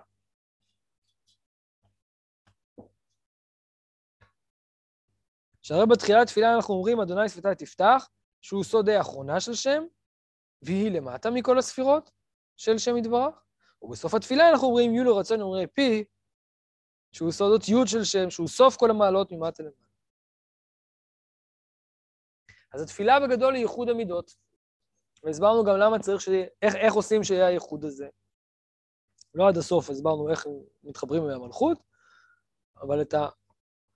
שהרי 5.61 5.85
בתחילת 5.85 6.27
תפילה 6.27 6.55
אנחנו 6.55 6.73
אומרים, 6.73 6.99
אדוני 6.99 7.29
שפתי 7.29 7.65
תפתח, 7.65 8.09
שהוא 8.41 8.63
סוד 8.63 8.89
האחרונה 8.89 9.39
של 9.39 9.53
שם, 9.53 9.83
והיא 10.61 10.91
למטה 10.91 11.29
מכל 11.29 11.57
הספירות 11.57 12.11
של 12.57 12.77
שם 12.77 12.97
יתברך. 12.97 13.43
ובסוף 13.81 14.13
התפילה 14.13 14.49
אנחנו 14.49 14.67
אומרים, 14.67 14.93
יהיו 14.93 15.03
לו 15.03 15.17
רצון 15.17 15.41
אומרי 15.41 15.67
פי, 15.67 16.03
שהוא 17.11 17.31
סודות 17.31 17.61
י' 17.67 17.87
של 17.87 18.03
שם, 18.03 18.29
שהוא 18.29 18.47
סוף 18.47 18.75
כל 18.77 18.89
המעלות 18.89 19.31
ממטה 19.31 19.63
למטה. 19.63 19.83
אז 22.73 22.81
התפילה 22.81 23.19
בגדול 23.19 23.53
היא 23.53 23.61
ייחוד 23.61 23.89
המידות. 23.89 24.35
והסברנו 25.23 25.63
גם 25.63 25.77
למה 25.77 25.99
צריך 25.99 26.21
ש... 26.21 26.29
איך, 26.61 26.75
איך 26.75 26.93
עושים 26.93 27.23
שיהיה 27.23 27.47
הייחוד 27.47 27.85
הזה. 27.85 28.07
לא 29.33 29.47
עד 29.47 29.57
הסוף 29.57 29.89
הסברנו 29.89 30.29
איך 30.29 30.45
מתחברים 30.83 31.23
עם 31.23 31.29
המלכות, 31.29 31.77
אבל 32.81 33.01
את 33.01 33.13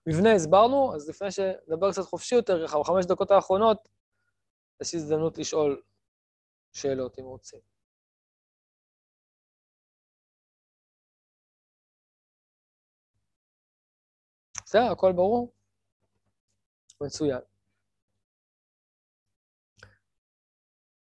המבנה 0.08 0.34
הסברנו, 0.36 0.96
אז 0.96 1.10
לפני 1.10 1.32
שנדבר 1.32 1.92
קצת 1.92 2.02
חופשי 2.02 2.36
יותר, 2.36 2.68
ככה, 2.68 2.80
בחמש 2.80 3.06
דקות 3.06 3.32
האחרונות, 3.32 3.90
יש 4.82 4.96
הזדמנות 4.96 5.38
לשאול 5.38 5.82
שאלות 6.74 7.20
אם 7.20 7.24
רוצים. 7.24 7.77
בסדר, 14.68 14.92
הכל 14.92 15.12
ברור? 15.12 15.54
מצוין. 17.02 17.40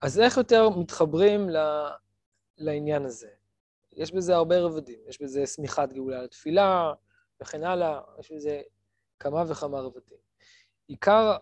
אז 0.01 0.19
איך 0.19 0.37
יותר 0.37 0.69
מתחברים 0.69 1.49
ל... 1.49 1.57
לעניין 2.57 3.05
הזה? 3.05 3.29
יש 3.91 4.11
בזה 4.11 4.35
הרבה 4.35 4.59
רבדים, 4.59 4.99
יש 5.07 5.21
בזה 5.21 5.47
שמיכת 5.47 5.89
גאולה 5.93 6.21
לתפילה 6.21 6.93
וכן 7.41 7.63
הלאה, 7.63 8.01
יש 8.19 8.31
בזה 8.31 8.61
כמה 9.19 9.43
וכמה 9.51 9.79
רבדים. 9.79 10.17
עיקר, 10.87 11.37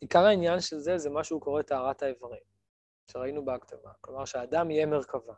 עיקר 0.00 0.24
העניין 0.24 0.60
של 0.60 0.78
זה, 0.78 0.98
זה 0.98 1.10
מה 1.10 1.24
שהוא 1.24 1.40
קורא 1.40 1.62
טהרת 1.62 2.02
האיברים, 2.02 2.42
שראינו 3.10 3.44
בהקדמה. 3.44 3.92
כלומר, 4.00 4.24
שהאדם 4.24 4.70
יהיה 4.70 4.86
מרכבה. 4.86 5.34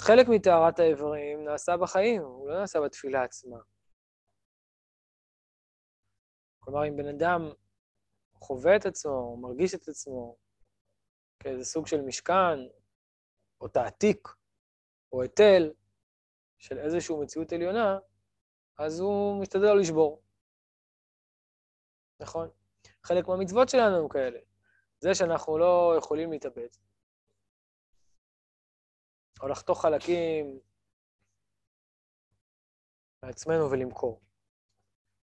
חלק 0.00 0.26
מטהרת 0.28 0.78
האיברים 0.78 1.44
נעשה 1.44 1.76
בחיים, 1.76 2.22
הוא 2.22 2.48
לא 2.48 2.60
נעשה 2.60 2.80
בתפילה 2.80 3.22
עצמה. 3.22 3.58
כלומר, 6.58 6.88
אם 6.88 6.96
בן 6.96 7.08
אדם 7.08 7.40
חווה 8.34 8.76
את 8.76 8.86
עצמו, 8.86 9.36
מרגיש 9.36 9.74
את 9.74 9.88
עצמו 9.88 10.36
כאיזה 11.38 11.64
סוג 11.64 11.86
של 11.86 12.02
משכן, 12.02 12.58
או 13.60 13.68
תעתיק, 13.68 14.28
או 15.12 15.22
היטל 15.22 15.72
של 16.58 16.78
איזושהי 16.78 17.16
מציאות 17.22 17.52
עליונה, 17.52 17.98
אז 18.78 19.00
הוא 19.00 19.40
משתדל 19.42 19.64
לא 19.64 19.78
לשבור. 19.78 20.22
נכון? 22.20 22.48
חלק 23.02 23.28
מהמצוות 23.28 23.68
שלנו 23.68 23.96
הם 23.96 24.08
כאלה. 24.08 24.38
זה 25.00 25.14
שאנחנו 25.14 25.58
לא 25.58 25.94
יכולים 25.98 26.32
להתאבד, 26.32 26.68
או 29.42 29.48
לחתוך 29.48 29.82
חלקים 29.82 30.58
מעצמנו 33.22 33.70
ולמכור. 33.70 34.20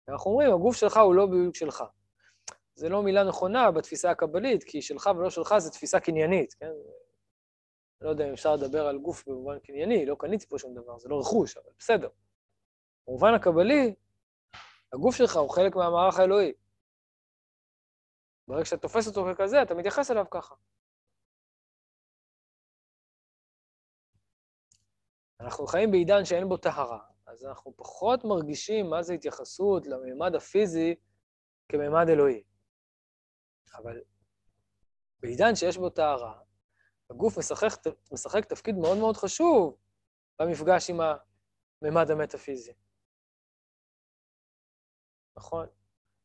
אנחנו 0.09 0.31
אומרים, 0.31 0.53
הגוף 0.53 0.77
שלך 0.77 0.97
הוא 0.97 1.15
לא 1.15 1.27
בדיוק 1.27 1.57
שלך. 1.57 1.85
זה 2.75 2.89
לא 2.89 3.03
מילה 3.03 3.25
נכונה 3.25 3.71
בתפיסה 3.71 4.11
הקבלית, 4.11 4.65
כי 4.65 4.83
שלך 4.83 5.11
ולא 5.17 5.31
שלך 5.31 5.55
זה 5.59 5.71
תפיסה 5.71 6.01
קניינית, 6.01 6.55
כן? 6.55 6.71
לא 8.01 8.11
יודע 8.11 8.29
אם 8.29 8.33
אפשר 8.33 8.55
לדבר 8.55 8.87
על 8.87 8.99
גוף 8.99 9.29
במובן 9.29 9.59
קנייני, 9.59 10.07
לא 10.07 10.17
קניתי 10.19 10.47
פה 10.47 10.59
שום 10.59 10.75
דבר, 10.75 10.99
זה 10.99 11.09
לא 11.09 11.21
רכוש, 11.21 11.57
אבל 11.57 11.71
בסדר. 11.79 12.09
במובן 13.09 13.35
הקבלי, 13.35 13.95
הגוף 14.93 15.17
שלך 15.17 15.37
הוא 15.37 15.51
חלק 15.51 15.77
מהמערך 15.77 16.19
האלוהי. 16.19 16.53
ברגע 18.49 18.65
שאתה 18.65 18.83
תופס 18.83 19.07
אותו 19.07 19.27
ככזה, 19.35 19.63
אתה 19.63 19.75
מתייחס 19.75 20.11
אליו 20.11 20.25
ככה. 20.31 20.55
אנחנו 25.41 25.67
חיים 25.67 25.91
בעידן 25.91 26.25
שאין 26.25 26.49
בו 26.49 26.57
טהרה, 26.57 26.99
אז 27.27 27.45
אנחנו 27.45 27.77
פחות 27.77 28.25
מרגישים 28.25 28.91
מה 28.91 29.03
זה 29.03 29.15
התייחסות 29.15 29.87
לממד 29.87 30.35
הפיזי 30.35 30.95
כממד 31.69 32.09
אלוהי. 32.09 32.43
אבל 33.75 34.01
בעידן 35.21 35.55
שיש 35.55 35.77
בו 35.77 35.91
טהרה, 35.91 36.41
הגוף 37.11 37.39
משחק, 37.39 37.69
משחק 38.13 38.45
תפקיד 38.45 38.75
מאוד 38.75 38.99
מאוד 38.99 39.17
חשוב 39.17 39.77
במפגש 40.39 40.91
עם 40.91 41.01
הממד 41.01 42.11
המטאפיזי. 42.11 42.73
נכון? 45.37 45.67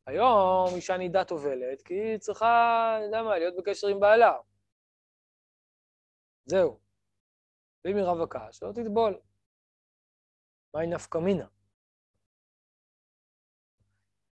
היום 0.06 0.76
אישה 0.76 0.98
נידה 0.98 1.24
טובלת, 1.24 1.82
כי 1.82 1.94
היא 1.94 2.18
צריכה, 2.18 2.94
אני 2.98 3.06
יודע 3.06 3.24
מה, 3.24 3.38
להיות 3.38 3.56
בקשר 3.58 3.88
עם 3.88 4.00
בעלה. 4.00 4.34
זהו. 6.46 6.83
ואם 7.86 7.98
היא 7.98 8.06
רווקה, 8.06 8.48
שלא 8.52 8.72
תטבול. 8.72 9.20
מהי 10.74 10.88
נפקא 10.88 11.18
מינה? 11.18 11.46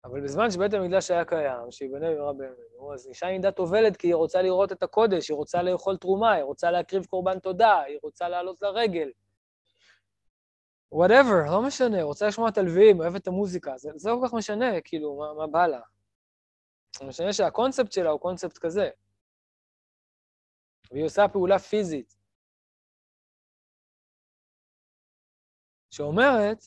אבל 0.04 0.20
בזמן 0.20 0.50
שבית 0.50 0.74
המקדש 0.74 1.10
היה 1.10 1.24
קיים, 1.24 1.70
שיבנה 1.70 2.10
במהרה 2.10 2.32
בימינו, 2.32 2.94
אז 2.94 3.06
אישה 3.06 3.26
נידה 3.26 3.52
טובלת 3.52 3.96
כי 3.96 4.06
היא 4.06 4.14
רוצה 4.14 4.42
לראות 4.42 4.72
את 4.72 4.82
הקודש, 4.82 5.28
היא 5.28 5.36
רוצה 5.36 5.62
לאכול 5.62 5.96
תרומה, 5.96 6.32
היא 6.32 6.42
רוצה 6.42 6.70
להקריב 6.70 7.04
קורבן 7.06 7.38
תודה, 7.38 7.80
היא 7.80 7.98
רוצה 8.02 8.28
לעלות 8.28 8.62
לרגל. 8.62 9.10
Whatever, 10.92 11.52
לא 11.52 11.62
משנה, 11.62 12.02
רוצה 12.02 12.26
לשמוע 12.26 12.48
את 12.48 12.58
הלווים, 12.58 13.00
אוהבת 13.00 13.22
את 13.22 13.28
המוזיקה, 13.28 13.76
זה, 13.76 13.90
זה 13.96 14.10
לא 14.10 14.18
כל 14.20 14.28
כך 14.28 14.34
משנה, 14.34 14.80
כאילו, 14.80 15.16
מה, 15.16 15.34
מה 15.34 15.46
בא 15.46 15.66
לה. 15.66 15.80
זה 16.98 17.04
משנה 17.04 17.32
שהקונספט 17.32 17.92
שלה 17.92 18.10
הוא 18.10 18.20
קונספט 18.20 18.58
כזה. 18.58 18.90
והיא 20.90 21.04
עושה 21.04 21.28
פעולה 21.28 21.58
פיזית. 21.58 22.17
שאומרת, 25.98 26.64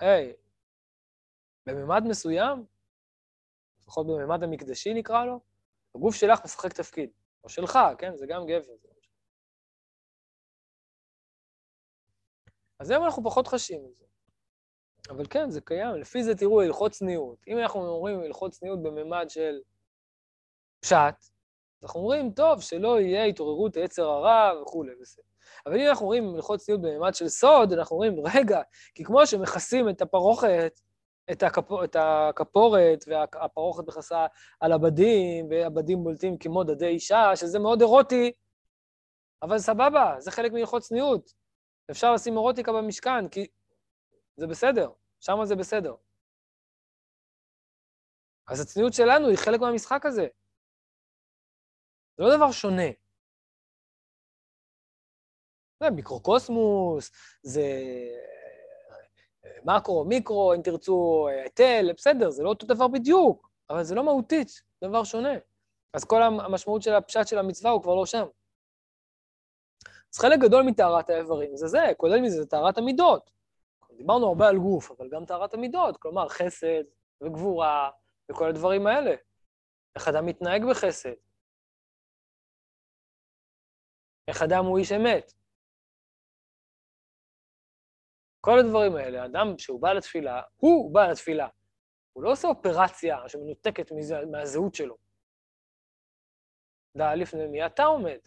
היי, 0.00 0.32
בממד 1.66 2.02
מסוים, 2.08 2.66
לפחות 3.80 4.06
בממד 4.06 4.42
המקדשי 4.42 4.94
נקרא 4.94 5.24
לו, 5.24 5.40
הגוף 5.94 6.14
שלך 6.14 6.40
משחק 6.44 6.72
תפקיד. 6.72 7.10
או 7.44 7.48
שלך, 7.48 7.78
כן? 7.98 8.16
זה 8.16 8.26
גם 8.28 8.46
גבר. 8.46 8.76
זה 8.76 8.88
אז 12.80 12.90
היום 12.90 13.04
אנחנו 13.04 13.24
פחות 13.24 13.48
חשים 13.48 13.86
את 13.86 13.96
זה. 13.96 14.04
אבל 15.10 15.24
כן, 15.30 15.50
זה 15.50 15.60
קיים. 15.60 15.94
לפי 15.94 16.22
זה 16.24 16.34
תראו 16.34 16.62
הלכות 16.62 16.92
צניעות. 16.92 17.38
אם 17.48 17.58
אנחנו 17.58 17.88
אומרים 17.88 18.20
הלכות 18.20 18.52
צניעות 18.52 18.82
בממד 18.82 19.26
של 19.28 19.60
פשט, 20.80 21.32
אנחנו 21.82 22.00
אומרים, 22.00 22.32
טוב, 22.32 22.60
שלא 22.60 23.00
יהיה 23.00 23.24
התעוררות 23.24 23.76
היצר 23.76 24.02
הרע 24.02 24.62
וכולי, 24.62 24.92
בסדר. 25.00 25.31
אבל 25.66 25.80
אם 25.80 25.88
אנחנו 25.88 26.06
רואים 26.06 26.34
הלכות 26.34 26.60
צניעות 26.60 26.82
בממד 26.82 27.14
של 27.14 27.28
סוד, 27.28 27.72
אנחנו 27.72 27.96
אומרים, 27.96 28.14
רגע, 28.34 28.60
כי 28.94 29.04
כמו 29.04 29.26
שמכסים 29.26 29.88
את 29.88 30.02
הפרוכת, 30.02 30.80
את, 31.32 31.42
הכפור, 31.42 31.84
את 31.84 31.96
הכפורת 31.98 33.04
והפרוכת 33.06 33.84
מכסה 33.88 34.26
על 34.60 34.72
הבדים, 34.72 35.46
והבדים 35.50 36.04
בולטים 36.04 36.38
כמו 36.38 36.64
דדי 36.64 36.86
אישה, 36.86 37.36
שזה 37.36 37.58
מאוד 37.58 37.80
אירוטי, 37.80 38.32
אבל 39.42 39.58
סבבה, 39.58 40.14
זה 40.18 40.30
חלק 40.30 40.52
מהלכות 40.52 40.82
צניעות. 40.82 41.32
אפשר 41.90 42.12
לשים 42.12 42.32
אירוטיקה 42.34 42.72
במשכן, 42.72 43.28
כי 43.28 43.46
זה 44.36 44.46
בסדר, 44.46 44.90
שם 45.20 45.44
זה 45.44 45.56
בסדר. 45.56 45.94
אז 48.48 48.60
הצניעות 48.60 48.92
שלנו 48.92 49.28
היא 49.28 49.36
חלק 49.36 49.60
מהמשחק 49.60 50.06
הזה. 50.06 50.26
זה 52.16 52.24
לא 52.24 52.36
דבר 52.36 52.50
שונה. 52.52 53.01
זה 55.82 55.90
מיקרוקוסמוס, 55.90 57.10
זה 57.42 57.62
מקרו, 59.64 60.04
מיקרו, 60.04 60.54
אם 60.54 60.62
תרצו, 60.62 61.28
היטל, 61.28 61.92
בסדר, 61.96 62.30
זה 62.30 62.42
לא 62.42 62.48
אותו 62.48 62.66
דבר 62.66 62.88
בדיוק, 62.88 63.50
אבל 63.70 63.84
זה 63.84 63.94
לא 63.94 64.04
מהותית, 64.04 64.62
דבר 64.84 65.04
שונה. 65.04 65.34
אז 65.94 66.04
כל 66.04 66.22
המשמעות 66.22 66.82
של 66.82 66.94
הפשט 66.94 67.26
של 67.26 67.38
המצווה 67.38 67.70
הוא 67.70 67.82
כבר 67.82 67.94
לא 67.94 68.06
שם. 68.06 68.26
אז 70.14 70.18
חלק 70.18 70.38
גדול 70.40 70.62
מטהרת 70.62 71.10
האיברים 71.10 71.56
זה 71.56 71.66
זה, 71.66 71.82
כולל 71.96 72.20
מזה 72.20 72.42
זה 72.42 72.46
טהרת 72.46 72.78
המידות. 72.78 73.30
דיברנו 73.96 74.26
הרבה 74.26 74.48
על 74.48 74.58
גוף, 74.58 74.90
אבל 74.90 75.08
גם 75.08 75.24
טהרת 75.24 75.54
המידות, 75.54 75.96
כלומר 75.96 76.28
חסד 76.28 76.84
וגבורה 77.22 77.90
וכל 78.30 78.48
הדברים 78.48 78.86
האלה. 78.86 79.14
איך 79.96 80.08
אדם 80.08 80.26
מתנהג 80.26 80.64
בחסד. 80.70 81.14
איך 84.28 84.42
אדם 84.42 84.64
הוא 84.64 84.78
איש 84.78 84.92
אמת. 84.92 85.32
כל 88.44 88.58
הדברים 88.58 88.96
האלה, 88.96 89.24
אדם 89.24 89.58
שהוא 89.58 89.82
בא 89.82 89.92
לתפילה, 89.92 90.42
הוא 90.56 90.94
בא 90.94 91.06
לתפילה. 91.06 91.48
הוא 92.12 92.24
לא 92.24 92.32
עושה 92.32 92.48
אופרציה 92.48 93.28
שמנותקת 93.28 93.92
מזה, 93.92 94.16
מהזהות 94.30 94.74
שלו. 94.74 94.96
דע 96.96 97.14
לפני 97.14 97.46
מי 97.46 97.66
אתה 97.66 97.84
עומד. 97.84 98.18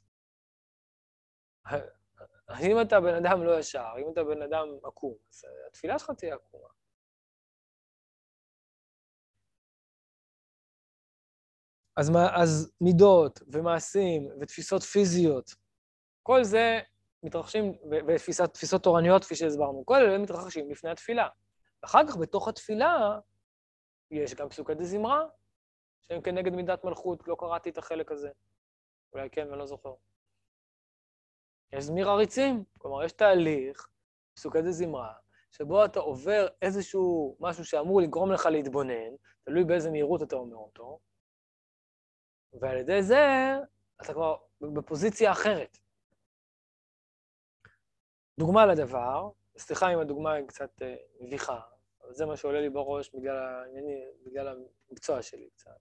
אם 2.69 2.81
אתה 2.81 3.01
בן 3.01 3.15
אדם 3.15 3.43
לא 3.43 3.59
ישר, 3.59 3.93
אם 3.99 4.11
אתה 4.13 4.23
בן 4.23 4.41
אדם 4.41 4.67
עקום, 4.83 5.15
אז 5.29 5.43
התפילה 5.67 5.99
שלך 5.99 6.11
תהיה 6.11 6.35
עקומה. 6.35 6.67
אז, 11.97 12.11
אז 12.41 12.73
מידות 12.81 13.39
ומעשים 13.53 14.29
ותפיסות 14.41 14.81
פיזיות, 14.81 15.51
כל 16.23 16.43
זה 16.43 16.79
מתרחשים, 17.25 17.73
ותפיסות 18.07 18.83
תורניות, 18.83 19.23
כפי 19.23 19.35
שהסברנו, 19.35 19.85
כל 19.85 19.95
אלה 19.95 20.17
מתרחשים 20.17 20.71
לפני 20.71 20.89
התפילה. 20.89 21.27
אחר 21.81 22.07
כך, 22.07 22.17
בתוך 22.17 22.47
התפילה, 22.47 23.19
יש 24.11 24.33
גם 24.33 24.49
פסוקי 24.49 24.73
דה 24.73 24.83
זמרה, 24.83 25.23
שהם 26.01 26.21
כנגד 26.21 26.51
מידת 26.51 26.83
מלכות, 26.83 27.27
לא 27.27 27.35
קראתי 27.39 27.69
את 27.69 27.77
החלק 27.77 28.11
הזה. 28.11 28.29
אולי 29.13 29.29
כן, 29.29 29.47
ואני 29.47 29.59
לא 29.59 29.65
זוכר. 29.65 29.93
יש 31.73 31.83
זמיר 31.83 32.09
עריצים, 32.09 32.63
כלומר, 32.77 33.03
יש 33.03 33.11
תהליך, 33.11 33.87
פסוקי 34.35 34.61
דה 34.61 34.71
זמרה, 34.71 35.13
שבו 35.51 35.85
אתה 35.85 35.99
עובר 35.99 36.47
איזשהו 36.61 37.37
משהו 37.39 37.65
שאמור 37.65 38.01
לגרום 38.01 38.31
לך 38.31 38.45
להתבונן, 38.45 39.15
תלוי 39.43 39.63
באיזה 39.63 39.91
מהירות 39.91 40.23
אתה 40.23 40.35
אומר 40.35 40.55
אותו, 40.55 40.99
ועל 42.53 42.77
ידי 42.77 43.03
זה 43.03 43.53
אתה 44.01 44.13
כבר 44.13 44.35
בפוזיציה 44.61 45.31
אחרת. 45.31 45.77
דוגמה 48.39 48.65
לדבר, 48.65 49.29
סליחה 49.57 49.93
אם 49.93 49.99
הדוגמה 49.99 50.33
היא 50.33 50.47
קצת 50.47 50.81
אה, 50.81 50.95
מביכה, 51.19 51.59
אבל 52.03 52.13
זה 52.13 52.25
מה 52.25 52.37
שעולה 52.37 52.61
לי 52.61 52.69
בראש 52.69 53.09
בגלל, 53.15 53.37
הענייני, 53.37 54.05
בגלל 54.25 54.63
המקצוע 54.89 55.21
שלי 55.21 55.49
קצת. 55.49 55.71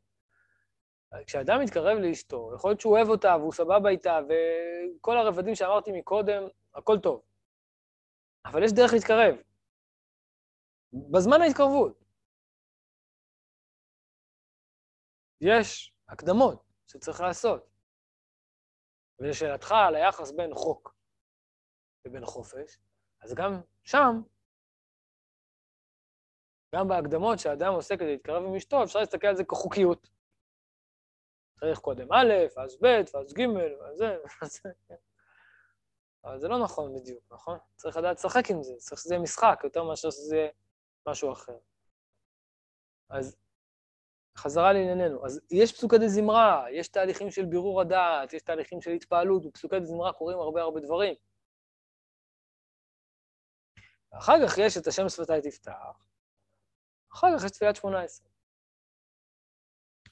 כשאדם 1.26 1.60
מתקרב 1.62 1.98
לאשתו, 1.98 2.52
יכול 2.54 2.70
להיות 2.70 2.80
שהוא 2.80 2.96
אוהב 2.96 3.08
אותה 3.08 3.36
והוא 3.38 3.52
סבבה 3.52 3.88
איתה, 3.88 4.18
וכל 4.28 5.16
הרבדים 5.16 5.54
שאמרתי 5.54 5.92
מקודם, 5.92 6.42
הכל 6.74 6.98
טוב. 7.02 7.22
אבל 8.44 8.62
יש 8.62 8.72
דרך 8.72 8.92
להתקרב. 8.92 9.34
בזמן 10.92 11.42
ההתקרבות. 11.42 12.04
יש 15.40 15.94
הקדמות 16.08 16.64
שצריך 16.86 17.20
לעשות. 17.20 17.66
ולשאלתך 19.18 19.72
על 19.72 19.94
היחס 19.94 20.32
בין 20.32 20.54
חוק 20.54 20.93
לבין 22.06 22.24
חופש, 22.24 22.78
אז 23.22 23.34
גם 23.34 23.60
שם, 23.84 24.22
גם 26.74 26.88
בהקדמות 26.88 27.38
שאדם 27.38 27.72
עושה 27.72 27.96
כדי 27.96 28.12
להתקרב 28.12 28.44
עם 28.44 28.54
אשתו, 28.54 28.84
אפשר 28.84 28.98
להסתכל 28.98 29.26
על 29.26 29.36
זה 29.36 29.44
כחוקיות. 29.44 30.08
צריך 31.60 31.78
קודם 31.78 32.12
א', 32.12 32.62
אז 32.62 32.78
ב', 32.82 32.86
ואז 33.14 33.34
ג', 33.34 33.40
ואז 33.80 33.96
זה, 33.96 34.16
ואז 34.42 34.60
זה. 34.62 34.94
אבל 36.24 36.38
זה 36.38 36.48
לא 36.48 36.58
נכון 36.64 36.94
בדיוק, 36.94 37.24
נכון? 37.30 37.58
צריך 37.76 37.96
לדעת 37.96 38.16
לשחק 38.16 38.50
עם 38.50 38.62
זה, 38.62 38.74
צריך 38.78 39.00
שזה 39.00 39.14
יהיה 39.14 39.22
משחק 39.22 39.60
יותר 39.64 39.82
מאשר 39.82 40.10
שזה 40.10 40.36
יהיה 40.36 40.50
משהו 41.08 41.32
אחר. 41.32 41.58
אז 43.10 43.36
חזרה 44.38 44.72
לענייננו. 44.72 45.26
אז 45.26 45.40
יש 45.50 45.72
פסוקי 45.72 45.98
דה 45.98 46.08
זמרה, 46.08 46.66
יש 46.70 46.88
תהליכים 46.88 47.30
של 47.30 47.44
בירור 47.44 47.80
הדעת, 47.80 48.32
יש 48.32 48.42
תהליכים 48.42 48.80
של 48.80 48.90
התפעלות, 48.90 49.46
בפסוקי 49.46 49.80
דה 49.80 49.86
זמרה 49.86 50.12
קורים 50.12 50.38
הרבה 50.38 50.62
הרבה 50.62 50.80
דברים. 50.80 51.14
אחר 54.18 54.34
כך 54.46 54.58
יש 54.58 54.76
את 54.76 54.86
השם 54.86 55.08
שפתיי 55.08 55.40
תפתח, 55.42 56.04
אחר 57.12 57.26
כך 57.38 57.44
יש 57.44 57.50
תפילת 57.50 57.76
שמונה 57.76 58.02
עשרה. 58.02 58.28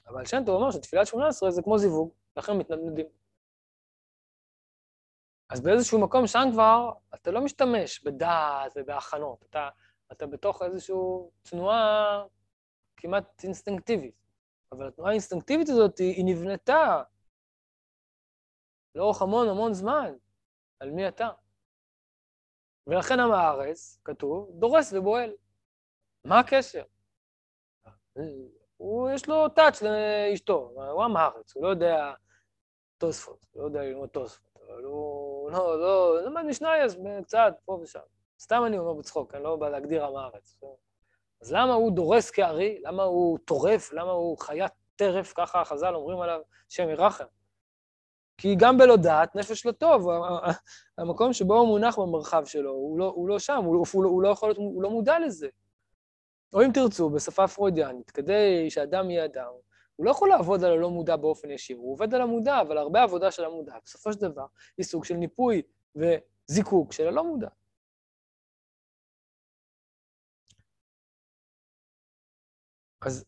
אבל 0.06 0.24
שם 0.24 0.42
טוב 0.46 0.54
אומר 0.54 0.70
שתפילת 0.70 1.06
שמונה 1.06 1.28
עשרה 1.28 1.50
זה 1.50 1.62
כמו 1.62 1.78
זיווג, 1.78 2.12
לכן 2.36 2.52
מתנדנדים. 2.58 3.06
אז 5.48 5.60
באיזשהו 5.60 6.00
מקום 6.00 6.26
שם 6.26 6.48
כבר 6.52 6.92
אתה 7.14 7.30
לא 7.30 7.44
משתמש 7.44 8.04
בדעת 8.04 8.72
ובהכנות, 8.76 9.44
אתה, 9.50 9.68
אתה 10.12 10.26
בתוך 10.26 10.62
איזושהי 10.62 10.96
תנועה 11.42 12.24
כמעט 12.96 13.44
אינסטינקטיבית. 13.44 14.14
אבל 14.72 14.88
התנועה 14.88 15.10
האינסטינקטיבית 15.10 15.68
הזאת, 15.68 15.98
היא 15.98 16.24
נבנתה 16.26 17.02
לאורך 18.94 19.22
המון 19.22 19.48
המון 19.48 19.74
זמן 19.74 20.14
על 20.80 20.90
מי 20.90 21.08
אתה. 21.08 21.28
ולכן 22.86 23.20
עם 23.20 23.32
הארץ, 23.32 24.00
כתוב, 24.04 24.50
דורס 24.52 24.92
ובועל. 24.92 25.32
מה 26.24 26.38
הקשר? 26.38 26.82
הוא, 28.76 29.10
יש 29.10 29.28
לו 29.28 29.48
טאץ' 29.48 29.82
לאשתו, 29.82 30.72
הוא 30.74 31.04
עם 31.04 31.16
הארץ, 31.16 31.56
הוא 31.56 31.64
לא 31.64 31.68
יודע 31.68 32.12
תוספות, 32.98 33.46
לא 33.54 33.64
יודע 33.64 33.82
ללמוד 33.82 34.08
תוספות, 34.08 34.56
אבל 34.66 34.84
הוא 34.84 35.50
לא, 35.50 35.80
לא, 35.80 36.22
למד 36.22 36.42
משנה 36.42 36.84
אז 36.84 36.98
קצת 37.24 37.54
פה 37.64 37.78
ושם. 37.82 38.00
סתם 38.40 38.62
אני 38.66 38.78
אומר 38.78 38.92
בצחוק, 38.92 39.34
אני 39.34 39.42
לא 39.42 39.56
בא 39.56 39.68
להגדיר 39.68 40.04
עם 40.04 40.16
הארץ. 40.16 40.60
אז 41.42 41.52
למה 41.52 41.74
הוא 41.74 41.92
דורס 41.92 42.30
כארי? 42.30 42.82
למה 42.84 43.02
הוא 43.02 43.38
טורף? 43.44 43.92
למה 43.92 44.10
הוא 44.10 44.38
חיית 44.38 44.72
טרף? 44.96 45.32
ככה 45.36 45.64
חז"ל 45.64 45.94
אומרים 45.94 46.20
עליו, 46.20 46.40
שם 46.68 46.88
ירחם. 46.88 47.24
כי 48.42 48.54
גם 48.58 48.78
בלא 48.78 48.96
דעת, 48.96 49.36
נפש 49.36 49.66
לא 49.66 49.72
טוב, 49.72 50.08
המקום 50.98 51.32
שבו 51.32 51.54
הוא 51.54 51.68
מונח 51.68 51.98
במרחב 51.98 52.44
שלו, 52.44 52.70
הוא 52.70 52.98
לא, 52.98 53.12
הוא 53.14 53.28
לא 53.28 53.38
שם, 53.38 53.62
הוא, 53.64 53.86
הוא, 53.92 54.04
הוא 54.04 54.22
לא 54.22 54.28
יכול 54.28 54.48
להיות, 54.48 54.56
הוא 54.56 54.82
לא 54.82 54.90
מודע 54.90 55.18
לזה. 55.18 55.48
או 56.52 56.62
אם 56.62 56.70
תרצו, 56.74 57.10
בשפה 57.10 57.48
פרוידיאנית, 57.48 58.10
כדי 58.10 58.70
שאדם 58.70 59.10
יהיה 59.10 59.24
אדם, 59.24 59.50
הוא 59.96 60.06
לא 60.06 60.10
יכול 60.10 60.28
לעבוד 60.28 60.64
על 60.64 60.72
הלא 60.72 60.90
מודע 60.90 61.16
באופן 61.16 61.50
ישיר, 61.50 61.76
הוא 61.76 61.92
עובד 61.92 62.14
על 62.14 62.20
המודע, 62.20 62.60
אבל 62.60 62.78
הרבה 62.78 63.02
עבודה 63.02 63.30
של 63.30 63.44
המודע, 63.44 63.74
בסופו 63.84 64.12
של 64.12 64.20
דבר, 64.20 64.46
היא 64.78 64.86
סוג 64.86 65.04
של 65.04 65.14
ניפוי 65.14 65.62
וזיקוק 65.96 66.92
של 66.92 67.06
הלא 67.06 67.24
מודע. 67.24 67.48
אז 73.02 73.24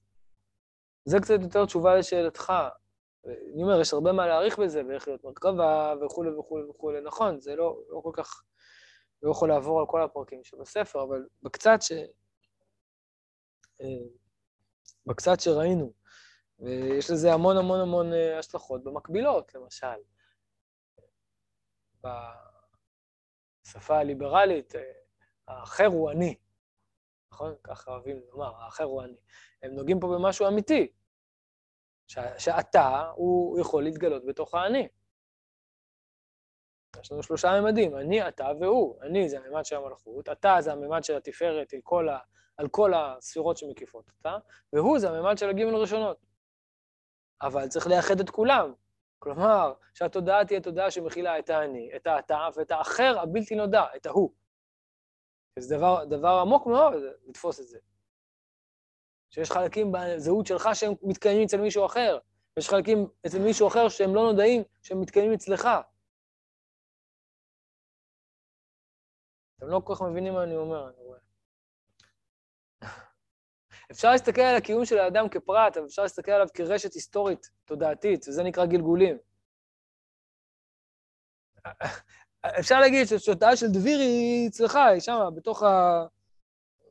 זה 1.04 1.18
קצת 1.20 1.38
יותר 1.42 1.66
תשובה 1.66 1.96
לשאלתך. 1.96 2.52
אני 3.26 3.62
אומר, 3.62 3.80
יש 3.80 3.92
הרבה 3.92 4.12
מה 4.12 4.26
להעריך 4.26 4.58
בזה, 4.58 4.82
ואיך 4.88 5.08
להיות 5.08 5.24
מרכבה, 5.24 5.94
וכולי 6.04 6.30
וכולי 6.30 6.64
וכולי. 6.64 7.00
נכון, 7.00 7.40
זה 7.40 7.56
לא, 7.56 7.80
לא 7.88 8.00
כל 8.02 8.10
כך, 8.12 8.42
לא 9.22 9.30
יכול 9.30 9.48
לעבור 9.48 9.80
על 9.80 9.86
כל 9.86 10.02
הפרקים 10.02 10.44
שבספר, 10.44 11.02
אבל 11.02 11.26
בקצת 11.42 11.78
ש... 11.80 11.92
אה, 13.80 13.86
בקצת 15.06 15.40
שראינו, 15.40 15.92
ויש 16.58 17.10
לזה 17.10 17.32
המון 17.32 17.56
המון 17.56 17.80
המון 17.80 18.12
אה, 18.12 18.38
השלכות 18.38 18.84
במקבילות, 18.84 19.54
למשל. 19.54 19.86
בשפה 22.00 23.98
הליברלית, 23.98 24.76
אה, 24.76 24.92
האחר 25.48 25.86
הוא 25.86 26.10
אני, 26.10 26.36
נכון? 27.32 27.54
ככה 27.64 27.90
אוהבים 27.90 28.20
לומר, 28.32 28.56
האחר 28.56 28.84
הוא 28.84 29.02
אני. 29.02 29.16
הם 29.62 29.72
נוגעים 29.72 30.00
פה 30.00 30.06
במשהו 30.06 30.48
אמיתי, 30.48 30.92
שאתה, 32.06 33.10
הוא 33.14 33.60
יכול 33.60 33.84
להתגלות 33.84 34.26
בתוך 34.26 34.54
האני. 34.54 34.88
יש 37.00 37.12
לנו 37.12 37.22
שלושה 37.22 37.60
ממדים, 37.60 37.96
אני, 37.96 38.28
אתה 38.28 38.48
והוא. 38.60 39.02
אני 39.02 39.28
זה 39.28 39.38
הממד 39.38 39.64
של 39.64 39.76
המלכות, 39.76 40.28
אתה 40.28 40.56
זה 40.60 40.72
הממד 40.72 41.04
של 41.04 41.16
התפארת 41.16 41.72
על 41.74 41.80
כל, 41.82 42.08
ה, 42.08 42.18
על 42.56 42.68
כל 42.68 42.94
הספירות 42.94 43.56
שמקיפות 43.56 44.10
אותה, 44.16 44.38
והוא 44.72 44.98
זה 44.98 45.10
הממד 45.10 45.38
של 45.38 45.48
הגימל 45.48 45.74
הראשונות. 45.74 46.16
אבל 47.42 47.68
צריך 47.68 47.86
לייחד 47.86 48.20
את 48.20 48.30
כולם. 48.30 48.72
כלומר, 49.18 49.72
שהתודעה 49.94 50.44
תהיה 50.44 50.60
תודעה 50.60 50.90
שמכילה 50.90 51.38
את 51.38 51.50
האני, 51.50 51.90
את 51.96 52.06
האתה 52.06 52.48
ואת 52.56 52.70
האחר 52.70 53.18
הבלתי 53.20 53.54
נודע, 53.54 53.84
את 53.96 54.06
ההוא. 54.06 54.30
זה 55.58 55.76
דבר, 55.76 56.04
דבר 56.04 56.38
עמוק 56.42 56.66
מאוד 56.66 57.02
לתפוס 57.26 57.60
את 57.60 57.68
זה. 57.68 57.78
שיש 59.34 59.50
חלקים 59.50 59.92
בזהות 59.92 60.46
שלך 60.46 60.68
שהם 60.74 60.92
מתקיימים 61.02 61.44
אצל 61.44 61.60
מישהו 61.60 61.86
אחר, 61.86 62.18
ויש 62.56 62.68
חלקים 62.68 63.06
אצל 63.26 63.38
מישהו 63.38 63.68
אחר 63.68 63.88
שהם 63.88 64.14
לא 64.14 64.22
נודעים, 64.22 64.62
שהם 64.82 65.00
מתקיימים 65.00 65.32
אצלך. 65.32 65.68
אתם 69.58 69.66
לא 69.66 69.80
כל 69.84 69.94
כך 69.94 70.02
מבינים 70.02 70.32
מה 70.34 70.42
אני 70.42 70.56
אומר, 70.56 70.88
אני 70.88 70.96
רואה. 70.98 71.18
אפשר 73.92 74.10
להסתכל 74.10 74.40
על 74.40 74.56
הקיום 74.56 74.84
של 74.84 74.98
האדם 74.98 75.28
כפרט, 75.28 75.76
אבל 75.76 75.86
אפשר 75.86 76.02
להסתכל 76.02 76.32
עליו 76.32 76.46
כרשת 76.54 76.92
היסטורית, 76.92 77.50
תודעתית, 77.64 78.28
וזה 78.28 78.42
נקרא 78.42 78.66
גלגולים. 78.66 79.18
אפשר 82.60 82.80
להגיד 82.80 83.06
שהתודעה 83.06 83.56
של 83.56 83.66
דביר 83.66 83.98
היא 83.98 84.48
אצלך, 84.48 84.76
היא 84.76 85.00
שמה, 85.00 85.30
בתוך 85.30 85.62
ה... 85.62 86.06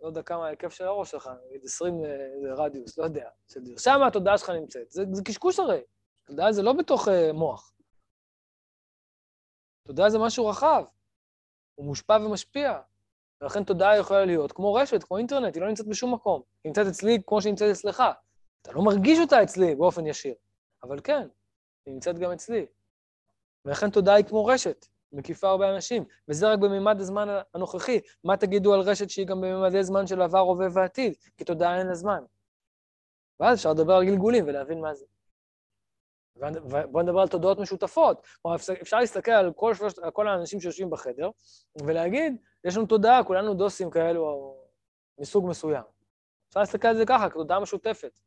לא 0.04 0.08
יודע 0.08 0.24
כמה 0.24 0.48
ההיקף 0.48 0.74
של 0.74 0.84
הראש 0.84 1.12
שלך, 1.12 1.30
נגיד 1.48 1.66
20 1.66 2.06
אה, 2.06 2.56
רדיוס, 2.56 2.98
לא 2.98 3.04
יודע, 3.04 3.30
של. 3.48 3.60
שם 3.78 4.00
התודעה 4.08 4.38
שלך 4.38 4.50
נמצאת. 4.50 4.92
זה, 4.92 5.04
זה 5.12 5.22
קשקוש 5.26 5.60
הרי. 5.60 5.82
תודעה 6.26 6.52
זה 6.52 6.62
לא 6.62 6.74
בתוך 6.74 7.08
uh, 7.08 7.34
מוח. 7.34 7.74
תודעה 9.88 10.10
זה 10.10 10.20
משהו 10.20 10.48
רחב. 10.48 10.84
הוא 11.76 11.86
מושפע 11.86 12.18
ומשפיע. 12.26 12.82
ולכן 13.42 13.64
תודעה 13.64 13.98
יכולה 13.98 14.26
להיות 14.26 14.52
כמו 14.52 14.74
רשת, 14.74 15.04
כמו 15.04 15.18
אינטרנט, 15.18 15.56
היא 15.56 15.62
לא 15.62 15.68
נמצאת 15.68 15.88
בשום 15.88 16.14
מקום. 16.14 16.42
היא 16.64 16.70
נמצאת 16.70 16.88
אצלי 16.88 17.18
כמו 17.28 17.42
שהיא 17.42 17.52
נמצאת 17.52 17.72
אצלך. 17.72 18.04
אתה 18.62 18.72
לא 18.72 18.82
מרגיש 18.82 19.20
אותה 19.20 19.44
אצלי 19.44 19.76
באופן 19.76 20.08
ישיר, 20.08 20.36
אבל 20.84 21.00
כן, 21.04 21.28
היא 21.86 21.94
נמצאת 21.94 22.20
גם 22.20 22.32
אצלי. 22.32 22.66
ולכן 23.66 23.90
תודעה 23.90 24.16
היא 24.16 24.26
כמו 24.26 24.46
רשת, 24.46 24.86
מקיפה 25.14 25.48
הרבה 25.48 25.76
אנשים, 25.76 26.06
וזה 26.28 26.52
רק 26.52 26.60
בממד 26.60 27.02
הזמן 27.02 27.28
הנוכחי. 27.54 28.00
מה 28.24 28.38
תגידו 28.38 28.74
על 28.74 28.80
רשת 28.80 29.10
שהיא 29.10 29.28
גם 29.28 29.42
בממדי 29.42 29.84
זמן 29.84 30.08
של 30.08 30.22
עבר, 30.22 30.40
הווה 30.40 30.68
ועתיד? 30.74 31.14
כי 31.38 31.44
תודעה 31.44 31.80
אין 31.80 31.88
לה 31.88 31.96
זמן. 31.96 32.24
ואז 33.40 33.58
אפשר 33.58 33.72
לדבר 33.72 33.94
על 33.94 34.06
גלגולים 34.06 34.48
ולהבין 34.48 34.82
מה 34.82 34.94
זה. 34.94 35.06
בואו 36.92 37.04
נדבר 37.04 37.20
על 37.20 37.28
תודעות 37.28 37.60
משותפות. 37.60 38.28
כלומר, 38.42 38.58
אפשר 38.82 39.00
להסתכל 39.00 39.32
על 39.32 39.54
כל, 39.54 39.74
שלושת, 39.74 40.00
על 40.00 40.12
כל 40.12 40.28
האנשים 40.28 40.60
שיושבים 40.60 40.90
בחדר 40.90 41.30
ולהגיד, 41.84 42.36
יש 42.64 42.78
לנו 42.78 42.86
תודעה, 42.86 43.24
כולנו 43.24 43.54
דוסים 43.54 43.90
כאלו 43.90 44.56
מסוג 45.20 45.48
מסוים. 45.48 45.84
אפשר 46.50 46.60
להסתכל 46.60 46.88
על 46.88 46.96
זה 46.96 47.06
ככה, 47.06 47.30
כתודעה 47.30 47.60
משותפת. 47.60 48.20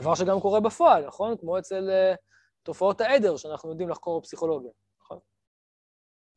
דבר 0.00 0.14
שגם 0.14 0.40
קורה 0.40 0.60
בפועל, 0.60 1.06
נכון? 1.06 1.36
כמו 1.36 1.58
אצל 1.58 1.88
uh, 1.88 2.16
תופעות 2.62 3.00
העדר 3.00 3.36
שאנחנו 3.36 3.70
יודעים 3.70 3.88
לחקור 3.88 4.20
בפסיכולוגיה? 4.20 4.70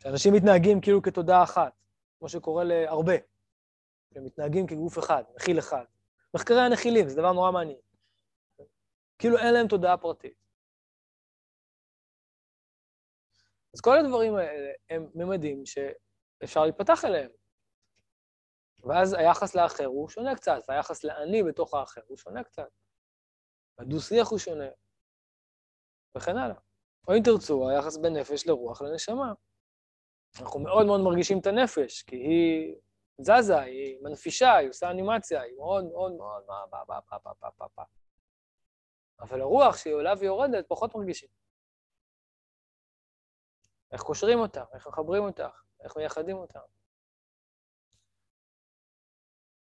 שאנשים 0.02 0.34
מתנהגים 0.34 0.82
כאילו 0.82 1.02
כתודעה 1.02 1.44
אחת, 1.44 1.74
כמו 2.20 2.30
שקורה 2.30 2.64
להרבה. 2.64 3.14
הם 4.16 4.26
מתנהגים 4.26 4.68
כגוף 4.68 5.00
אחד, 5.00 5.24
מכיל 5.36 5.60
אחד. 5.60 5.86
מחקרי 6.34 6.62
הנחילים, 6.62 7.10
זה 7.10 7.16
דבר 7.16 7.34
נורא 7.34 7.52
מעניין. 7.52 7.80
כאילו 9.20 9.38
אין 9.38 9.54
להם 9.54 9.68
תודעה 9.68 9.98
פרטית. 9.98 10.46
אז 13.74 13.82
כל 13.82 13.98
הדברים 13.98 14.36
האלה 14.36 14.72
הם 14.90 15.08
ממדים 15.16 15.64
שאפשר 15.66 16.64
להיפתח 16.64 17.06
אליהם. 17.06 17.32
ואז 18.84 19.14
היחס 19.14 19.56
לאחר 19.56 19.86
הוא 19.86 20.10
שונה 20.10 20.36
קצת, 20.36 20.60
והיחס 20.68 21.04
לאני 21.04 21.44
בתוך 21.44 21.74
האחר 21.74 22.02
הוא 22.08 22.18
שונה 22.18 22.44
קצת. 22.44 22.70
הדו-שיח 23.78 24.30
הוא 24.30 24.40
שונה, 24.40 24.68
וכן 26.18 26.38
הלאה. 26.38 26.60
או 27.08 27.14
אם 27.14 27.24
תרצו, 27.24 27.70
היחס 27.70 27.98
בין 27.98 28.18
נפש 28.18 28.48
לרוח 28.48 28.82
לנשמה. 28.82 29.34
אנחנו 30.40 30.60
מאוד 30.60 30.86
מאוד 30.86 31.02
מרגישים 31.02 31.40
את 31.40 31.48
הנפש, 31.48 32.04
כי 32.04 32.16
היא 32.16 32.76
זזה, 33.22 33.60
היא 33.60 33.98
מנפישה, 34.02 34.56
היא 34.56 34.70
עושה 34.70 34.92
אנימציה, 34.92 35.42
היא 35.42 35.56
מאוד 35.58 35.86
מאוד 35.86 36.12
מאוד... 36.12 36.44
אבל 39.20 39.42
הרוח 39.42 39.78
שהיא 39.78 39.94
עולה 39.94 40.14
ויורדת, 40.20 40.66
פחות 40.68 40.96
מרגישים. 40.96 41.30
איך 43.92 44.02
קושרים 44.02 44.40
אותה, 44.40 44.64
איך 44.74 44.88
מחברים 44.88 45.24
אותך, 45.24 45.64
איך 45.84 45.98
מייחדים 45.98 46.38
אותה. 46.38 46.60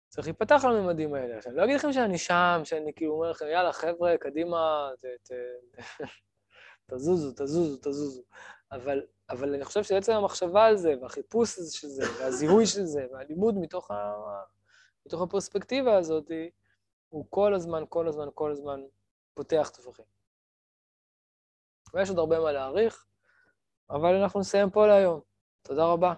צריך 0.09 0.27
להיפתח 0.27 0.61
על 0.65 0.77
הממדים 0.77 1.15
האלה. 1.15 1.39
אני 1.47 1.57
לא 1.57 1.65
אגיד 1.65 1.77
לכם 1.77 1.93
שאני 1.93 2.19
שם, 2.19 2.61
שאני 2.65 2.93
כאילו 2.97 3.13
אומר 3.13 3.31
לכם, 3.31 3.47
יאללה, 3.47 3.73
חבר'ה, 3.73 4.15
קדימה, 4.21 4.91
ת, 5.01 5.05
ת, 5.05 5.33
תזוזו, 6.91 7.33
תזוזו, 7.33 7.77
תזוזו. 7.77 8.23
אבל, 8.73 9.07
אבל 9.31 9.55
אני 9.55 9.65
חושב 9.65 9.83
שעצם 9.83 10.13
המחשבה 10.13 10.65
על 10.65 10.77
זה, 10.77 10.95
והחיפוש 11.03 11.55
של 11.55 11.89
זה, 11.89 12.03
והזיהוי 12.19 12.67
של 12.67 12.85
זה, 12.85 13.07
והלימוד 13.13 13.55
מתוך, 13.59 13.91
ה, 13.91 14.13
מתוך 15.07 15.23
הפרספקטיבה 15.23 15.99
הזאת, 15.99 16.31
הוא 17.09 17.27
כל 17.31 17.55
הזמן, 17.55 17.83
כל 17.89 18.09
הזמן, 18.09 18.27
כל 18.35 18.51
הזמן 18.51 18.81
פותח 19.35 19.71
טווחים. 19.75 20.05
ויש 21.95 22.09
עוד 22.09 22.19
הרבה 22.19 22.41
מה 22.41 22.53
להעריך, 22.53 23.07
אבל 23.91 24.15
אנחנו 24.15 24.41
נסיים 24.41 24.71
פה 24.71 24.87
להיום. 24.87 25.21
תודה 25.63 25.85
רבה. 25.85 26.15